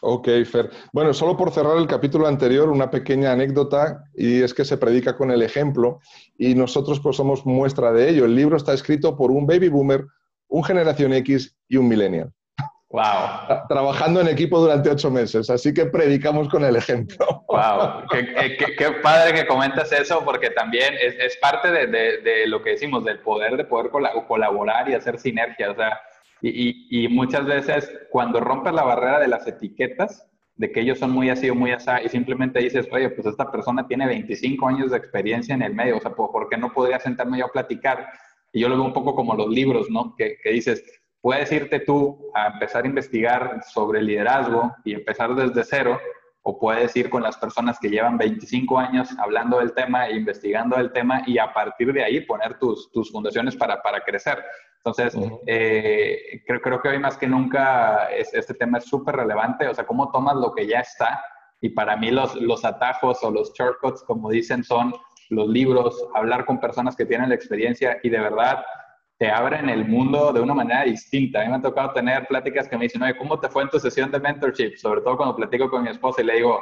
Ok, 0.00 0.26
Fer. 0.50 0.70
Bueno, 0.92 1.12
solo 1.12 1.36
por 1.36 1.52
cerrar 1.52 1.76
el 1.76 1.86
capítulo 1.86 2.26
anterior, 2.26 2.70
una 2.70 2.90
pequeña 2.90 3.32
anécdota, 3.32 4.04
y 4.14 4.42
es 4.42 4.52
que 4.52 4.64
se 4.64 4.76
predica 4.78 5.16
con 5.16 5.30
el 5.30 5.42
ejemplo, 5.42 6.00
y 6.36 6.54
nosotros 6.54 6.98
pues 6.98 7.16
somos 7.16 7.46
muestra 7.46 7.92
de 7.92 8.08
ello. 8.08 8.24
El 8.24 8.34
libro 8.34 8.56
está 8.56 8.72
escrito 8.72 9.16
por 9.16 9.30
un 9.30 9.46
baby 9.46 9.68
boomer 9.68 10.06
un 10.52 10.62
generación 10.62 11.12
X 11.14 11.56
y 11.68 11.76
un 11.78 11.88
millennial. 11.88 12.30
Wow. 12.90 13.66
Trabajando 13.70 14.20
en 14.20 14.28
equipo 14.28 14.60
durante 14.60 14.90
ocho 14.90 15.10
meses, 15.10 15.48
así 15.48 15.72
que 15.72 15.86
predicamos 15.86 16.48
con 16.50 16.62
el 16.62 16.76
ejemplo. 16.76 17.42
Wow, 17.48 18.04
qué, 18.10 18.90
padre 19.02 19.32
que 19.32 19.46
comentas 19.46 19.90
eso, 19.92 20.22
porque 20.26 20.50
también 20.50 20.92
es, 21.00 21.34
parte 21.38 21.70
de, 21.70 22.46
lo 22.46 22.62
que 22.62 22.70
decimos, 22.70 23.02
del 23.04 23.20
poder 23.20 23.56
de 23.56 23.64
poder 23.64 23.90
colaborar 23.90 24.90
y 24.90 24.94
hacer 24.94 25.18
sinergia. 25.18 25.70
O 25.70 25.74
sea, 25.74 25.98
y, 26.42 27.08
muchas 27.08 27.46
veces 27.46 27.90
cuando 28.10 28.40
rompes 28.40 28.74
la 28.74 28.82
barrera 28.82 29.20
de 29.20 29.28
las 29.28 29.46
etiquetas, 29.46 30.26
de 30.56 30.70
que 30.70 30.80
ellos 30.80 30.98
son 30.98 31.12
muy 31.12 31.30
así 31.30 31.48
o 31.48 31.54
muy 31.54 31.70
así, 31.70 31.90
y 32.04 32.10
simplemente 32.10 32.60
dices, 32.60 32.86
oye, 32.92 33.08
pues 33.08 33.26
esta 33.26 33.50
persona 33.50 33.88
tiene 33.88 34.06
25 34.06 34.68
años 34.68 34.90
de 34.90 34.98
experiencia 34.98 35.54
en 35.54 35.62
el 35.62 35.74
medio, 35.74 35.96
o 35.96 36.00
sea, 36.00 36.10
¿por 36.10 36.46
qué 36.50 36.58
no 36.58 36.74
podría 36.74 37.00
sentarme 37.00 37.38
yo 37.38 37.46
a 37.46 37.52
platicar? 37.52 38.06
Y 38.52 38.60
yo 38.60 38.68
lo 38.68 38.76
veo 38.76 38.84
un 38.84 38.92
poco 38.92 39.14
como 39.14 39.34
los 39.34 39.48
libros, 39.48 39.88
¿no? 39.90 40.14
Que, 40.16 40.38
dices, 40.44 40.84
puedes 41.20 41.50
irte 41.52 41.80
tú 41.80 42.30
a 42.34 42.48
empezar 42.48 42.84
a 42.84 42.88
investigar 42.88 43.62
sobre 43.72 44.02
liderazgo 44.02 44.74
y 44.84 44.92
empezar 44.94 45.34
desde 45.34 45.64
cero, 45.64 45.98
o 46.44 46.58
puedes 46.58 46.94
ir 46.96 47.08
con 47.08 47.22
las 47.22 47.36
personas 47.36 47.78
que 47.78 47.88
llevan 47.88 48.18
25 48.18 48.78
años 48.78 49.08
hablando 49.18 49.60
del 49.60 49.72
tema 49.74 50.08
e 50.08 50.16
investigando 50.16 50.76
el 50.76 50.92
tema 50.92 51.22
y 51.26 51.38
a 51.38 51.52
partir 51.52 51.92
de 51.92 52.02
ahí 52.02 52.20
poner 52.20 52.58
tus, 52.58 52.90
tus 52.90 53.12
fundaciones 53.12 53.56
para, 53.56 53.80
para 53.80 54.00
crecer. 54.00 54.42
Entonces, 54.78 55.16
eh, 55.46 56.42
creo, 56.44 56.60
creo 56.60 56.82
que 56.82 56.88
hoy 56.88 56.98
más 56.98 57.16
que 57.16 57.28
nunca 57.28 58.08
este 58.10 58.54
tema 58.54 58.78
es 58.78 58.84
súper 58.84 59.14
relevante, 59.14 59.68
o 59.68 59.74
sea, 59.74 59.86
cómo 59.86 60.10
tomas 60.10 60.34
lo 60.34 60.52
que 60.52 60.66
ya 60.66 60.80
está 60.80 61.22
y 61.62 61.68
para 61.70 61.96
mí 61.96 62.10
los, 62.10 62.34
los 62.34 62.64
atajos 62.64 63.22
o 63.22 63.30
los 63.30 63.54
shortcuts, 63.54 64.02
como 64.02 64.30
dicen, 64.30 64.64
son 64.64 64.92
los 65.32 65.48
libros, 65.48 66.06
hablar 66.14 66.44
con 66.44 66.60
personas 66.60 66.94
que 66.94 67.06
tienen 67.06 67.30
la 67.30 67.34
experiencia 67.34 67.98
y 68.02 68.10
de 68.10 68.20
verdad 68.20 68.62
te 69.18 69.30
abren 69.30 69.68
el 69.68 69.86
mundo 69.86 70.32
de 70.32 70.40
una 70.40 70.52
manera 70.52 70.82
distinta. 70.84 71.40
A 71.40 71.44
mí 71.44 71.50
me 71.50 71.56
ha 71.56 71.62
tocado 71.62 71.92
tener 71.92 72.26
pláticas 72.26 72.68
que 72.68 72.76
me 72.76 72.84
dicen, 72.84 73.02
oye, 73.02 73.16
¿cómo 73.16 73.38
te 73.38 73.48
fue 73.48 73.62
en 73.62 73.70
tu 73.70 73.78
sesión 73.78 74.10
de 74.10 74.20
mentorship? 74.20 74.76
Sobre 74.76 75.00
todo 75.00 75.16
cuando 75.16 75.36
platico 75.36 75.70
con 75.70 75.84
mi 75.84 75.90
esposa 75.90 76.22
y 76.22 76.24
le 76.24 76.34
digo, 76.34 76.60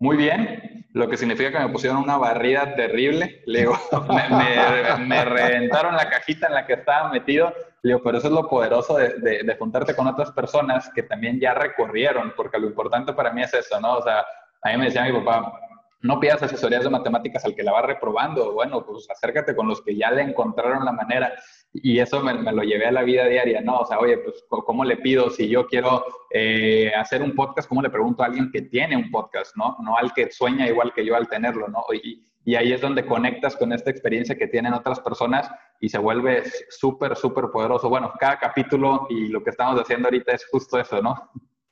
muy 0.00 0.16
bien, 0.16 0.86
lo 0.92 1.08
que 1.08 1.16
significa 1.16 1.52
que 1.52 1.58
me 1.58 1.68
pusieron 1.68 1.98
una 1.98 2.16
barrida 2.16 2.74
terrible. 2.74 3.42
Le 3.46 3.60
digo, 3.60 3.78
me, 5.06 5.24
reventaron 5.24 5.94
la 5.94 6.08
cajita 6.08 6.48
en 6.48 6.54
la 6.54 6.66
que 6.66 6.74
estaba 6.74 7.10
metido. 7.10 7.52
Le 7.82 7.92
digo, 7.92 8.00
pero 8.02 8.18
eso 8.18 8.26
es 8.28 8.32
lo 8.32 8.48
poderoso 8.48 8.96
de, 8.96 9.14
de, 9.18 9.42
de, 9.44 9.56
juntarte 9.56 9.94
con 9.94 10.06
otras 10.06 10.32
personas 10.32 10.90
que 10.94 11.04
también 11.04 11.38
ya 11.38 11.54
recorrieron, 11.54 12.32
porque 12.36 12.58
lo 12.58 12.66
importante 12.66 13.12
para 13.12 13.30
mí 13.30 13.42
es 13.42 13.54
eso, 13.54 13.80
¿no? 13.80 13.98
O 13.98 14.02
sea, 14.02 14.24
a 14.62 14.70
mí 14.70 14.78
me 14.78 14.86
decía 14.86 15.04
mi 15.04 15.12
papá, 15.12 15.52
no 16.00 16.20
pidas 16.20 16.42
asesorías 16.42 16.84
de 16.84 16.90
matemáticas 16.90 17.44
al 17.44 17.54
que 17.54 17.62
la 17.62 17.72
va 17.72 17.82
reprobando. 17.82 18.52
Bueno, 18.52 18.84
pues 18.84 19.10
acércate 19.10 19.56
con 19.56 19.66
los 19.66 19.82
que 19.82 19.96
ya 19.96 20.10
le 20.10 20.22
encontraron 20.22 20.84
la 20.84 20.92
manera. 20.92 21.32
Y 21.72 21.98
eso 21.98 22.22
me, 22.22 22.34
lo 22.34 22.62
llevé 22.62 22.86
a 22.86 22.92
la 22.92 23.02
vida 23.02 23.26
diaria, 23.26 23.60
¿no? 23.60 23.78
O 23.80 23.86
sea, 23.86 23.98
oye, 23.98 24.18
pues, 24.18 24.44
¿cómo 24.48 24.84
le 24.84 24.96
pido 24.96 25.28
si 25.30 25.48
yo 25.48 25.66
quiero 25.66 26.04
eh, 26.30 26.92
hacer 26.96 27.22
un 27.22 27.34
podcast? 27.34 27.68
¿Cómo 27.68 27.82
le 27.82 27.90
pregunto 27.90 28.22
a 28.22 28.26
alguien 28.26 28.50
que 28.52 28.62
tiene 28.62 28.96
un 28.96 29.10
podcast, 29.10 29.56
¿no? 29.56 29.76
No 29.82 29.96
al 29.96 30.12
que 30.14 30.30
sueña 30.30 30.66
igual 30.68 30.92
que 30.94 31.04
yo 31.04 31.16
al 31.16 31.28
tenerlo, 31.28 31.68
¿no? 31.68 31.84
Y, 31.92 32.24
y 32.44 32.54
ahí 32.54 32.72
es 32.72 32.80
donde 32.80 33.04
conectas 33.04 33.56
con 33.56 33.72
esta 33.72 33.90
experiencia 33.90 34.38
que 34.38 34.46
tienen 34.46 34.72
otras 34.72 35.00
personas 35.00 35.50
y 35.80 35.88
se 35.88 35.98
vuelve 35.98 36.44
súper, 36.70 37.16
súper 37.16 37.50
poderoso. 37.52 37.88
Bueno, 37.88 38.12
cada 38.18 38.38
capítulo 38.38 39.06
y 39.10 39.28
lo 39.28 39.42
que 39.42 39.50
estamos 39.50 39.78
haciendo 39.80 40.08
ahorita 40.08 40.32
es 40.32 40.46
justo 40.46 40.78
eso, 40.78 41.02
¿no? 41.02 41.30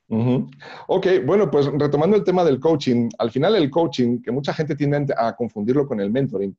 Ok, 0.08 1.06
bueno, 1.24 1.50
pues 1.50 1.66
retomando 1.66 2.16
el 2.16 2.24
tema 2.24 2.44
del 2.44 2.60
coaching, 2.60 3.08
al 3.18 3.30
final 3.30 3.56
el 3.56 3.70
coaching, 3.70 4.22
que 4.22 4.30
mucha 4.30 4.54
gente 4.54 4.76
tiende 4.76 5.12
a 5.16 5.34
confundirlo 5.34 5.86
con 5.86 6.00
el 6.00 6.10
mentoring, 6.10 6.56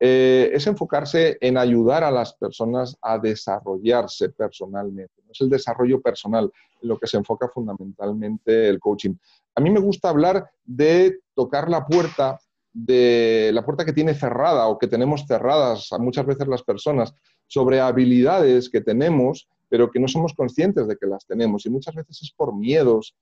eh, 0.00 0.50
es 0.52 0.66
enfocarse 0.66 1.38
en 1.40 1.56
ayudar 1.56 2.04
a 2.04 2.10
las 2.10 2.34
personas 2.34 2.96
a 3.00 3.18
desarrollarse 3.18 4.28
personalmente. 4.30 5.22
Es 5.30 5.40
el 5.40 5.48
desarrollo 5.48 6.00
personal 6.00 6.50
en 6.82 6.88
lo 6.88 6.98
que 6.98 7.06
se 7.06 7.16
enfoca 7.16 7.48
fundamentalmente 7.48 8.68
el 8.68 8.80
coaching. 8.80 9.14
A 9.54 9.60
mí 9.60 9.70
me 9.70 9.80
gusta 9.80 10.08
hablar 10.08 10.50
de 10.64 11.20
tocar 11.34 11.70
la 11.70 11.86
puerta 11.86 12.38
de 12.72 13.52
la 13.54 13.64
puerta 13.64 13.84
que 13.84 13.92
tiene 13.92 14.14
cerrada 14.14 14.66
o 14.66 14.78
que 14.78 14.88
tenemos 14.88 15.24
cerradas 15.28 15.90
muchas 16.00 16.26
veces 16.26 16.48
las 16.48 16.64
personas 16.64 17.14
sobre 17.46 17.80
habilidades 17.80 18.68
que 18.68 18.80
tenemos 18.80 19.48
pero 19.68 19.90
que 19.90 20.00
no 20.00 20.08
somos 20.08 20.34
conscientes 20.34 20.86
de 20.86 20.96
que 20.96 21.06
las 21.06 21.26
tenemos. 21.26 21.66
Y 21.66 21.70
muchas 21.70 21.94
veces 21.94 22.22
es 22.22 22.32
por 22.32 22.54
miedos, 22.54 23.16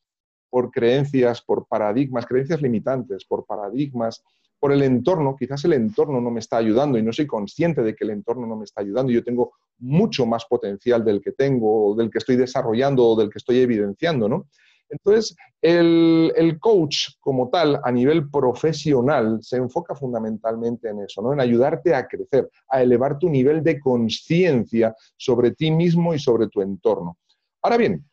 por 0.50 0.70
creencias, 0.70 1.40
por 1.42 1.66
paradigmas, 1.66 2.26
creencias 2.26 2.60
limitantes, 2.60 3.24
por 3.24 3.46
paradigmas, 3.46 4.22
por 4.58 4.72
el 4.72 4.82
entorno. 4.82 5.34
Quizás 5.34 5.64
el 5.64 5.72
entorno 5.72 6.20
no 6.20 6.30
me 6.30 6.40
está 6.40 6.58
ayudando 6.58 6.98
y 6.98 7.02
no 7.02 7.12
soy 7.12 7.26
consciente 7.26 7.82
de 7.82 7.94
que 7.94 8.04
el 8.04 8.10
entorno 8.10 8.46
no 8.46 8.56
me 8.56 8.64
está 8.64 8.80
ayudando. 8.80 9.10
Yo 9.10 9.24
tengo 9.24 9.52
mucho 9.78 10.26
más 10.26 10.44
potencial 10.44 11.04
del 11.04 11.20
que 11.20 11.32
tengo, 11.32 11.94
del 11.96 12.10
que 12.10 12.18
estoy 12.18 12.36
desarrollando 12.36 13.04
o 13.04 13.16
del 13.16 13.30
que 13.30 13.38
estoy 13.38 13.58
evidenciando, 13.58 14.28
¿no? 14.28 14.46
Entonces, 14.92 15.34
el, 15.62 16.58
coach 16.60 17.14
como 17.18 17.48
tal, 17.48 17.80
a 17.82 17.90
nivel 17.90 18.28
profesional, 18.28 19.38
se 19.42 19.56
enfoca 19.56 19.94
fundamentalmente 19.94 20.90
en 20.90 21.00
eso, 21.00 21.22
¿no? 21.22 21.32
en 21.32 21.40
ayudarte 21.40 21.94
a 21.94 22.06
crecer, 22.06 22.50
a 22.68 22.82
elevar 22.82 23.18
tu 23.18 23.30
nivel 23.30 23.62
de 23.62 23.80
conciencia 23.80 24.94
sobre 25.16 25.52
ti 25.52 25.70
mismo 25.70 26.12
y 26.12 26.18
sobre 26.18 26.48
tu 26.48 26.60
entorno. 26.60 27.16
Ahora 27.62 27.78
bien, 27.78 28.04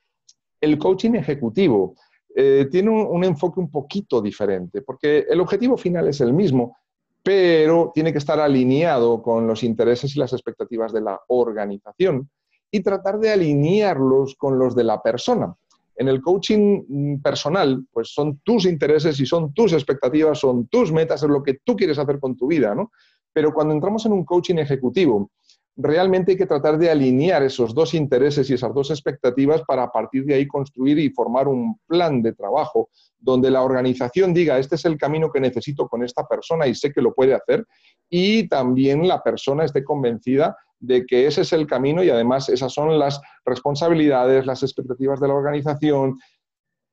el 0.62 0.78
coaching 0.78 1.16
ejecutivo 1.16 1.96
eh, 2.34 2.68
tiene 2.72 2.92
un, 2.92 3.24
enfoque 3.26 3.60
un 3.60 3.70
poquito 3.70 4.22
diferente, 4.22 4.82
porque 4.82 5.26
el 5.30 5.42
objetivo 5.42 5.76
final 5.76 6.08
es 6.08 6.22
el 6.22 6.32
mismo, 6.32 6.78
pero 7.22 7.92
tiene 7.94 8.14
que 8.14 8.20
estar 8.20 8.40
alineado 8.40 9.22
con 9.22 9.48
los 9.48 9.64
intereses 9.64 10.16
y 10.16 10.20
las 10.20 10.32
expectativas 10.32 10.94
de 10.94 11.02
la 11.02 11.20
organización 11.28 12.30
y 12.72 12.80
tratar 12.80 13.20
de 13.20 13.32
alinearlos 13.32 14.36
con 14.36 14.58
los 14.58 14.76
de 14.76 14.86
la 14.86 15.02
persona. 15.02 15.54
En 16.00 16.08
el 16.08 16.22
coaching 16.22 16.84
mm, 16.88 17.22
personal, 17.22 17.86
pues 17.92 18.14
son 18.14 18.40
tus 18.40 18.66
intereses 18.66 19.20
y 19.20 19.26
son 19.26 19.54
tus 19.54 19.74
expectativas, 19.74 20.40
son 20.40 20.68
tus 20.68 20.94
metas, 20.94 21.22
es 21.24 21.30
lo 21.30 21.44
que 21.44 21.60
tú 21.62 21.76
quieres 21.76 22.00
hacer 22.00 22.22
con 22.22 22.38
tu 22.38 22.48
vida, 22.48 22.74
¿no? 22.74 22.94
Pero 23.34 23.54
cuando 23.54 23.74
entramos 23.74 24.06
en 24.06 24.14
un 24.14 24.24
coaching 24.24 24.56
ejecutivo, 24.56 25.30
realmente 25.76 26.32
hay 26.32 26.38
que 26.38 26.46
tratar 26.46 26.78
de 26.78 26.90
alinear 26.90 27.44
esos 27.44 27.76
dos 27.76 27.94
intereses 27.94 28.50
y 28.50 28.54
esas 28.54 28.74
dos 28.74 28.92
expectativas 28.92 29.62
para 29.64 29.84
a 29.84 29.92
partir 29.92 30.24
de 30.24 30.36
ahí 30.36 30.48
construir 30.48 30.98
y 31.00 31.10
formar 31.10 31.50
un 31.50 31.78
plan 31.86 32.22
de 32.22 32.32
trabajo 32.32 32.90
donde 33.20 33.52
la 33.52 33.62
organización 33.62 34.34
diga, 34.34 34.58
este 34.58 34.76
es 34.76 34.86
el 34.86 34.98
camino 34.98 35.30
que 35.30 35.42
necesito 35.42 35.90
con 35.90 36.02
esta 36.02 36.26
persona 36.26 36.66
y 36.66 36.76
sé 36.76 36.94
que 36.94 37.02
lo 37.02 37.14
puede 37.14 37.34
hacer, 37.34 37.68
y 38.10 38.48
también 38.48 39.06
la 39.06 39.22
persona 39.22 39.66
esté 39.66 39.84
convencida 39.84 40.56
de 40.80 41.06
que 41.06 41.28
ese 41.28 41.42
es 41.42 41.54
el 41.54 41.68
camino 41.68 42.04
y 42.04 42.10
además 42.10 42.50
esas 42.50 42.74
son 42.74 42.98
las 42.98 43.20
responsabilidades, 43.46 44.46
las 44.46 44.64
expectativas 44.64 45.20
de 45.20 45.28
la 45.28 45.34
organización. 45.34 46.20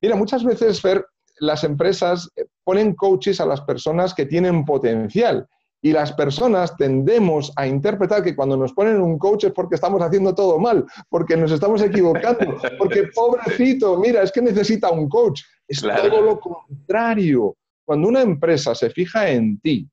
Mira, 0.01 0.15
muchas 0.15 0.43
veces, 0.43 0.81
Fer, 0.81 1.05
las 1.39 1.63
empresas 1.63 2.29
eh, 2.35 2.45
ponen 2.63 2.95
coaches 2.95 3.39
a 3.39 3.45
las 3.45 3.61
personas 3.61 4.13
que 4.13 4.25
tienen 4.25 4.65
potencial 4.65 5.47
y 5.81 5.91
las 5.91 6.11
personas 6.11 6.75
tendemos 6.75 7.53
a 7.55 7.67
interpretar 7.67 8.23
que 8.23 8.35
cuando 8.35 8.57
nos 8.57 8.73
ponen 8.73 8.99
un 8.99 9.19
coach 9.19 9.45
es 9.45 9.53
porque 9.53 9.75
estamos 9.75 10.01
haciendo 10.01 10.33
todo 10.33 10.59
mal, 10.59 10.85
porque 11.09 11.37
nos 11.37 11.51
estamos 11.51 11.81
equivocando, 11.81 12.57
porque 12.79 13.09
pobrecito, 13.13 13.97
mira, 13.99 14.23
es 14.23 14.31
que 14.31 14.41
necesita 14.41 14.89
un 14.89 15.07
coach. 15.07 15.43
Es 15.67 15.81
todo 15.81 16.21
lo 16.21 16.39
contrario. 16.39 17.55
Cuando 17.85 18.07
una 18.07 18.21
empresa 18.21 18.73
se 18.73 18.89
fija 18.89 19.29
en 19.29 19.59
ti 19.59 19.87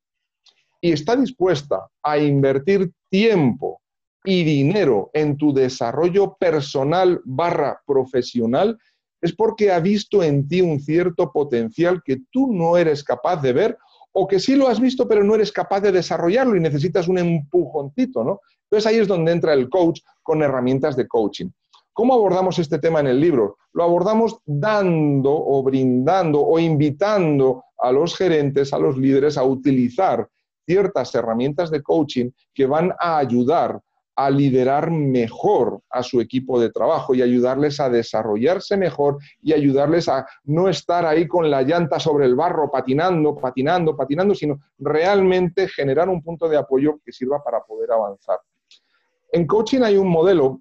y 0.81 0.93
está 0.93 1.17
dispuesta 1.17 1.87
a 2.03 2.19
invertir 2.19 2.91
tiempo, 3.11 3.81
y 4.25 4.43
dinero 4.43 5.11
en 5.13 5.37
tu 5.37 5.53
desarrollo 5.53 6.37
personal 6.39 7.21
barra 7.25 7.81
profesional, 7.87 8.79
es 9.21 9.35
porque 9.35 9.71
ha 9.71 9.81
visto 9.81 10.23
en 10.23 10.49
ti 10.49 10.61
un 10.61 10.81
cierto 10.81 11.31
potencial 11.31 12.03
que 12.05 12.23
tú 12.31 12.53
no 12.53 12.77
eres 12.77 13.05
capaz 13.05 13.41
de 13.43 13.53
ver 13.53 13.79
o 14.13 14.27
que 14.27 14.39
sí 14.39 14.55
lo 14.55 14.69
has 14.69 14.81
visto 14.81 15.07
pero 15.09 15.23
no 15.25 15.35
eres 15.35 15.53
capaz 15.53 15.81
de 15.81 15.93
desarrollarlo 15.93 16.57
y 16.57 16.61
necesitas 16.61 17.09
un 17.09 17.19
empujoncito, 17.19 18.25
¿no? 18.25 18.41
Entonces 18.65 18.87
ahí 18.87 18.99
es 18.99 19.09
donde 19.09 19.33
entra 19.33 19.53
el 19.53 19.69
coach 19.69 20.01
con 20.23 20.43
herramientas 20.43 20.97
de 20.97 21.07
coaching. 21.07 21.51
¿Cómo 21.93 22.15
abordamos 22.15 22.59
este 22.59 22.79
tema 22.79 23.01
en 23.01 23.07
el 23.07 23.21
libro? 23.21 23.57
Lo 23.73 23.85
abordamos 23.85 24.39
dando 24.45 25.33
o 25.33 25.63
brindando 25.63 26.41
o 26.41 26.59
invitando 26.59 27.65
a 27.79 27.93
los 27.93 28.17
gerentes, 28.17 28.73
a 28.73 28.79
los 28.79 28.97
líderes 28.97 29.39
a 29.39 29.45
utilizar 29.45 30.29
ciertas 30.67 31.15
herramientas 31.15 31.71
de 31.71 31.83
coaching 31.83 32.31
que 32.53 32.67
van 32.67 32.93
a 32.99 33.19
ayudar 33.19 33.81
a 34.17 34.31
liderar 34.31 34.91
mejor 34.91 35.81
a 35.91 36.03
su 36.03 36.21
equipo 36.21 36.61
de 36.61 36.71
trabajo 36.71 37.15
y 37.15 37.23
ayudarles 37.23 37.81
a 37.81 37.91
desarrollarse 37.91 38.77
mejor 38.77 39.19
y 39.43 39.53
ayudarles 39.53 40.09
a 40.09 40.27
no 40.45 40.69
estar 40.69 41.05
ahí 41.05 41.27
con 41.27 41.51
la 41.51 41.63
llanta 41.63 41.99
sobre 41.99 42.27
el 42.27 42.35
barro 42.35 42.71
patinando, 42.71 43.37
patinando, 43.37 43.97
patinando, 43.97 44.35
sino 44.35 44.61
realmente 44.79 45.69
generar 45.69 46.09
un 46.09 46.23
punto 46.23 46.49
de 46.49 46.57
apoyo 46.57 47.01
que 47.05 47.13
sirva 47.13 47.43
para 47.43 47.61
poder 47.61 47.91
avanzar. 47.93 48.39
En 49.33 49.47
coaching 49.47 49.83
hay 49.83 49.97
un 49.97 50.09
modelo 50.09 50.61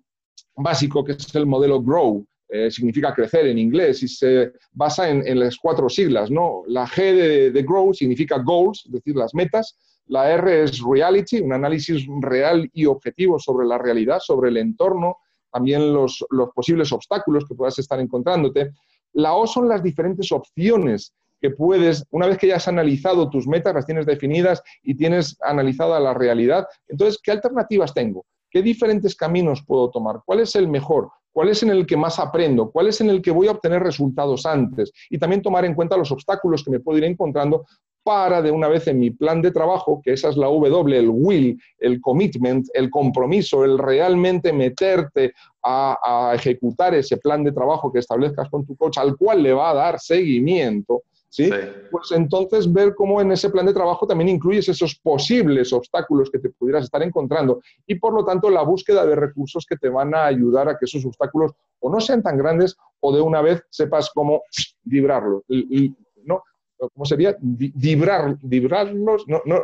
básico 0.56 1.04
que 1.04 1.14
es 1.14 1.36
el 1.36 1.45
modelo 1.45 1.82
GROW, 1.82 2.26
eh, 2.49 2.70
significa 2.70 3.14
crecer 3.14 3.47
en 3.47 3.58
inglés 3.58 4.04
y 4.04 4.08
se 4.08 4.54
basa 4.72 5.10
en, 5.10 5.39
las 5.39 5.58
cuatro 5.58 5.89
siglas, 5.89 6.30
¿no? 6.30 6.62
La 6.68 6.86
G 6.86 7.51
de, 7.51 7.64
GROW 7.64 7.93
significa 7.93 8.38
goals, 8.38 8.84
es 8.86 8.91
decir, 8.91 9.16
las 9.16 9.34
metas. 9.34 9.76
La 10.08 10.32
R 10.32 10.64
es 10.64 10.82
reality, 10.82 11.39
un 11.39 11.54
análisis 11.54 12.06
real 12.22 12.70
y 12.74 12.86
objetivo 12.86 13.39
sobre 13.39 13.66
la 13.66 13.78
realidad, 13.78 14.20
sobre 14.20 14.49
el 14.49 14.58
entorno, 14.58 15.18
también 15.51 15.93
los, 15.93 16.26
posibles 16.54 16.91
obstáculos 16.91 17.45
que 17.47 17.56
puedas 17.56 17.78
estar 17.80 17.99
encontrándote. 17.99 18.72
La 19.14 19.36
O 19.36 19.45
son 19.45 19.70
las 19.70 19.84
diferentes 19.84 20.32
opciones 20.32 21.14
que 21.39 21.51
puedes, 21.51 22.06
una 22.10 22.28
vez 22.28 22.38
que 22.38 22.47
ya 22.47 22.56
has 22.56 22.68
analizado 22.68 23.30
tus 23.30 23.47
metas, 23.47 23.74
las 23.74 23.86
tienes 23.86 24.06
definidas 24.06 24.64
y 24.82 24.95
tienes 24.95 25.38
analizada 25.41 25.99
la 25.99 26.14
realidad, 26.14 26.66
entonces, 26.88 27.20
¿qué 27.22 27.32
alternativas 27.32 27.93
tengo? 27.93 28.26
¿Qué 28.49 28.62
diferentes 28.62 29.16
caminos 29.16 29.64
puedo 29.66 29.89
tomar? 29.89 30.22
¿Cuál 30.26 30.39
es 30.39 30.56
el 30.56 30.68
mejor? 30.68 31.10
¿Cuál 31.32 31.49
es 31.49 31.64
en 31.64 31.72
el 31.72 31.86
que 31.86 31.97
más 31.97 32.20
aprendo? 32.20 32.72
¿Cuál 32.72 32.88
es 32.88 33.01
en 33.01 33.10
el 33.10 33.22
que 33.22 33.32
voy 33.32 33.47
a 33.47 33.51
obtener 33.51 33.82
resultados 33.82 34.45
antes? 34.45 34.91
Y 35.10 35.18
también 35.18 35.41
tomar 35.41 35.66
en 35.66 35.74
cuenta 35.74 35.97
los 35.97 36.12
obstáculos 36.12 36.64
que 36.64 36.70
me 36.70 36.80
puedo 36.80 36.99
ir 36.99 37.04
encontrando 37.06 37.66
para 38.04 38.41
de 38.41 38.51
una 38.51 38.68
vez 38.68 38.88
en 38.88 38.99
mi 38.99 39.12
plan 39.12 39.41
de 39.41 39.51
trabajo, 39.51 40.01
que 40.04 40.14
esa 40.14 40.30
es 40.30 40.38
la 40.38 40.47
W, 40.47 40.97
el 40.97 41.10
will, 41.10 41.60
el 41.80 42.01
commitment, 42.01 42.68
el 42.74 42.89
compromiso, 42.89 43.64
el 43.64 43.78
realmente 43.78 44.51
meterte 44.51 45.34
a, 45.64 45.97
a 46.30 46.36
ejecutar 46.36 46.93
ese 46.93 47.18
plan 47.18 47.43
de 47.43 47.51
trabajo 47.51 47.91
que 47.91 47.99
establezcas 47.99 48.49
con 48.49 48.66
tu 48.66 48.76
coach, 48.76 48.97
al 48.97 49.16
cual 49.16 49.41
le 49.41 49.54
va 49.54 49.72
a 49.72 49.74
dar 49.74 49.99
seguimiento, 49.99 51.04
¿sí? 51.34 51.49
Pues 51.89 52.12
entonces 52.12 52.72
ver 52.72 52.93
cómo 52.93 53.20
en 53.20 53.32
ese 53.32 53.49
plan 53.49 53.66
de 53.66 53.74
trabajo 53.74 54.06
también 54.06 54.30
incluyes 54.30 54.70
esos 54.70 54.95
posibles 54.99 55.74
obstáculos 55.74 56.30
que 56.30 56.38
te 56.38 56.49
pudieras 56.49 56.84
estar 56.84 57.01
encontrando 57.01 57.60
y 57.88 57.95
por 57.95 58.14
lo 58.14 58.24
tanto 58.24 58.51
la 58.51 58.62
búsqueda 58.62 59.04
de 59.04 59.16
recursos 59.16 59.66
que 59.68 59.76
te 59.76 59.89
van 59.89 60.14
a 60.14 60.26
ayudar 60.26 60.70
a 60.70 60.78
que 60.78 60.86
esos 60.86 61.04
obstáculos 61.06 61.54
o 61.80 61.89
no 61.89 61.99
sean 61.99 62.22
tan 62.22 62.38
grandes 62.38 62.78
o 62.99 63.16
de 63.16 63.20
una 63.20 63.41
vez 63.41 63.64
sepas 63.72 64.12
cómo 64.14 64.43
librarlos, 64.86 65.41
¿no? 66.24 66.43
¿Cómo 66.90 67.06
sería? 67.06 67.36
Vibrar, 67.40 68.38
vibrarlos, 68.42 69.28
no, 69.28 69.42
no, 69.46 69.64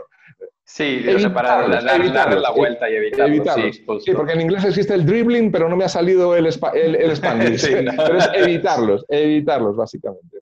Sí, 0.69 1.03
para 1.33 1.67
darle 1.67 2.09
la 2.39 2.51
vuelta 2.51 2.87
y 2.87 2.95
evitarlos. 2.95 3.81
Sí, 4.05 4.11
porque 4.13 4.33
en 4.33 4.41
inglés 4.41 4.63
existe 4.65 4.93
el 4.93 5.03
dribbling, 5.03 5.51
pero 5.51 5.67
no 5.67 5.75
me 5.75 5.85
ha 5.85 5.89
salido 5.89 6.35
el, 6.35 6.45
el, 6.45 6.95
el 6.95 7.19
Pero 7.19 8.17
es 8.19 8.29
evitarlos, 8.35 9.03
evitarlos, 9.09 9.75
básicamente. 9.75 10.37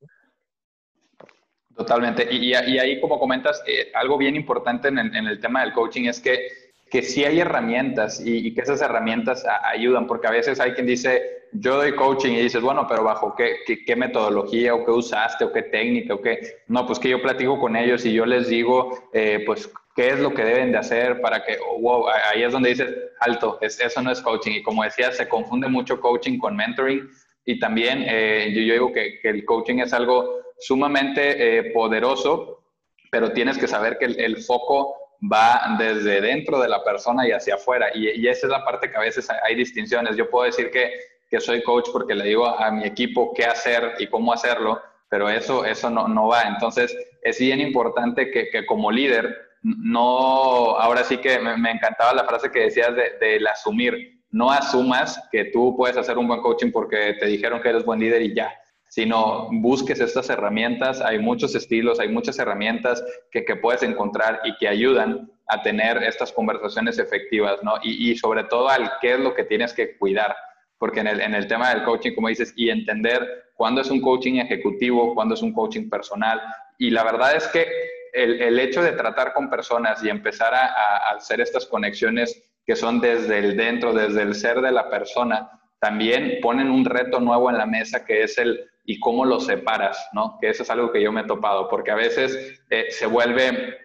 Totalmente. 1.77 2.27
Y, 2.29 2.53
ahí, 2.53 2.99
como 2.99 3.17
comentas, 3.17 3.63
eh, 3.65 3.89
algo 3.93 4.17
bien 4.17 4.35
importante 4.35 4.89
en 4.89 4.97
el, 4.97 5.39
tema 5.39 5.61
del 5.61 5.71
coaching 5.71 6.09
es 6.09 6.19
que, 6.19 6.49
que 6.91 7.03
sí 7.03 7.23
hay 7.23 7.39
herramientas 7.39 8.21
y, 8.21 8.53
que 8.53 8.61
esas 8.61 8.81
herramientas 8.81 9.45
ayudan, 9.63 10.07
porque 10.07 10.27
a 10.27 10.31
veces 10.31 10.59
hay 10.59 10.73
quien 10.73 10.87
dice, 10.87 11.36
yo 11.53 11.75
doy 11.75 11.95
coaching 11.95 12.31
y 12.33 12.41
dices, 12.41 12.61
bueno, 12.61 12.85
pero 12.87 13.03
bajo 13.03 13.35
qué, 13.35 13.57
qué, 13.85 13.95
metodología 13.95 14.75
o 14.75 14.85
qué 14.85 14.91
usaste 14.91 15.45
o 15.45 15.51
qué 15.51 15.63
técnica 15.63 16.13
o 16.13 16.21
qué... 16.21 16.39
No, 16.67 16.85
pues 16.85 16.99
que 16.99 17.09
yo 17.09 17.21
platico 17.21 17.59
con 17.59 17.75
ellos 17.75 18.05
y 18.05 18.13
yo 18.13 18.25
les 18.25 18.47
digo, 18.47 19.09
eh, 19.13 19.43
pues, 19.45 19.71
qué 19.95 20.09
es 20.09 20.19
lo 20.19 20.33
que 20.33 20.43
deben 20.43 20.71
de 20.71 20.77
hacer 20.77 21.21
para 21.21 21.43
que, 21.43 21.57
oh, 21.65 22.07
ahí 22.31 22.43
es 22.43 22.51
donde 22.51 22.69
dices, 22.69 22.95
alto, 23.19 23.57
es, 23.61 23.79
eso 23.79 24.01
no 24.01 24.11
es 24.11 24.21
coaching. 24.21 24.51
Y 24.51 24.63
como 24.63 24.83
decía, 24.83 25.11
se 25.11 25.27
confunde 25.27 25.67
mucho 25.67 25.99
coaching 25.99 26.37
con 26.37 26.55
mentoring. 26.55 27.09
Y 27.45 27.59
también 27.59 28.03
eh, 28.07 28.51
yo, 28.53 28.61
yo, 28.61 28.73
digo 28.73 28.93
que, 28.93 29.19
el 29.23 29.43
coaching 29.45 29.79
es 29.79 29.93
algo 29.93 30.41
sumamente 30.59 31.57
eh, 31.57 31.71
poderoso, 31.71 32.63
pero 33.09 33.31
tienes 33.31 33.57
que 33.57 33.67
saber 33.67 33.97
que 33.97 34.05
el, 34.05 34.37
foco 34.43 34.95
va 35.31 35.75
desde 35.79 36.21
dentro 36.21 36.59
de 36.59 36.69
la 36.69 36.83
persona 36.83 37.27
y 37.27 37.31
hacia 37.31 37.55
afuera. 37.55 37.87
Y, 37.95 38.27
esa 38.27 38.47
es 38.47 38.51
la 38.51 38.63
parte 38.63 38.91
que 38.91 38.97
a 38.97 39.01
veces 39.01 39.27
hay, 39.29 39.55
distinciones. 39.55 40.15
Yo 40.15 40.29
puedo 40.29 40.45
decir 40.45 40.69
que, 40.69 40.91
que, 41.29 41.39
soy 41.39 41.63
coach 41.63 41.89
porque 41.91 42.15
le 42.15 42.25
digo 42.25 42.47
a 42.47 42.71
mi 42.71 42.85
equipo 42.85 43.33
qué 43.33 43.45
hacer 43.45 43.93
y 43.99 44.07
cómo 44.07 44.33
hacerlo, 44.33 44.81
pero 45.09 45.29
eso, 45.29 45.65
eso 45.65 45.89
no, 45.89 46.07
no 46.07 46.27
va. 46.27 46.43
Entonces, 46.43 46.95
es 47.21 47.39
bien 47.39 47.59
importante 47.61 48.31
que, 48.31 48.49
que, 48.49 48.65
como 48.65 48.91
líder, 48.91 49.35
no, 49.61 50.77
ahora 50.77 51.03
sí 51.03 51.17
que 51.17 51.39
me, 51.39 51.71
encantaba 51.71 52.13
la 52.13 52.25
frase 52.25 52.51
que 52.51 52.61
decías 52.61 52.95
de, 52.95 53.17
del 53.19 53.45
asumir. 53.47 54.21
No 54.29 54.51
asumas 54.51 55.21
que 55.31 55.45
tú 55.45 55.75
puedes 55.77 55.97
hacer 55.97 56.17
un 56.17 56.27
buen 56.27 56.41
coaching 56.41 56.71
porque 56.71 57.15
te 57.19 57.27
dijeron 57.27 57.61
que 57.61 57.69
eres 57.69 57.85
buen 57.85 57.99
líder 57.99 58.21
y 58.21 58.35
ya 58.35 58.53
sino 58.89 59.49
busques 59.51 59.99
estas 59.99 60.29
herramientas. 60.29 61.01
Hay 61.01 61.19
muchos 61.19 61.55
estilos, 61.55 61.99
hay 61.99 62.09
muchas 62.09 62.39
herramientas 62.39 63.03
que, 63.31 63.43
puedes 63.61 63.83
encontrar 63.83 64.41
y 64.43 64.55
que 64.57 64.67
ayudan 64.67 65.31
a 65.47 65.61
tener 65.61 66.01
estas 66.03 66.31
conversaciones 66.31 66.99
efectivas, 66.99 67.63
¿no? 67.63 67.75
Y, 67.83 68.15
sobre 68.17 68.43
todo 68.45 68.69
al 68.69 68.91
qué 69.01 69.13
es 69.13 69.19
lo 69.19 69.33
que 69.33 69.43
tienes 69.43 69.73
que 69.73 69.97
cuidar, 69.97 70.35
porque 70.77 70.99
en 70.99 71.07
el, 71.07 71.21
en 71.21 71.33
el 71.33 71.47
tema 71.47 71.69
del 71.69 71.83
coaching, 71.83 72.13
como 72.13 72.27
dices, 72.27 72.53
y 72.55 72.69
entender 72.69 73.51
cuándo 73.55 73.81
es 73.81 73.89
un 73.89 74.01
coaching 74.01 74.35
ejecutivo, 74.35 75.13
cuándo 75.15 75.33
es 75.35 75.41
un 75.41 75.53
coaching 75.53 75.89
personal. 75.89 76.41
Y 76.77 76.89
la 76.89 77.03
verdad 77.03 77.35
es 77.35 77.47
que 77.47 77.67
el, 78.13 78.41
el 78.41 78.59
hecho 78.59 78.81
de 78.81 78.91
tratar 78.91 79.33
con 79.33 79.49
personas 79.49 80.03
y 80.03 80.09
empezar 80.09 80.53
a, 80.53 80.65
a 80.65 81.15
hacer 81.15 81.41
estas 81.41 81.65
conexiones 81.65 82.43
que 82.65 82.75
son 82.75 82.99
desde 82.99 83.39
el 83.39 83.57
dentro, 83.57 83.93
desde 83.93 84.21
el 84.21 84.35
ser 84.35 84.61
de 84.61 84.71
la 84.71 84.89
persona, 84.89 85.49
también 85.79 86.39
ponen 86.41 86.69
un 86.69 86.85
reto 86.85 87.19
nuevo 87.19 87.49
en 87.49 87.57
la 87.57 87.65
mesa 87.65 88.05
que 88.05 88.23
es 88.23 88.37
el 88.37 88.59
y 88.89 88.99
cómo 88.99 89.25
lo 89.25 89.39
separas, 89.41 90.09
¿no? 90.13 90.37
Que 90.39 90.49
eso 90.49 90.63
es 90.63 90.69
algo 90.69 90.91
que 90.93 91.01
yo 91.01 91.11
me 91.11 91.21
he 91.21 91.25
topado, 91.25 91.67
porque 91.67 91.91
a 91.91 91.95
veces 91.95 92.61
eh, 92.69 92.85
se 92.89 93.05
vuelve 93.05 93.77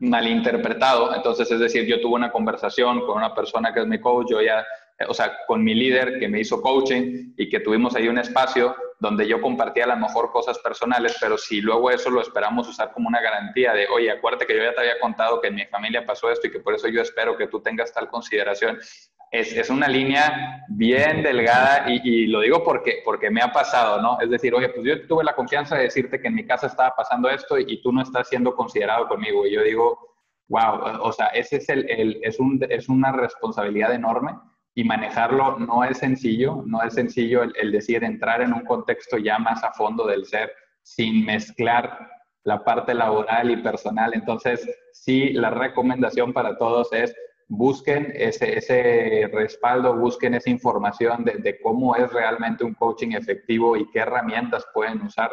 malinterpretado. 0.00 1.14
Entonces, 1.14 1.50
es 1.50 1.60
decir, 1.60 1.84
yo 1.86 2.00
tuve 2.00 2.14
una 2.14 2.32
conversación 2.32 3.04
con 3.06 3.18
una 3.18 3.34
persona 3.34 3.74
que 3.74 3.80
es 3.80 3.86
mi 3.86 4.00
coach, 4.00 4.28
yo 4.30 4.40
ya, 4.40 4.64
o 5.08 5.14
sea, 5.14 5.32
con 5.46 5.62
mi 5.62 5.74
líder 5.74 6.18
que 6.18 6.28
me 6.28 6.40
hizo 6.40 6.62
coaching 6.62 7.34
y 7.36 7.48
que 7.48 7.60
tuvimos 7.60 7.94
ahí 7.94 8.08
un 8.08 8.18
espacio 8.18 8.74
donde 8.98 9.28
yo 9.28 9.42
compartía 9.42 9.84
a 9.84 9.88
lo 9.88 9.96
mejor 9.96 10.30
cosas 10.30 10.58
personales, 10.58 11.16
pero 11.20 11.36
si 11.36 11.60
luego 11.60 11.90
eso 11.90 12.08
lo 12.08 12.22
esperamos 12.22 12.66
usar 12.66 12.92
como 12.92 13.08
una 13.08 13.20
garantía 13.20 13.74
de, 13.74 13.86
oye, 13.88 14.10
acuérdate 14.10 14.46
que 14.46 14.56
yo 14.56 14.62
ya 14.62 14.74
te 14.74 14.80
había 14.80 14.98
contado 14.98 15.40
que 15.40 15.48
en 15.48 15.56
mi 15.56 15.66
familia 15.66 16.06
pasó 16.06 16.30
esto 16.30 16.46
y 16.46 16.50
que 16.50 16.60
por 16.60 16.74
eso 16.74 16.88
yo 16.88 17.02
espero 17.02 17.36
que 17.36 17.46
tú 17.46 17.60
tengas 17.60 17.92
tal 17.92 18.08
consideración 18.08 18.78
es, 19.30 19.70
una 19.70 19.88
línea 19.88 20.64
bien 20.68 21.22
delgada 21.22 21.84
y, 21.88 22.26
lo 22.26 22.40
digo 22.40 22.62
porque, 22.64 23.02
porque 23.04 23.30
me 23.30 23.42
ha 23.42 23.52
pasado, 23.52 24.00
¿no? 24.00 24.18
Es 24.20 24.30
decir, 24.30 24.54
oye, 24.54 24.68
pues 24.70 24.86
yo 24.86 25.06
tuve 25.06 25.24
la 25.24 25.34
confianza 25.34 25.76
de 25.76 25.84
decirte 25.84 26.20
que 26.20 26.28
en 26.28 26.34
mi 26.34 26.46
casa 26.46 26.68
estaba 26.68 26.94
pasando 26.96 27.28
esto 27.28 27.58
y, 27.58 27.82
tú 27.82 27.92
no 27.92 28.02
estás 28.02 28.28
siendo 28.28 28.54
considerado 28.54 29.08
conmigo. 29.08 29.46
Y 29.46 29.52
yo 29.52 29.62
digo, 29.62 30.14
wow, 30.48 31.00
o 31.02 31.12
sea, 31.12 31.26
ese 31.28 31.56
es, 31.56 31.68
el, 31.68 32.20
es, 32.22 32.38
un, 32.38 32.64
es 32.68 32.88
una 32.88 33.12
responsabilidad 33.12 33.92
enorme 33.92 34.32
y 34.76 34.84
manejarlo 34.84 35.58
no 35.58 35.82
es 35.84 35.98
sencillo, 35.98 36.62
no 36.66 36.82
es 36.82 36.94
sencillo 36.94 37.42
el, 37.42 37.52
el 37.56 37.72
decir 37.72 38.04
entrar 38.04 38.42
en 38.42 38.52
un 38.52 38.64
contexto 38.64 39.16
ya 39.16 39.38
más 39.38 39.64
a 39.64 39.72
fondo 39.72 40.06
del 40.06 40.26
ser 40.26 40.52
sin 40.82 41.24
mezclar 41.24 42.08
la 42.44 42.62
parte 42.62 42.92
laboral 42.94 43.50
y 43.50 43.56
personal. 43.56 44.12
Entonces, 44.14 44.68
sí, 44.92 45.32
la 45.32 45.50
recomendación 45.50 46.32
para 46.34 46.58
todos 46.58 46.92
es 46.92 47.16
busquen 47.48 48.12
ese, 48.14 48.58
ese 48.58 49.30
respaldo, 49.32 49.96
busquen 49.96 50.34
esa 50.34 50.50
información 50.50 51.24
de, 51.24 51.58
cómo 51.62 51.96
es 51.96 52.12
realmente 52.12 52.62
un 52.62 52.74
coaching 52.74 53.12
efectivo 53.12 53.76
y 53.76 53.88
qué 53.90 54.00
herramientas 54.00 54.66
pueden 54.74 55.00
usar. 55.02 55.30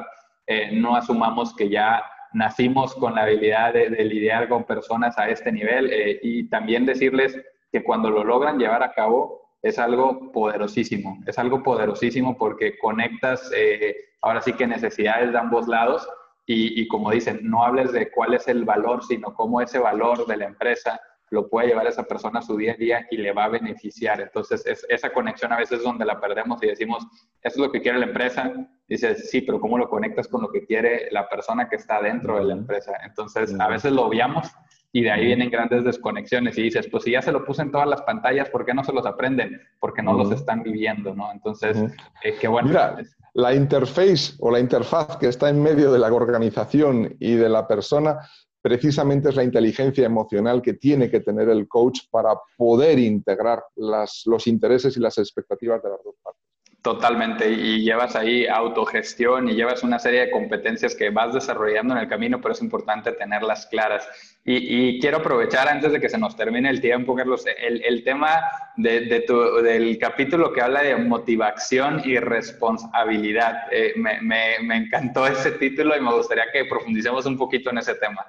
Eh, 0.48 0.72
no 0.74 0.96
asumamos 0.96 1.54
que 1.54 1.70
ya 1.70 2.02
nacimos 2.32 2.96
con 2.96 3.16
la 3.16 3.24
habilidad 3.24 3.74
de, 3.74 3.90
lidiar 3.90 4.48
con 4.48 4.64
personas 4.64 5.18
a 5.18 5.28
este 5.28 5.52
nivel 5.52 5.92
eh, 5.92 6.20
y 6.24 6.50
también 6.50 6.86
decirles 6.86 7.38
que 7.74 7.84
cuando 7.84 8.12
lo 8.12 8.24
logran 8.24 8.60
llevar 8.60 8.84
a 8.84 8.94
cabo 8.94 9.42
es 9.64 9.80
algo 9.80 10.32
poderosísimo, 10.32 11.24
es 11.26 11.40
algo 11.40 11.64
poderosísimo 11.64 12.38
porque 12.38 12.78
conectas 12.78 13.52
eh, 13.56 13.96
ahora 14.22 14.42
sí 14.42 14.54
que 14.54 14.68
necesidades 14.68 15.32
de 15.32 15.40
ambos 15.40 15.68
lados 15.68 16.08
y, 16.46 16.80
y 16.80 16.88
como 16.88 17.10
dicen, 17.10 17.40
no 17.42 17.64
hables 17.64 17.92
de 17.92 18.12
cuál 18.12 18.36
es 18.36 18.48
el 18.48 18.64
valor, 18.64 19.04
sino 19.04 19.34
cómo 19.34 19.60
ese 19.60 19.80
valor 19.80 20.28
de 20.28 20.38
la 20.38 20.46
empresa 20.46 21.02
lo 21.32 21.50
puede 21.50 21.70
llevar 21.70 21.88
a 21.88 21.90
esa 21.90 22.04
persona 22.04 22.40
a 22.40 22.44
su 22.44 22.56
día 22.56 22.74
a 22.74 22.76
día 22.76 23.08
y 23.10 23.18
le 23.18 23.34
va 23.34 23.46
a 23.46 23.50
beneficiar. 23.50 24.22
Entonces, 24.22 24.64
es, 24.68 24.86
esa 24.88 25.12
conexión 25.12 25.52
a 25.52 25.58
veces 25.58 25.80
es 25.80 25.84
donde 25.84 26.06
la 26.06 26.22
perdemos 26.22 26.62
y 26.62 26.68
decimos, 26.68 27.08
esto 27.42 27.60
es 27.60 27.66
lo 27.66 27.72
que 27.72 27.82
quiere 27.82 27.98
la 27.98 28.06
empresa, 28.06 28.54
dices, 28.88 29.32
sí, 29.32 29.42
pero 29.42 29.60
¿cómo 29.60 29.80
lo 29.80 29.90
conectas 29.90 30.28
con 30.28 30.44
lo 30.44 30.52
que 30.52 30.64
quiere 30.64 31.10
la 31.12 31.28
persona 31.28 31.68
que 31.68 31.78
está 31.78 32.00
dentro 32.04 32.38
de 32.38 32.44
la 32.44 32.54
empresa? 32.54 32.94
Entonces, 33.04 33.60
a 33.60 33.68
veces 33.68 33.92
lo 33.94 34.06
obviamos 34.06 34.52
y 34.96 35.02
de 35.02 35.12
ahí 35.12 35.26
vienen 35.26 35.50
grandes 35.50 35.84
desconexiones 35.84 36.56
y 36.58 36.62
dices, 36.62 36.88
pues 36.88 37.04
si 37.04 37.12
ya 37.12 37.22
se 37.22 37.32
lo 37.32 37.44
puse 37.44 37.64
en 37.64 37.72
todas 37.72 37.88
las 37.88 38.04
pantallas, 38.04 38.50
¿por 38.50 38.64
qué 38.64 38.76
no 38.76 38.84
se 38.84 38.94
los 38.94 39.06
aprenden? 39.08 39.60
Porque 39.80 40.04
no 40.04 40.14
los 40.14 40.32
están 40.32 40.62
viviendo, 40.62 41.16
¿no? 41.16 41.32
Entonces, 41.32 41.76
eh, 42.24 42.36
qué 42.40 42.48
bueno. 42.48 42.68
Mira, 42.68 42.98
la 43.34 43.56
interface 43.56 44.36
o 44.40 44.52
la 44.52 44.60
interfaz 44.60 45.18
que 45.18 45.30
está 45.30 45.50
en 45.50 45.62
medio 45.64 45.92
de 45.92 45.98
la 45.98 46.14
organización 46.14 47.16
y 47.20 47.34
de 47.34 47.50
la 47.50 47.68
persona 47.68 48.20
precisamente 48.62 49.30
es 49.30 49.36
la 49.36 49.44
inteligencia 49.44 50.06
emocional 50.06 50.62
que 50.62 50.76
tiene 50.76 51.10
que 51.10 51.22
tener 51.22 51.50
el 51.50 51.68
coach 51.68 52.02
para 52.12 52.36
poder 52.56 53.00
integrar 53.00 53.64
los 53.76 54.46
intereses 54.46 54.96
y 54.96 55.00
las 55.00 55.18
expectativas 55.18 55.82
de 55.82 55.90
las 55.90 56.04
dos 56.04 56.16
partes. 56.22 56.53
Totalmente, 56.84 57.50
y 57.50 57.82
llevas 57.82 58.14
ahí 58.14 58.46
autogestión 58.46 59.48
y 59.48 59.54
llevas 59.54 59.84
una 59.84 60.00
serie 60.00 60.26
de 60.26 60.32
competencias 60.32 60.94
que 60.94 61.12
vas 61.12 61.34
desarrollando 61.34 61.94
en 61.94 62.02
el 62.02 62.10
camino, 62.10 62.42
pero 62.42 62.54
es 62.54 62.62
importante 62.62 63.14
tenerlas 63.14 63.68
claras. 63.68 64.06
Y, 64.44 65.00
quiero 65.00 65.20
aprovechar 65.20 65.70
antes 65.70 65.94
de 65.94 66.02
que 66.02 66.10
se 66.10 66.18
nos 66.18 66.36
termine 66.36 66.70
el 66.70 66.82
tiempo, 66.82 67.16
Carlos, 67.16 67.46
el, 67.58 68.04
tema 68.04 68.42
de, 68.76 69.24
tu, 69.26 69.62
del 69.62 69.98
capítulo 69.98 70.52
que 70.52 70.60
habla 70.60 70.82
de 70.82 70.98
motivación 70.98 72.02
y 72.04 72.18
responsabilidad. 72.18 73.60
Eh, 73.72 73.94
me, 73.96 74.20
me 74.20 74.76
encantó 74.76 75.26
ese 75.26 75.52
título 75.52 75.96
y 75.96 76.02
me 76.02 76.14
gustaría 76.14 76.52
que 76.52 76.66
profundicemos 76.66 77.26
un 77.26 77.38
poquito 77.38 77.70
en 77.70 77.78
ese 77.78 77.96
tema. 77.96 78.26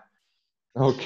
Ok, 0.77 1.03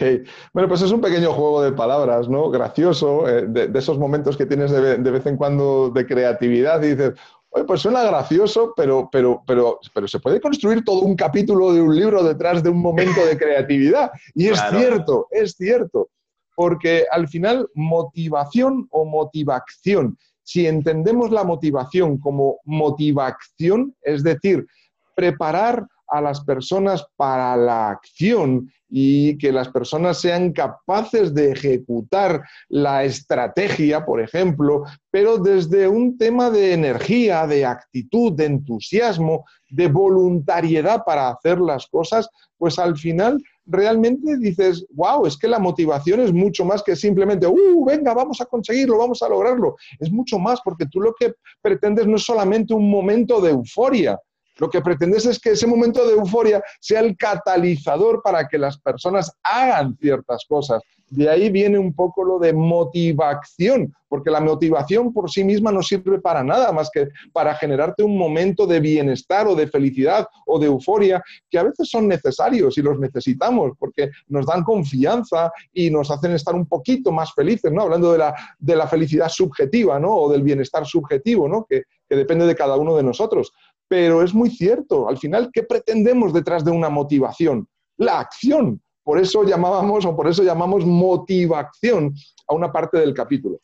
bueno, 0.55 0.67
pues 0.67 0.81
es 0.81 0.91
un 0.93 1.03
pequeño 1.03 1.31
juego 1.31 1.61
de 1.61 1.73
palabras, 1.73 2.27
¿no? 2.27 2.49
Gracioso, 2.49 3.29
eh, 3.29 3.45
de, 3.47 3.79
esos 3.79 3.99
momentos 3.99 4.35
que 4.39 4.47
tienes 4.47 4.71
de, 4.71 4.97
vez 4.97 5.27
en 5.27 5.37
cuando 5.37 5.91
de 5.91 6.07
creatividad 6.07 6.83
y 6.83 6.95
dices, 6.95 7.13
oye, 7.51 7.65
pues 7.65 7.81
suena 7.81 8.03
gracioso, 8.03 8.73
pero, 8.77 9.09
pero, 9.11 9.43
pero, 9.47 9.81
pero 9.95 10.09
se 10.09 10.21
puede 10.21 10.41
construir 10.41 10.85
todo 10.85 11.01
un 11.01 11.17
capítulo 11.17 11.73
de 11.73 11.81
un 11.81 11.95
libro 11.95 12.23
detrás 12.23 12.63
de 12.63 12.71
un 12.71 12.81
momento 12.81 13.25
de 13.25 13.37
creatividad. 13.37 14.11
Y 14.35 14.49
es 14.49 14.61
cierto, 14.71 15.29
es 15.31 15.53
cierto, 15.53 16.11
porque 16.55 17.07
al 17.11 17.29
final 17.29 17.69
motivación 17.75 18.87
o 18.91 19.05
motivación, 19.05 20.19
si 20.43 20.67
entendemos 20.67 21.31
la 21.31 21.45
motivación 21.45 22.19
como 22.19 22.59
motivación, 22.65 23.95
es 24.03 24.23
decir, 24.23 24.67
preparar 25.15 25.87
a 26.09 26.21
las 26.21 26.41
personas 26.43 27.07
para 27.17 27.57
la 27.57 27.91
acción 27.91 28.71
y 28.91 29.37
que 29.37 29.53
las 29.53 29.69
personas 29.69 30.21
sean 30.21 30.53
capaces 30.53 31.35
de 31.35 31.53
ejecutar 31.53 32.43
la 32.69 33.05
estrategia, 33.05 34.05
por 34.05 34.21
ejemplo, 34.21 34.85
pero 35.11 35.39
desde 35.39 35.87
un 35.89 36.17
tema 36.17 36.51
de 36.51 36.73
energía, 36.73 37.47
de 37.47 37.67
actitud, 37.67 38.33
de 38.33 38.47
entusiasmo, 38.47 39.45
de 39.69 39.89
voluntariedad 39.89 41.03
para 41.05 41.29
hacer 41.29 41.61
las 41.61 41.87
cosas, 41.87 42.29
pues 42.57 42.79
al 42.79 42.97
final 42.97 43.43
realmente 43.67 44.39
dices, 44.39 44.87
wow, 44.91 45.27
es 45.27 45.37
que 45.37 45.47
la 45.47 45.59
motivación 45.59 46.21
es 46.21 46.33
mucho 46.33 46.65
más 46.65 46.83
que 46.83 46.97
simplemente, 46.97 47.47
uh, 47.47 47.85
venga, 47.85 48.15
vamos 48.15 48.41
a 48.41 48.47
conseguirlo, 48.47 48.97
vamos 48.97 49.23
a 49.23 49.29
lograrlo. 49.29 49.77
Es 50.01 50.11
mucho 50.11 50.39
más 50.39 50.61
porque 50.65 50.87
tú 50.87 51.01
lo 51.01 51.15
que 51.15 51.35
pretendes 51.61 52.07
no 52.07 52.17
es 52.17 52.25
solamente 52.25 52.73
un 52.73 52.91
momento 52.91 53.41
de 53.41 53.51
euforia, 53.51 54.19
lo 54.59 54.69
que 54.69 54.81
pretendes 54.81 55.25
es 55.27 55.39
que 55.39 55.51
ese 55.51 55.67
momento 55.67 56.07
de 56.07 56.15
euforia 56.15 56.63
sea 56.81 57.01
el 57.01 57.17
catalizador 57.17 58.21
para 58.23 58.47
que 58.49 58.59
las 58.59 58.79
personas 58.79 59.33
hagan 59.43 59.97
ciertas 59.97 60.45
cosas. 60.49 60.83
De 61.11 61.29
ahí 61.31 61.49
viene 61.49 61.79
un 61.79 61.95
poco 61.95 62.23
lo 62.23 62.39
de 62.39 62.53
motivación, 62.53 63.95
porque 64.09 64.31
la 64.31 64.41
motivación 64.41 65.13
por 65.13 65.31
sí 65.31 65.43
misma 65.43 65.73
no 65.73 65.83
sirve 65.83 66.21
para 66.21 66.45
nada 66.45 66.71
más 66.71 66.91
que 66.93 67.09
para 67.33 67.55
generarte 67.55 68.03
un 68.03 68.19
momento 68.19 68.67
de 68.67 68.81
bienestar 68.81 69.47
o 69.47 69.55
de 69.55 69.69
felicidad 69.69 70.27
o 70.47 70.59
de 70.59 70.67
euforia 70.67 71.23
que 71.49 71.59
a 71.59 71.63
veces 71.63 71.89
son 71.89 72.09
necesarios 72.09 72.77
y 72.77 72.83
los 72.83 72.99
necesitamos 72.99 73.73
porque 73.79 74.11
nos 74.29 74.45
dan 74.45 74.65
confianza 74.65 75.51
y 75.73 75.91
nos 75.91 76.11
hacen 76.11 76.33
estar 76.33 76.55
un 76.55 76.67
poquito 76.67 77.11
más 77.11 77.33
felices, 77.33 77.73
¿no? 77.73 77.83
Hablando 77.83 78.13
de 78.13 78.19
la, 78.19 78.35
de 78.59 78.77
la 78.77 78.87
felicidad 78.87 79.31
subjetiva, 79.31 79.99
¿no? 79.99 80.15
O 80.15 80.31
del 80.31 80.43
bienestar 80.43 80.85
subjetivo, 80.85 81.49
¿no? 81.49 81.65
Que, 81.65 81.85
que 82.09 82.17
depende 82.17 82.47
de 82.47 82.57
cada 82.57 82.77
uno 82.77 82.97
de 82.97 83.03
nosotros. 83.03 83.53
Pero 83.89 84.23
es 84.23 84.35
muy 84.35 84.51
cierto, 84.51 85.09
al 85.09 85.17
final, 85.17 85.51
¿qué 85.53 85.63
pretendemos 85.63 86.33
detrás 86.33 86.65
de 86.65 86.71
una 86.71 86.91
motivación? 86.91 87.67
La 87.97 88.21
acción. 88.21 88.81
Por 89.03 89.19
eso 89.19 89.43
llamábamos 89.43 90.05
o 90.05 90.15
por 90.15 90.29
eso 90.29 90.43
llamamos 90.43 90.85
motivación 90.85 92.15
a 92.47 92.55
una 92.55 92.71
parte 92.71 92.99
del 92.99 93.15
capítulo. 93.15 93.61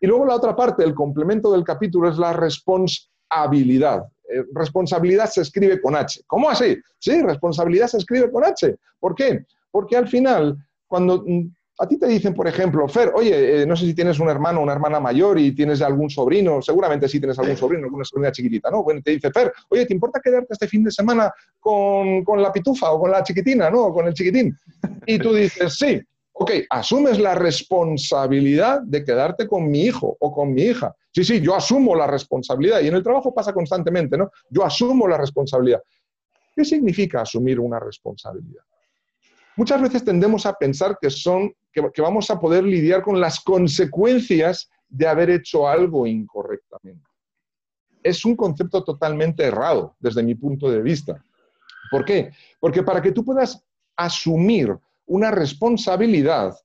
Y 0.00 0.06
luego 0.06 0.24
la 0.24 0.36
otra 0.36 0.54
parte, 0.54 0.84
el 0.84 0.94
complemento 0.94 1.50
del 1.50 1.64
capítulo, 1.64 2.08
es 2.08 2.16
la 2.16 2.32
responsabilidad. 2.32 4.04
Eh, 4.30 4.44
responsabilidad 4.54 5.26
se 5.26 5.42
escribe 5.42 5.80
con 5.80 5.96
H. 5.96 6.22
¿Cómo 6.26 6.48
así? 6.48 6.76
Sí, 6.98 7.20
responsabilidad 7.22 7.88
se 7.88 7.98
escribe 7.98 8.30
con 8.30 8.44
H. 8.44 8.76
¿Por 9.00 9.14
qué? 9.14 9.44
Porque 9.70 9.96
al 9.96 10.08
final, 10.08 10.56
cuando 10.86 11.24
mm, 11.26 11.48
a 11.76 11.88
ti 11.88 11.98
te 11.98 12.06
dicen, 12.06 12.34
por 12.34 12.46
ejemplo, 12.46 12.86
Fer, 12.88 13.12
oye, 13.14 13.62
eh, 13.62 13.66
no 13.66 13.74
sé 13.74 13.86
si 13.86 13.94
tienes 13.94 14.20
un 14.20 14.28
hermano 14.28 14.60
o 14.60 14.62
una 14.62 14.72
hermana 14.72 15.00
mayor 15.00 15.38
y 15.40 15.52
tienes 15.52 15.82
algún 15.82 16.08
sobrino, 16.08 16.62
seguramente 16.62 17.08
sí 17.08 17.18
tienes 17.18 17.38
algún 17.38 17.56
sobrino, 17.56 17.84
alguna 17.84 18.04
sobrina 18.04 18.30
chiquitita, 18.30 18.70
¿no? 18.70 18.84
Bueno, 18.84 19.00
te 19.02 19.10
dice, 19.10 19.30
Fer, 19.32 19.52
oye, 19.70 19.84
¿te 19.84 19.92
importa 19.92 20.20
quedarte 20.22 20.52
este 20.52 20.68
fin 20.68 20.84
de 20.84 20.92
semana 20.92 21.32
con, 21.58 22.22
con 22.24 22.40
la 22.40 22.52
pitufa 22.52 22.92
o 22.92 23.00
con 23.00 23.10
la 23.10 23.24
chiquitina, 23.24 23.70
¿no? 23.70 23.86
O 23.86 23.94
con 23.94 24.06
el 24.06 24.14
chiquitín. 24.14 24.56
Y 25.04 25.18
tú 25.18 25.34
dices, 25.34 25.76
sí, 25.76 26.00
ok, 26.32 26.52
asumes 26.70 27.18
la 27.18 27.34
responsabilidad 27.34 28.80
de 28.82 29.04
quedarte 29.04 29.48
con 29.48 29.68
mi 29.68 29.82
hijo 29.82 30.16
o 30.20 30.32
con 30.32 30.54
mi 30.54 30.62
hija. 30.62 30.94
Sí, 31.10 31.24
sí, 31.24 31.40
yo 31.40 31.56
asumo 31.56 31.96
la 31.96 32.06
responsabilidad 32.06 32.80
y 32.82 32.88
en 32.88 32.94
el 32.94 33.02
trabajo 33.02 33.34
pasa 33.34 33.52
constantemente, 33.52 34.16
¿no? 34.16 34.30
Yo 34.48 34.64
asumo 34.64 35.08
la 35.08 35.16
responsabilidad. 35.16 35.82
¿Qué 36.54 36.64
significa 36.64 37.22
asumir 37.22 37.58
una 37.58 37.80
responsabilidad? 37.80 38.62
Muchas 39.56 39.82
veces 39.82 40.04
tendemos 40.04 40.46
a 40.46 40.54
pensar 40.54 40.98
que 41.00 41.10
son 41.10 41.52
que, 41.74 42.02
vamos 42.02 42.30
a 42.30 42.38
poder 42.38 42.64
lidiar 42.64 43.02
con 43.02 43.20
las 43.20 43.40
consecuencias 43.40 44.70
de 44.88 45.08
haber 45.08 45.30
hecho 45.30 45.66
algo 45.66 46.06
incorrectamente. 46.06 47.08
Es 48.02 48.24
un 48.24 48.36
concepto 48.36 48.84
totalmente 48.84 49.44
errado 49.44 49.96
desde 49.98 50.22
mi 50.22 50.34
punto 50.34 50.70
de 50.70 50.80
vista. 50.82 51.22
¿Por 51.90 52.04
qué? 52.04 52.30
Porque 52.60 52.82
para 52.82 53.02
que 53.02 53.12
tú 53.12 53.24
puedas 53.24 53.64
asumir 53.96 54.76
una 55.06 55.30
responsabilidad, 55.30 56.56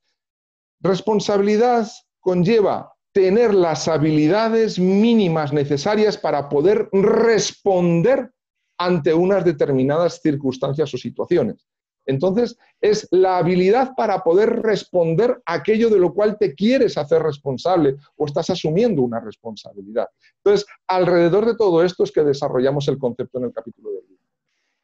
responsabilidad 0.80 1.88
conlleva 2.20 2.94
tener 3.12 3.54
las 3.54 3.88
habilidades 3.88 4.78
mínimas 4.78 5.52
necesarias 5.52 6.18
para 6.18 6.48
poder 6.50 6.90
responder 6.92 8.32
ante 8.78 9.14
unas 9.14 9.44
determinadas 9.44 10.22
circunstancias 10.22 10.94
o 10.94 10.98
situaciones. 10.98 11.68
Entonces, 12.10 12.58
es 12.82 13.08
la 13.12 13.38
habilidad 13.38 13.92
para 13.96 14.24
poder 14.24 14.64
responder 14.64 15.40
aquello 15.46 15.92
de 15.92 16.00
lo 16.00 16.12
cual 16.12 16.38
te 16.40 16.56
quieres 16.56 16.98
hacer 16.98 17.22
responsable 17.22 17.98
o 18.18 18.26
estás 18.26 18.50
asumiendo 18.50 19.04
una 19.04 19.20
responsabilidad. 19.20 20.08
Entonces, 20.38 20.66
alrededor 20.88 21.46
de 21.46 21.56
todo 21.56 21.84
esto 21.84 22.04
es 22.04 22.12
que 22.12 22.24
desarrollamos 22.24 22.88
el 22.88 22.98
concepto 22.98 23.38
en 23.38 23.46
el 23.46 23.54
capítulo 23.54 23.92
de 23.92 23.98
hoy. 23.98 24.04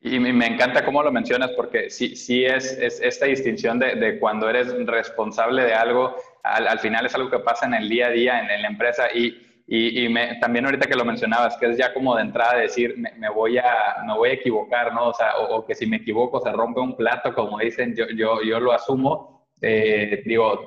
Y 0.01 0.19
me 0.19 0.45
encanta 0.45 0.86
cómo 0.86 1.01
lo 1.01 1.11
mencionas, 1.11 1.49
porque 1.55 1.89
sí, 1.89 2.15
sí 2.15 2.45
es, 2.45 2.78
esta 2.80 3.26
distinción 3.26 3.80
de, 3.80 4.19
cuando 4.19 4.47
eres 4.47 4.71
responsable 4.86 5.63
de 5.63 5.73
algo, 5.73 6.15
al, 6.43 6.78
final 6.78 7.07
es 7.07 7.15
algo 7.15 7.32
que 7.32 7.39
pasa 7.39 7.65
en 7.65 7.73
el 7.73 7.89
día 7.89 8.05
a 8.07 8.11
día, 8.11 8.39
en 8.39 8.61
la 8.61 8.67
empresa, 8.67 9.07
y 9.11 9.36
y, 9.68 10.13
también 10.39 10.66
ahorita 10.66 10.88
que 10.88 10.95
lo 10.95 11.05
mencionabas, 11.05 11.57
que 11.57 11.66
es 11.68 11.78
ya 11.78 11.93
como 11.93 12.16
de 12.16 12.22
entrada 12.22 12.57
decir, 12.57 12.95
me, 12.97 13.30
voy, 13.30 13.57
a, 13.57 14.03
me 14.05 14.13
voy 14.13 14.30
a 14.30 14.34
equivocar, 14.34 14.93
¿no? 14.93 15.07
O 15.09 15.13
sea, 15.13 15.38
o, 15.38 15.66
que 15.66 15.74
si 15.74 15.88
me 15.88 15.97
equivoco 15.97 16.39
se 16.39 16.51
rompe 16.51 16.80
un 16.80 16.95
plato, 16.95 17.34
como 17.34 17.57
dicen, 17.57 17.95
yo, 17.95 18.05
yo, 18.09 18.43
yo 18.43 18.59
lo 18.59 18.72
asumo. 18.74 19.47
Eh, 19.61 20.22
digo, 20.26 20.61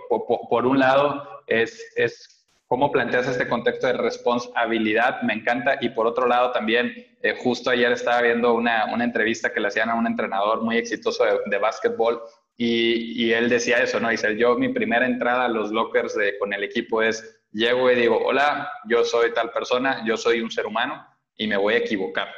por, 0.50 0.66
un 0.66 0.80
lado, 0.80 1.42
es, 1.46 1.92
es 1.94 2.48
cómo 2.66 2.90
planteas 2.90 3.28
este 3.28 3.46
contexto 3.46 3.86
de 3.86 3.92
responsabilidad, 3.92 5.22
me 5.22 5.34
encanta. 5.34 5.78
Y 5.80 5.90
por 5.90 6.08
otro 6.08 6.26
lado, 6.26 6.50
también, 6.50 6.92
eh, 7.22 7.36
justo 7.38 7.70
ayer 7.70 7.92
estaba 7.92 8.22
viendo 8.22 8.52
una, 8.54 8.92
una, 8.92 9.04
entrevista 9.04 9.52
que 9.52 9.60
le 9.60 9.68
hacían 9.68 9.90
a 9.90 9.94
un 9.94 10.08
entrenador 10.08 10.62
muy 10.62 10.76
exitoso 10.76 11.24
de, 11.24 11.38
de 11.46 11.58
básquetbol 11.58 12.20
y, 12.56 13.26
y, 13.26 13.32
él 13.32 13.48
decía 13.48 13.78
eso, 13.78 14.00
¿no? 14.00 14.08
Dice, 14.08 14.36
yo 14.36 14.56
mi 14.56 14.70
primera 14.70 15.06
entrada 15.06 15.44
a 15.44 15.48
los 15.48 15.70
lockers 15.70 16.16
de, 16.16 16.36
con 16.38 16.52
el 16.52 16.64
equipo 16.64 17.00
es 17.02 17.37
llego 17.52 17.90
y 17.90 17.94
digo, 17.94 18.18
hola, 18.24 18.70
yo 18.88 19.04
soy 19.04 19.32
tal 19.32 19.50
persona, 19.50 20.04
yo 20.04 20.16
soy 20.16 20.40
un 20.40 20.50
ser 20.50 20.66
humano 20.66 21.06
y 21.36 21.46
me 21.46 21.56
voy 21.56 21.74
a 21.74 21.78
equivocar, 21.78 22.28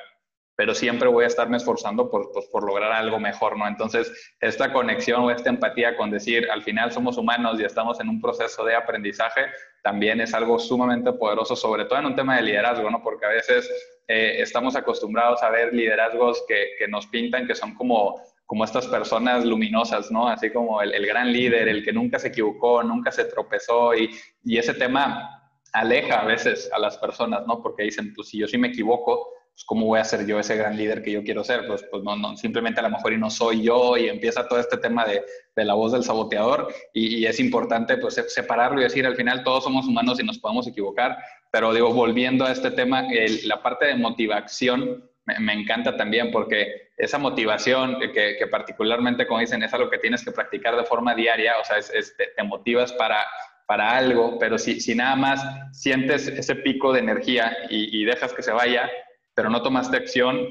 pero 0.57 0.75
siempre 0.75 1.09
voy 1.09 1.25
a 1.25 1.29
estarme 1.29 1.57
esforzando 1.57 2.11
por, 2.11 2.33
pues, 2.33 2.47
por 2.47 2.65
lograr 2.65 2.93
algo 2.93 3.19
mejor, 3.19 3.57
¿no? 3.57 3.67
Entonces, 3.67 4.13
esta 4.41 4.73
conexión 4.73 5.23
o 5.23 5.31
esta 5.31 5.51
empatía 5.51 5.97
con 5.97 6.11
decir, 6.11 6.51
al 6.51 6.63
final 6.63 6.93
somos 6.93 7.17
humanos 7.17 7.59
y 7.59 7.65
estamos 7.65 7.99
en 8.01 8.09
un 8.09 8.21
proceso 8.21 8.65
de 8.65 8.77
aprendizaje, 8.77 9.47
también 9.83 10.21
es 10.21 10.35
algo 10.35 10.59
sumamente 10.59 11.13
poderoso, 11.13 11.57
sobre 11.57 11.87
todo 11.87 11.99
en 11.99 12.07
un 12.07 12.17
tema 12.17 12.37
de 12.37 12.43
liderazgo, 12.43 12.91
¿no? 12.91 13.03
Porque 13.03 13.25
a 13.25 13.31
veces 13.31 13.71
eh, 14.07 14.37
estamos 14.41 14.77
acostumbrados 14.77 15.43
a 15.43 15.51
ver 15.51 15.73
liderazgos 15.73 16.45
que, 16.47 16.73
que 16.79 16.87
nos 16.89 17.07
pintan, 17.07 17.47
que 17.47 17.55
son 17.55 17.75
como 17.75 18.21
como 18.51 18.65
estas 18.65 18.89
personas 18.89 19.45
luminosas, 19.45 20.11
¿no? 20.11 20.27
Así 20.27 20.51
como 20.51 20.83
el, 20.83 21.07
gran 21.07 21.33
líder, 21.33 21.69
el 21.69 21.85
que 21.85 21.93
nunca 21.93 22.19
se 22.19 22.29
equivocó, 22.29 22.83
nunca 22.83 23.13
se 23.13 23.27
tropezó 23.27 23.95
y, 23.95 24.11
y, 24.43 24.59
ese 24.59 24.75
tema 24.75 25.41
aleja 25.73 26.23
a 26.23 26.25
veces 26.25 26.69
a 26.73 26.81
las 26.81 26.99
personas, 26.99 27.47
¿no? 27.47 27.63
Porque 27.63 27.85
dicen, 27.85 28.13
pues 28.13 28.27
si 28.27 28.39
yo 28.39 28.49
sí 28.49 28.59
me 28.59 28.67
equivoco, 28.67 29.29
pues, 29.53 29.65
¿cómo 29.65 29.87
voy 29.87 30.01
a 30.01 30.05
ser 30.05 30.27
yo 30.27 30.41
ese 30.41 30.57
gran 30.57 30.77
líder 30.77 31.01
que 31.01 31.13
yo 31.13 31.23
quiero 31.23 31.45
ser? 31.45 31.65
Pues, 31.69 31.85
pues 31.93 32.03
no, 32.03 32.17
no, 32.17 32.37
simplemente 32.37 32.81
a 32.81 32.83
lo 32.83 32.91
mejor 32.91 33.13
y 33.13 33.19
no 33.19 33.31
soy 33.31 33.63
yo 33.63 33.97
y 33.97 34.09
empieza 34.09 34.49
todo 34.49 34.59
este 34.59 34.79
tema 34.79 35.05
de, 35.05 35.23
de 35.55 35.65
la 35.65 35.75
voz 35.75 35.93
del 35.93 36.03
saboteador 36.03 36.75
y, 36.93 37.25
es 37.27 37.39
importante 37.39 37.99
pues 37.99 38.21
separarlo 38.27 38.81
y 38.81 38.83
decir, 38.83 39.07
al 39.07 39.15
final 39.15 39.45
todos 39.45 39.63
somos 39.63 39.87
humanos 39.87 40.19
y 40.19 40.25
nos 40.25 40.41
podemos 40.41 40.67
equivocar, 40.67 41.19
pero 41.53 41.73
digo, 41.73 41.95
volviendo 41.95 42.47
a 42.47 42.51
este 42.51 42.73
tema, 42.73 43.07
la 43.45 43.63
parte 43.63 43.87
de 43.87 43.95
motivación 43.95 45.09
me, 45.39 45.53
encanta 45.53 45.97
también 45.97 46.31
porque 46.31 46.90
esa 47.01 47.19
motivación 47.19 47.99
que, 47.99 48.37
que, 48.39 48.47
particularmente, 48.47 49.27
como 49.27 49.41
dicen, 49.41 49.63
es 49.63 49.73
algo 49.73 49.91
que 49.91 49.99
tienes 49.99 50.25
que 50.25 50.33
practicar 50.33 50.77
de 50.77 50.85
forma 50.85 51.15
diaria, 51.15 51.55
o 51.61 51.65
sea, 51.65 51.79
es, 51.79 52.15
te, 52.17 52.43
motivas 52.43 52.93
para, 52.93 53.25
para 53.67 53.97
algo, 53.97 54.39
pero 54.39 54.59
si, 54.59 54.81
si 54.81 54.95
nada 54.95 55.17
más 55.17 55.43
sientes 55.73 56.29
ese 56.29 56.55
pico 56.57 56.93
de 56.93 57.01
energía 57.01 57.57
y, 57.69 58.01
y 58.01 58.05
dejas 58.05 58.33
que 58.33 58.43
se 58.43 58.53
vaya, 58.53 58.91
pero 59.35 59.51
no 59.51 59.63
tomaste 59.63 59.97
acción, 59.97 60.49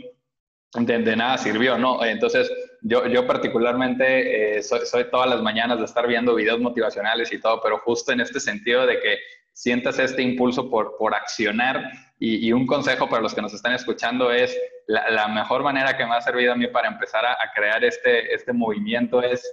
de, 0.73 1.15
nada 1.15 1.37
sirvió, 1.37 1.77
¿no? 1.77 2.03
Entonces, 2.03 2.51
yo, 2.81 3.07
yo 3.07 3.25
particularmente 3.25 4.57
eh, 4.57 4.63
soy, 4.63 4.85
soy, 4.85 5.05
todas 5.09 5.29
las 5.29 5.41
mañanas 5.41 5.79
de 5.79 5.85
estar 5.85 6.07
viendo 6.07 6.35
videos 6.35 6.59
motivacionales 6.59 7.31
y 7.33 7.39
todo, 7.39 7.59
pero 7.61 7.79
justo 7.79 8.11
en 8.11 8.21
este 8.21 8.39
sentido 8.39 8.85
de 8.85 8.99
que 8.99 9.17
sientas 9.53 9.99
este 9.99 10.21
impulso 10.21 10.69
por, 10.69 10.95
por 10.97 11.15
accionar 11.15 11.91
y, 12.20 12.51
un 12.51 12.67
consejo 12.67 13.07
para 13.07 13.22
los 13.22 13.34
que 13.34 13.41
nos 13.41 13.53
están 13.53 13.74
escuchando 13.74 14.32
es 14.32 14.57
la, 14.88 15.28
mejor 15.30 15.63
manera 15.63 15.95
que 15.95 16.05
me 16.05 16.15
ha 16.15 16.22
servido 16.22 16.51
a 16.51 16.55
mí 16.55 16.67
para 16.67 16.89
empezar 16.89 17.26
a, 17.26 17.38
crear 17.55 17.84
este, 17.84 18.34
este 18.34 18.51
movimiento 18.51 19.22
es 19.22 19.49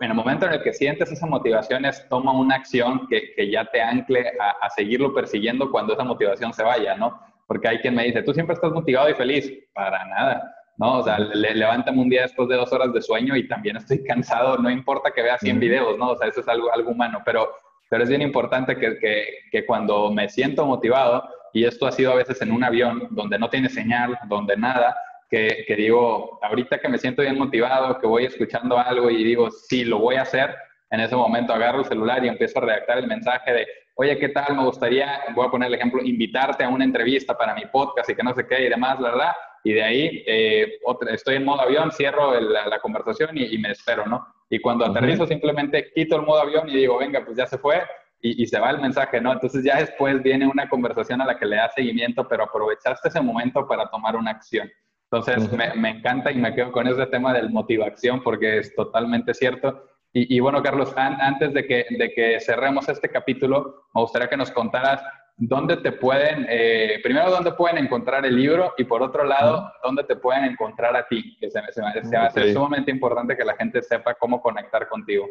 en 0.00 0.10
el 0.10 0.14
momento 0.14 0.46
en 0.46 0.54
el 0.54 0.62
que 0.62 0.72
sientes 0.72 1.10
esa 1.10 1.26
motivación 1.26 1.84
es 1.86 2.06
toma 2.08 2.32
una 2.32 2.56
acción 2.56 3.06
que, 3.08 3.32
que 3.34 3.50
ya 3.50 3.64
te 3.64 3.80
ancle 3.80 4.32
a, 4.38 4.66
a, 4.66 4.70
seguirlo 4.70 5.14
persiguiendo 5.14 5.70
cuando 5.70 5.94
esa 5.94 6.04
motivación 6.04 6.52
se 6.52 6.62
vaya, 6.62 6.94
¿no? 6.94 7.18
porque 7.46 7.68
hay 7.68 7.78
quien 7.78 7.94
me 7.94 8.04
dice, 8.04 8.22
tú 8.22 8.32
siempre 8.32 8.54
estás 8.54 8.72
motivado 8.72 9.08
y 9.08 9.14
feliz. 9.14 9.52
Para 9.74 10.04
nada, 10.06 10.54
¿no? 10.76 10.98
O 10.98 11.02
sea, 11.02 11.18
le, 11.18 11.54
levántame 11.54 12.00
un 12.00 12.08
día 12.08 12.22
después 12.22 12.48
de 12.48 12.56
dos 12.56 12.72
horas 12.72 12.92
de 12.92 13.02
sueño 13.02 13.36
y 13.36 13.48
también 13.48 13.76
estoy 13.76 14.02
cansado, 14.04 14.56
no 14.58 14.70
importa 14.70 15.10
que 15.12 15.22
vea 15.22 15.38
100 15.38 15.60
videos, 15.60 15.98
¿no? 15.98 16.10
O 16.10 16.16
sea, 16.16 16.28
eso 16.28 16.40
es 16.40 16.48
algo, 16.48 16.72
algo 16.72 16.90
humano, 16.90 17.20
pero, 17.24 17.50
pero 17.90 18.02
es 18.02 18.08
bien 18.08 18.22
importante 18.22 18.76
que, 18.76 18.98
que, 18.98 19.26
que 19.50 19.66
cuando 19.66 20.10
me 20.10 20.28
siento 20.28 20.66
motivado, 20.66 21.28
y 21.54 21.64
esto 21.64 21.86
ha 21.86 21.92
sido 21.92 22.12
a 22.12 22.16
veces 22.16 22.42
en 22.42 22.50
un 22.52 22.64
avión 22.64 23.06
donde 23.12 23.38
no 23.38 23.48
tiene 23.48 23.68
señal, 23.70 24.18
donde 24.26 24.56
nada, 24.56 24.96
que, 25.30 25.64
que, 25.66 25.76
digo, 25.76 26.40
ahorita 26.42 26.78
que 26.78 26.88
me 26.88 26.98
siento 26.98 27.22
bien 27.22 27.38
motivado, 27.38 27.98
que 28.00 28.08
voy 28.08 28.24
escuchando 28.24 28.76
algo 28.76 29.08
y 29.08 29.22
digo, 29.22 29.50
sí, 29.52 29.84
lo 29.84 30.00
voy 30.00 30.16
a 30.16 30.22
hacer, 30.22 30.54
en 30.90 31.00
ese 31.00 31.14
momento 31.14 31.54
agarro 31.54 31.78
el 31.78 31.84
celular 31.84 32.24
y 32.24 32.28
empiezo 32.28 32.58
a 32.58 32.62
redactar 32.62 32.98
el 32.98 33.06
mensaje 33.06 33.52
de, 33.52 33.66
oye, 33.94 34.18
¿qué 34.18 34.30
tal? 34.30 34.56
Me 34.56 34.64
gustaría, 34.64 35.20
voy 35.34 35.46
a 35.46 35.50
poner 35.50 35.68
el 35.68 35.74
ejemplo, 35.74 36.02
invitarte 36.02 36.64
a 36.64 36.68
una 36.68 36.84
entrevista 36.84 37.38
para 37.38 37.54
mi 37.54 37.66
podcast 37.66 38.10
y 38.10 38.16
que 38.16 38.22
no 38.24 38.34
sé 38.34 38.46
qué 38.48 38.66
y 38.66 38.68
demás, 38.68 38.98
¿verdad? 39.00 39.32
Y 39.62 39.74
de 39.74 39.82
ahí 39.82 40.24
eh, 40.26 40.78
estoy 41.12 41.36
en 41.36 41.44
modo 41.44 41.62
avión, 41.62 41.92
cierro 41.92 42.38
la, 42.38 42.80
conversación 42.80 43.30
y, 43.34 43.56
me 43.58 43.70
espero, 43.70 44.04
¿no? 44.06 44.26
Y 44.50 44.60
cuando 44.60 44.84
aterrizo 44.84 45.24
simplemente 45.26 45.90
quito 45.94 46.16
el 46.16 46.22
modo 46.22 46.42
avión 46.42 46.68
y 46.68 46.76
digo, 46.76 46.98
venga, 46.98 47.24
pues 47.24 47.36
ya 47.36 47.46
se 47.46 47.58
fue 47.58 47.80
y, 48.26 48.46
se 48.46 48.58
va 48.58 48.70
el 48.70 48.80
mensaje, 48.80 49.20
¿no? 49.20 49.32
Entonces 49.32 49.62
ya 49.62 49.78
después 49.78 50.22
viene 50.22 50.46
una 50.46 50.68
conversación 50.68 51.20
a 51.20 51.26
la 51.26 51.38
que 51.38 51.46
le 51.46 51.56
da 51.56 51.68
seguimiento, 51.68 52.26
pero 52.26 52.44
aprovechaste 52.44 53.08
ese 53.08 53.20
momento 53.20 53.66
para 53.66 53.88
tomar 53.90 54.16
una 54.16 54.30
acción. 54.30 54.70
Entonces 55.10 55.52
me, 55.52 55.74
me 55.74 55.90
encanta 55.90 56.32
y 56.32 56.36
me 56.36 56.54
quedo 56.54 56.72
con 56.72 56.88
ese 56.88 57.06
tema 57.06 57.34
del 57.34 57.50
motivación 57.50 58.22
porque 58.22 58.58
es 58.58 58.74
totalmente 58.74 59.34
cierto 59.34 59.84
y, 60.16 60.38
bueno, 60.38 60.62
Carlos, 60.62 60.94
antes 60.96 61.52
de 61.52 61.66
que, 61.66 61.86
de 61.90 62.12
que 62.12 62.38
cerremos 62.38 62.88
este 62.88 63.08
capítulo, 63.08 63.86
me 63.92 64.00
gustaría 64.00 64.28
que 64.28 64.36
nos 64.36 64.52
contaras 64.52 65.02
dónde 65.36 65.78
te 65.78 65.90
pueden, 65.90 66.46
eh, 66.48 67.00
primero, 67.02 67.32
dónde 67.32 67.50
pueden 67.50 67.78
encontrar 67.78 68.24
el 68.24 68.36
libro 68.36 68.74
y 68.78 68.84
por 68.84 69.02
otro 69.02 69.24
lado, 69.24 69.72
dónde 69.82 70.04
te 70.04 70.14
pueden 70.14 70.44
encontrar 70.44 70.94
a 70.94 71.08
ti, 71.08 71.36
que 71.40 71.50
se, 71.50 71.60
se, 71.72 72.04
se 72.04 72.16
va 72.16 72.26
a 72.26 72.30
ser 72.30 72.52
sumamente 72.52 72.92
importante 72.92 73.36
que 73.36 73.44
la 73.44 73.56
gente 73.56 73.82
sepa 73.82 74.14
cómo 74.14 74.40
conectar 74.40 74.88
contigo. 74.88 75.26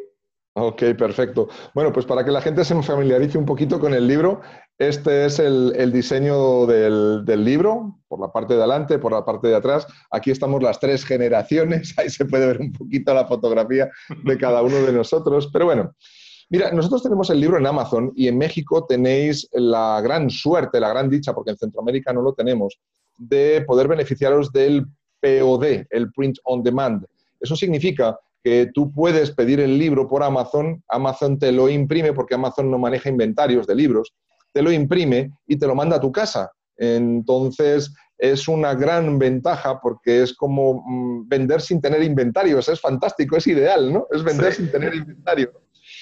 Ok, 0.55 0.83
perfecto. 0.95 1.49
Bueno, 1.73 1.91
pues 1.91 2.05
para 2.05 2.23
que 2.23 2.29
la 2.29 2.39
gente 2.39 2.63
se 2.63 2.79
familiarice 2.83 3.39
un 3.39 3.45
poquito 3.45 3.79
con 3.79 3.91
el 3.95 4.07
libro, 4.07 4.41
este 4.77 5.25
es 5.25 5.39
el, 5.39 5.91
diseño 5.91 6.67
del, 6.67 7.43
libro, 7.43 7.99
por 8.07 8.19
la 8.19 8.31
parte 8.31 8.53
de 8.53 8.59
adelante, 8.59 8.99
por 8.99 9.13
la 9.13 9.25
parte 9.25 9.47
de 9.47 9.55
atrás. 9.55 9.87
Aquí 10.11 10.29
estamos 10.29 10.61
las 10.61 10.79
tres 10.79 11.05
generaciones, 11.05 11.93
ahí 11.97 12.07
se 12.07 12.25
puede 12.25 12.45
ver 12.45 12.61
un 12.61 12.71
poquito 12.71 13.15
la 13.15 13.25
fotografía 13.25 13.89
de 14.23 14.37
cada 14.37 14.61
uno 14.61 14.75
de 14.75 14.93
nosotros. 14.93 15.49
Pero 15.51 15.65
bueno, 15.65 15.95
mira, 16.51 16.71
nosotros 16.71 17.01
tenemos 17.01 17.31
el 17.31 17.39
libro 17.39 17.57
en 17.57 17.65
Amazon 17.65 18.11
y 18.15 18.27
en 18.27 18.37
México 18.37 18.85
tenéis 18.85 19.49
la 19.53 20.01
gran 20.01 20.29
suerte, 20.29 20.79
la 20.79 20.89
gran 20.89 21.09
dicha, 21.09 21.33
porque 21.33 21.51
en 21.51 21.57
Centroamérica 21.57 22.13
no 22.13 22.21
lo 22.21 22.33
tenemos, 22.33 22.79
de 23.17 23.63
poder 23.65 23.87
beneficiaros 23.87 24.51
del 24.51 24.85
POD, 25.19 25.87
el 25.89 26.11
Print 26.11 26.37
on 26.43 26.61
Demand. 26.61 27.03
Eso 27.39 27.55
significa 27.55 28.19
que 28.43 28.69
tú 28.73 28.91
puedes 28.91 29.31
pedir 29.31 29.59
el 29.59 29.79
libro 29.79 30.07
por 30.07 30.23
Amazon, 30.23 30.83
Amazon 30.89 31.39
te 31.39 31.51
lo 31.51 31.69
imprime 31.69 32.13
porque 32.13 32.35
Amazon 32.35 32.69
no 32.69 32.77
maneja 32.77 33.09
inventarios 33.09 33.65
de 33.65 33.75
libros, 33.75 34.13
te 34.51 34.61
lo 34.61 34.71
imprime 34.71 35.31
y 35.47 35.57
te 35.57 35.65
lo 35.65 35.75
manda 35.75 35.95
a 35.95 36.01
tu 36.01 36.11
casa. 36.11 36.51
Entonces, 36.77 37.93
es 38.17 38.47
una 38.47 38.73
gran 38.73 39.17
ventaja 39.17 39.79
porque 39.81 40.23
es 40.23 40.33
como 40.33 40.83
mm, 40.85 41.27
vender 41.27 41.61
sin 41.61 41.81
tener 41.81 42.03
inventarios, 42.03 42.69
es 42.69 42.79
fantástico, 42.79 43.37
es 43.37 43.47
ideal, 43.47 43.91
¿no? 43.91 44.07
Es 44.11 44.23
vender 44.23 44.53
sin 44.53 44.71
tener 44.71 44.93
inventario. 44.93 45.51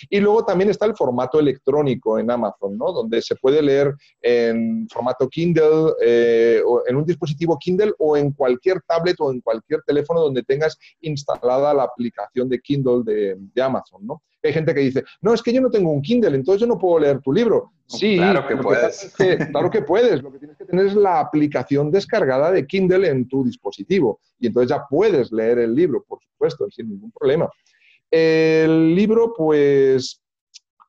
Y 0.10 0.20
luego 0.20 0.46
también 0.46 0.70
está 0.70 0.86
el 0.86 0.96
formato 0.96 1.40
electrónico 1.40 2.20
en 2.20 2.32
Amazon, 2.32 2.78
¿no? 2.78 2.92
donde 2.92 3.22
se 3.22 3.36
puede 3.36 3.62
leer 3.62 3.94
en 4.22 4.88
formato 4.90 5.28
Kindle, 5.30 5.94
eh, 6.04 6.62
o 6.66 6.84
en 6.88 6.96
un 6.96 7.06
dispositivo 7.06 7.58
Kindle 7.60 7.94
o 8.00 8.18
en 8.18 8.32
cualquier 8.32 8.82
tablet 8.82 9.16
o 9.20 9.32
en 9.32 9.42
cualquier 9.42 9.82
teléfono 9.86 10.22
donde 10.22 10.44
tengas 10.44 10.78
instalada 11.02 11.74
la 11.74 11.84
aplicación 11.84 12.50
de 12.50 12.60
Kindle 12.60 13.04
de, 13.04 13.62
Amazon. 13.62 14.06
¿no? 14.06 14.22
Hay 14.44 14.54
gente 14.54 14.74
que 14.74 14.82
dice, 14.82 15.04
no, 15.22 15.34
es 15.34 15.42
que 15.42 15.54
yo 15.54 15.62
no 15.62 15.70
tengo 15.70 15.92
un 15.92 16.02
Kindle, 16.02 16.36
entonces 16.36 16.62
yo 16.62 16.68
no 16.68 16.80
puedo 16.80 17.00
leer 17.00 17.20
tu 17.22 17.32
libro. 17.32 17.72
Sí, 17.86 18.16
claro 18.16 18.48
que 18.48 18.58
puedes. 18.58 19.14
claro 19.52 19.70
que 19.70 19.82
puedes. 19.82 20.24
Lo 20.24 20.32
que 20.32 20.40
tienes 20.40 20.58
que 20.58 20.66
tener 20.66 20.86
es 20.88 20.96
la 20.96 21.20
aplicación 21.20 21.92
descargada 21.92 22.52
de 22.52 22.66
Kindle 22.66 23.08
en 23.08 23.28
tu 23.28 23.44
dispositivo. 23.44 24.20
Y 24.40 24.48
entonces 24.48 24.70
ya 24.70 24.86
puedes 24.90 25.32
leer 25.32 25.60
el 25.60 25.76
libro, 25.76 26.04
por 26.08 26.20
supuesto, 26.22 26.70
sin 26.72 26.90
ningún 26.90 27.12
problema. 27.12 27.50
El 28.12 28.94
libro, 28.94 29.34
pues 29.36 30.22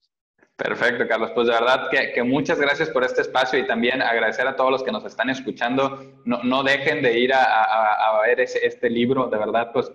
Perfecto, 0.54 1.08
Carlos. 1.08 1.32
Pues 1.34 1.48
de 1.48 1.54
verdad 1.54 1.88
que, 1.90 2.22
muchas 2.22 2.60
gracias 2.60 2.90
por 2.90 3.02
este 3.02 3.22
espacio 3.22 3.58
y 3.58 3.66
también 3.66 4.00
agradecer 4.02 4.46
a 4.46 4.54
todos 4.54 4.70
los 4.70 4.84
que 4.84 4.92
nos 4.92 5.04
están 5.04 5.30
escuchando. 5.30 5.98
No, 6.24 6.44
no 6.44 6.62
dejen 6.62 7.02
de 7.02 7.18
ir 7.18 7.34
a, 7.34 7.42
a, 7.42 8.22
ver 8.22 8.38
ese, 8.38 8.64
este 8.64 8.88
libro, 8.88 9.26
de 9.26 9.38
verdad, 9.38 9.72
pues 9.72 9.90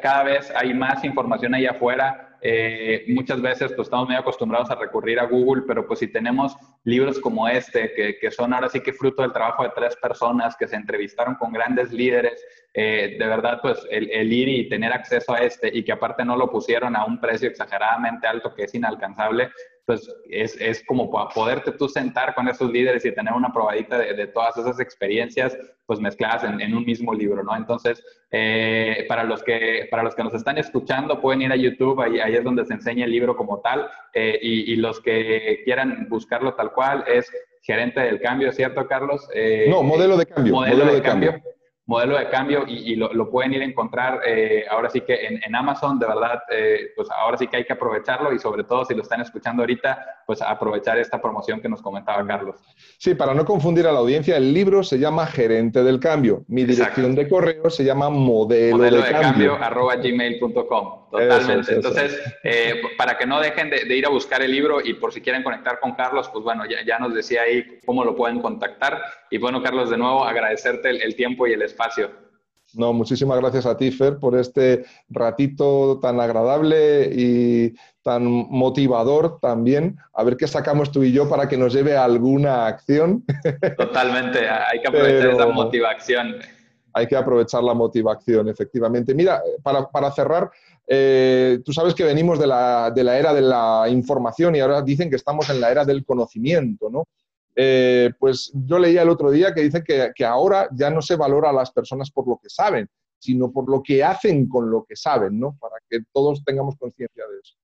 cada 0.00 0.22
vez 0.22 0.52
hay 0.54 0.72
más 0.72 1.02
información 1.02 1.54
ahí 1.54 1.66
afuera 1.66 2.28
eh, 2.40 3.04
muchas 3.08 3.40
veces 3.42 3.72
pues 3.72 3.86
estamos 3.86 4.06
muy 4.06 4.16
acostumbrados 4.16 4.70
a 4.70 4.76
recurrir 4.76 5.18
a 5.18 5.26
Google, 5.26 5.64
pero 5.66 5.86
pues 5.86 5.98
si 5.98 6.08
tenemos 6.08 6.56
libros 6.84 7.18
como 7.18 7.48
este, 7.48 7.92
que, 7.94 8.18
que 8.18 8.30
son 8.30 8.54
ahora 8.54 8.68
sí 8.68 8.80
que 8.80 8.92
fruto 8.92 9.22
del 9.22 9.32
trabajo 9.32 9.64
de 9.64 9.70
tres 9.74 9.96
personas 9.96 10.56
que 10.56 10.68
se 10.68 10.76
entrevistaron 10.76 11.34
con 11.34 11.52
grandes 11.52 11.92
líderes, 11.92 12.44
eh, 12.74 13.16
de 13.18 13.26
verdad 13.26 13.58
pues 13.62 13.86
el, 13.90 14.10
el, 14.10 14.32
ir 14.32 14.48
y 14.48 14.68
tener 14.68 14.92
acceso 14.92 15.32
a 15.32 15.38
este 15.38 15.70
y 15.72 15.82
que 15.84 15.92
aparte 15.92 16.24
no 16.24 16.36
lo 16.36 16.50
pusieron 16.50 16.94
a 16.96 17.04
un 17.04 17.20
precio 17.20 17.48
exageradamente 17.48 18.26
alto 18.26 18.54
que 18.54 18.64
es 18.64 18.74
inalcanzable, 18.74 19.50
pues 19.88 20.06
es, 20.28 20.54
es, 20.60 20.84
como 20.84 21.10
poderte 21.10 21.72
tú 21.72 21.88
sentar 21.88 22.34
con 22.34 22.46
esos 22.46 22.70
líderes 22.70 23.06
y 23.06 23.14
tener 23.14 23.32
una 23.32 23.50
probadita 23.50 23.96
de, 23.96 24.12
de 24.12 24.26
todas 24.26 24.54
esas 24.58 24.78
experiencias, 24.80 25.56
pues 25.86 25.98
mezcladas 25.98 26.44
en, 26.44 26.60
en 26.60 26.74
un 26.74 26.84
mismo 26.84 27.14
libro, 27.14 27.42
¿no? 27.42 27.56
Entonces, 27.56 28.04
eh, 28.30 29.06
para, 29.08 29.24
los 29.24 29.42
que, 29.42 29.88
para 29.90 30.02
los 30.02 30.14
que 30.14 30.24
nos 30.24 30.34
están 30.34 30.58
escuchando, 30.58 31.22
pueden 31.22 31.40
ir 31.40 31.52
a 31.52 31.56
YouTube, 31.56 32.02
ahí, 32.02 32.20
ahí 32.20 32.34
es 32.34 32.44
donde 32.44 32.66
se 32.66 32.74
enseña 32.74 33.06
el 33.06 33.12
libro 33.12 33.34
como 33.34 33.60
tal, 33.60 33.88
eh, 34.12 34.38
y, 34.42 34.74
y, 34.74 34.76
los 34.76 35.00
que 35.00 35.62
quieran 35.64 36.06
buscarlo 36.10 36.52
tal 36.52 36.74
cual 36.74 37.04
es 37.08 37.32
Gerente 37.62 38.00
del 38.00 38.20
Cambio, 38.20 38.52
¿cierto, 38.52 38.86
Carlos? 38.86 39.26
Eh, 39.34 39.68
no, 39.70 39.82
modelo 39.82 40.18
de 40.18 40.26
cambio. 40.26 40.52
Modelo, 40.52 40.76
modelo 40.76 40.92
de, 40.92 41.00
de, 41.00 41.02
cambio. 41.02 41.32
cambio 41.32 41.47
modelo 41.88 42.18
de 42.18 42.28
cambio 42.28 42.64
y, 42.68 42.92
y 42.92 42.96
lo, 42.96 43.10
lo, 43.14 43.30
pueden 43.30 43.54
ir 43.54 43.62
a 43.62 43.64
encontrar 43.64 44.20
eh, 44.26 44.66
ahora 44.70 44.90
sí 44.90 45.00
que 45.00 45.26
en, 45.26 45.40
en 45.42 45.54
Amazon, 45.56 45.98
de 45.98 46.06
verdad, 46.06 46.42
eh, 46.50 46.92
pues 46.94 47.08
ahora 47.10 47.38
sí 47.38 47.48
que 47.48 47.56
hay 47.56 47.64
que 47.64 47.72
aprovecharlo 47.72 48.30
y 48.34 48.38
sobre 48.38 48.62
todo 48.64 48.84
si 48.84 48.94
lo 48.94 49.00
están 49.00 49.22
escuchando 49.22 49.62
ahorita, 49.62 50.22
pues 50.26 50.42
aprovechar 50.42 50.98
esta 50.98 51.20
promoción 51.20 51.62
que 51.62 51.68
nos 51.68 51.80
comentaba 51.80 52.26
Carlos. 52.26 52.56
Sí, 52.98 53.14
para 53.14 53.32
no 53.32 53.46
confundir 53.46 53.86
a 53.86 53.92
la 53.92 54.00
audiencia, 54.00 54.36
el 54.36 54.52
libro 54.52 54.82
se 54.82 54.98
llama 54.98 55.26
Gerente 55.26 55.82
del 55.82 55.98
Cambio, 55.98 56.44
mi 56.48 56.64
dirección 56.64 57.12
Exacto. 57.12 57.22
de 57.22 57.28
correo 57.28 57.70
se 57.70 57.84
llama 57.84 58.10
Modelo, 58.10 58.76
modelo 58.76 58.98
de, 58.98 59.02
de, 59.04 59.10
Cambio. 59.10 59.52
cambio 59.52 59.54
arroba 59.54 59.96
gmail.com, 59.96 61.10
totalmente. 61.10 61.52
Eso, 61.52 61.60
eso, 61.60 61.72
Entonces, 61.72 62.20
eh, 62.44 62.82
para 62.98 63.16
que 63.16 63.24
no 63.24 63.40
dejen 63.40 63.70
de, 63.70 63.86
de, 63.86 63.96
ir 63.96 64.04
a 64.04 64.10
buscar 64.10 64.42
el 64.42 64.52
libro 64.52 64.82
y 64.84 64.92
por 64.92 65.10
si 65.14 65.22
quieren 65.22 65.42
conectar 65.42 65.80
con 65.80 65.92
Carlos, 65.94 66.28
pues 66.30 66.44
bueno, 66.44 66.64
ya, 66.66 66.84
ya 66.86 66.98
nos 66.98 67.14
decía 67.14 67.42
ahí 67.42 67.78
cómo 67.86 68.04
lo 68.04 68.14
pueden 68.14 68.42
contactar. 68.42 69.00
Y 69.30 69.38
bueno, 69.38 69.62
Carlos, 69.62 69.88
de 69.88 69.96
nuevo 69.96 70.26
agradecerte 70.26 70.90
el, 70.90 71.00
el 71.00 71.16
tiempo 71.16 71.46
y 71.46 71.54
el 71.54 71.62
espacio. 71.62 71.77
No, 72.74 72.92
muchísimas 72.92 73.40
gracias 73.40 73.64
a 73.64 73.76
ti, 73.76 73.90
Fer, 73.90 74.18
por 74.18 74.36
este 74.36 74.84
ratito 75.08 75.98
tan 76.00 76.20
agradable 76.20 77.10
y 77.12 77.74
tan 78.02 78.24
motivador 78.24 79.38
también. 79.40 79.96
A 80.12 80.22
ver 80.22 80.36
qué 80.36 80.46
sacamos 80.46 80.92
tú 80.92 81.02
y 81.02 81.12
yo 81.12 81.28
para 81.28 81.48
que 81.48 81.56
nos 81.56 81.72
lleve 81.72 81.96
a 81.96 82.04
alguna 82.04 82.66
acción. 82.66 83.24
Totalmente, 83.78 84.40
hay 84.48 84.80
que 84.82 84.88
aprovechar 84.88 85.20
Pero 85.20 85.32
esa 85.32 85.46
motivación. 85.46 86.36
Hay 86.92 87.06
que 87.06 87.16
aprovechar 87.16 87.62
la 87.62 87.74
motivación, 87.74 88.48
efectivamente. 88.48 89.14
Mira, 89.14 89.40
para, 89.62 89.88
para 89.88 90.10
cerrar, 90.10 90.50
eh, 90.86 91.60
tú 91.64 91.72
sabes 91.72 91.94
que 91.94 92.04
venimos 92.04 92.38
de 92.38 92.46
la, 92.46 92.90
de 92.90 93.04
la 93.04 93.18
era 93.18 93.32
de 93.32 93.42
la 93.42 93.86
información 93.88 94.56
y 94.56 94.60
ahora 94.60 94.82
dicen 94.82 95.08
que 95.08 95.16
estamos 95.16 95.48
en 95.48 95.60
la 95.60 95.70
era 95.70 95.84
del 95.84 96.04
conocimiento, 96.04 96.90
¿no? 96.90 97.04
Eh, 97.60 98.12
pues 98.20 98.52
yo 98.54 98.78
leía 98.78 99.02
el 99.02 99.08
otro 99.08 99.32
día 99.32 99.52
que 99.52 99.62
dicen 99.62 99.82
que, 99.82 100.12
que, 100.14 100.24
ahora 100.24 100.68
ya 100.70 100.90
no 100.90 101.02
se 101.02 101.16
valora 101.16 101.50
a 101.50 101.52
las 101.52 101.72
personas 101.72 102.08
por 102.08 102.28
lo 102.28 102.38
que 102.40 102.48
saben, 102.48 102.88
sino 103.18 103.50
por 103.50 103.68
lo 103.68 103.82
que 103.82 104.04
hacen 104.04 104.48
con 104.48 104.70
lo 104.70 104.84
que 104.88 104.94
saben, 104.94 105.40
¿no? 105.40 105.56
Para 105.58 105.74
que 105.90 105.98
todos 106.12 106.44
tengamos 106.44 106.76
conciencia 106.76 107.24
de 107.26 107.38
eso. 107.42 107.56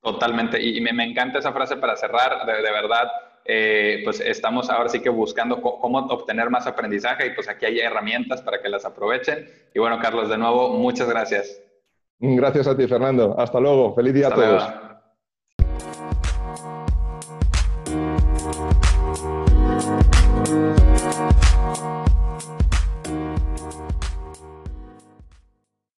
Totalmente, 0.00 0.62
y 0.62 0.80
me, 0.80 0.92
me, 0.92 1.02
encanta 1.02 1.40
esa 1.40 1.52
frase 1.52 1.76
para 1.76 1.96
cerrar, 1.96 2.46
de, 2.46 2.52
de 2.52 2.70
verdad, 2.70 3.08
eh, 3.44 4.02
pues 4.04 4.20
estamos 4.20 4.70
ahora 4.70 4.88
sí 4.90 5.00
que 5.00 5.08
buscando 5.08 5.60
cómo 5.60 5.98
obtener 5.98 6.48
más 6.48 6.68
aprendizaje 6.68 7.26
y 7.26 7.30
pues 7.30 7.48
aquí 7.48 7.66
hay 7.66 7.80
herramientas 7.80 8.42
para 8.42 8.62
que 8.62 8.68
las 8.68 8.84
aprovechen. 8.84 9.48
Y 9.74 9.80
bueno, 9.80 9.98
Carlos, 10.00 10.28
de 10.28 10.38
nuevo, 10.38 10.70
muchas 10.70 11.08
gracias. 11.08 11.60
Gracias 12.20 12.68
a 12.68 12.76
ti, 12.76 12.86
Fernando. 12.86 13.34
Hasta 13.38 13.58
luego. 13.58 13.92
Feliz 13.94 14.14
día 14.14 14.28
Hasta 14.28 14.40
a 14.40 14.44
todos. 14.44 14.62
Luego. 14.62 14.85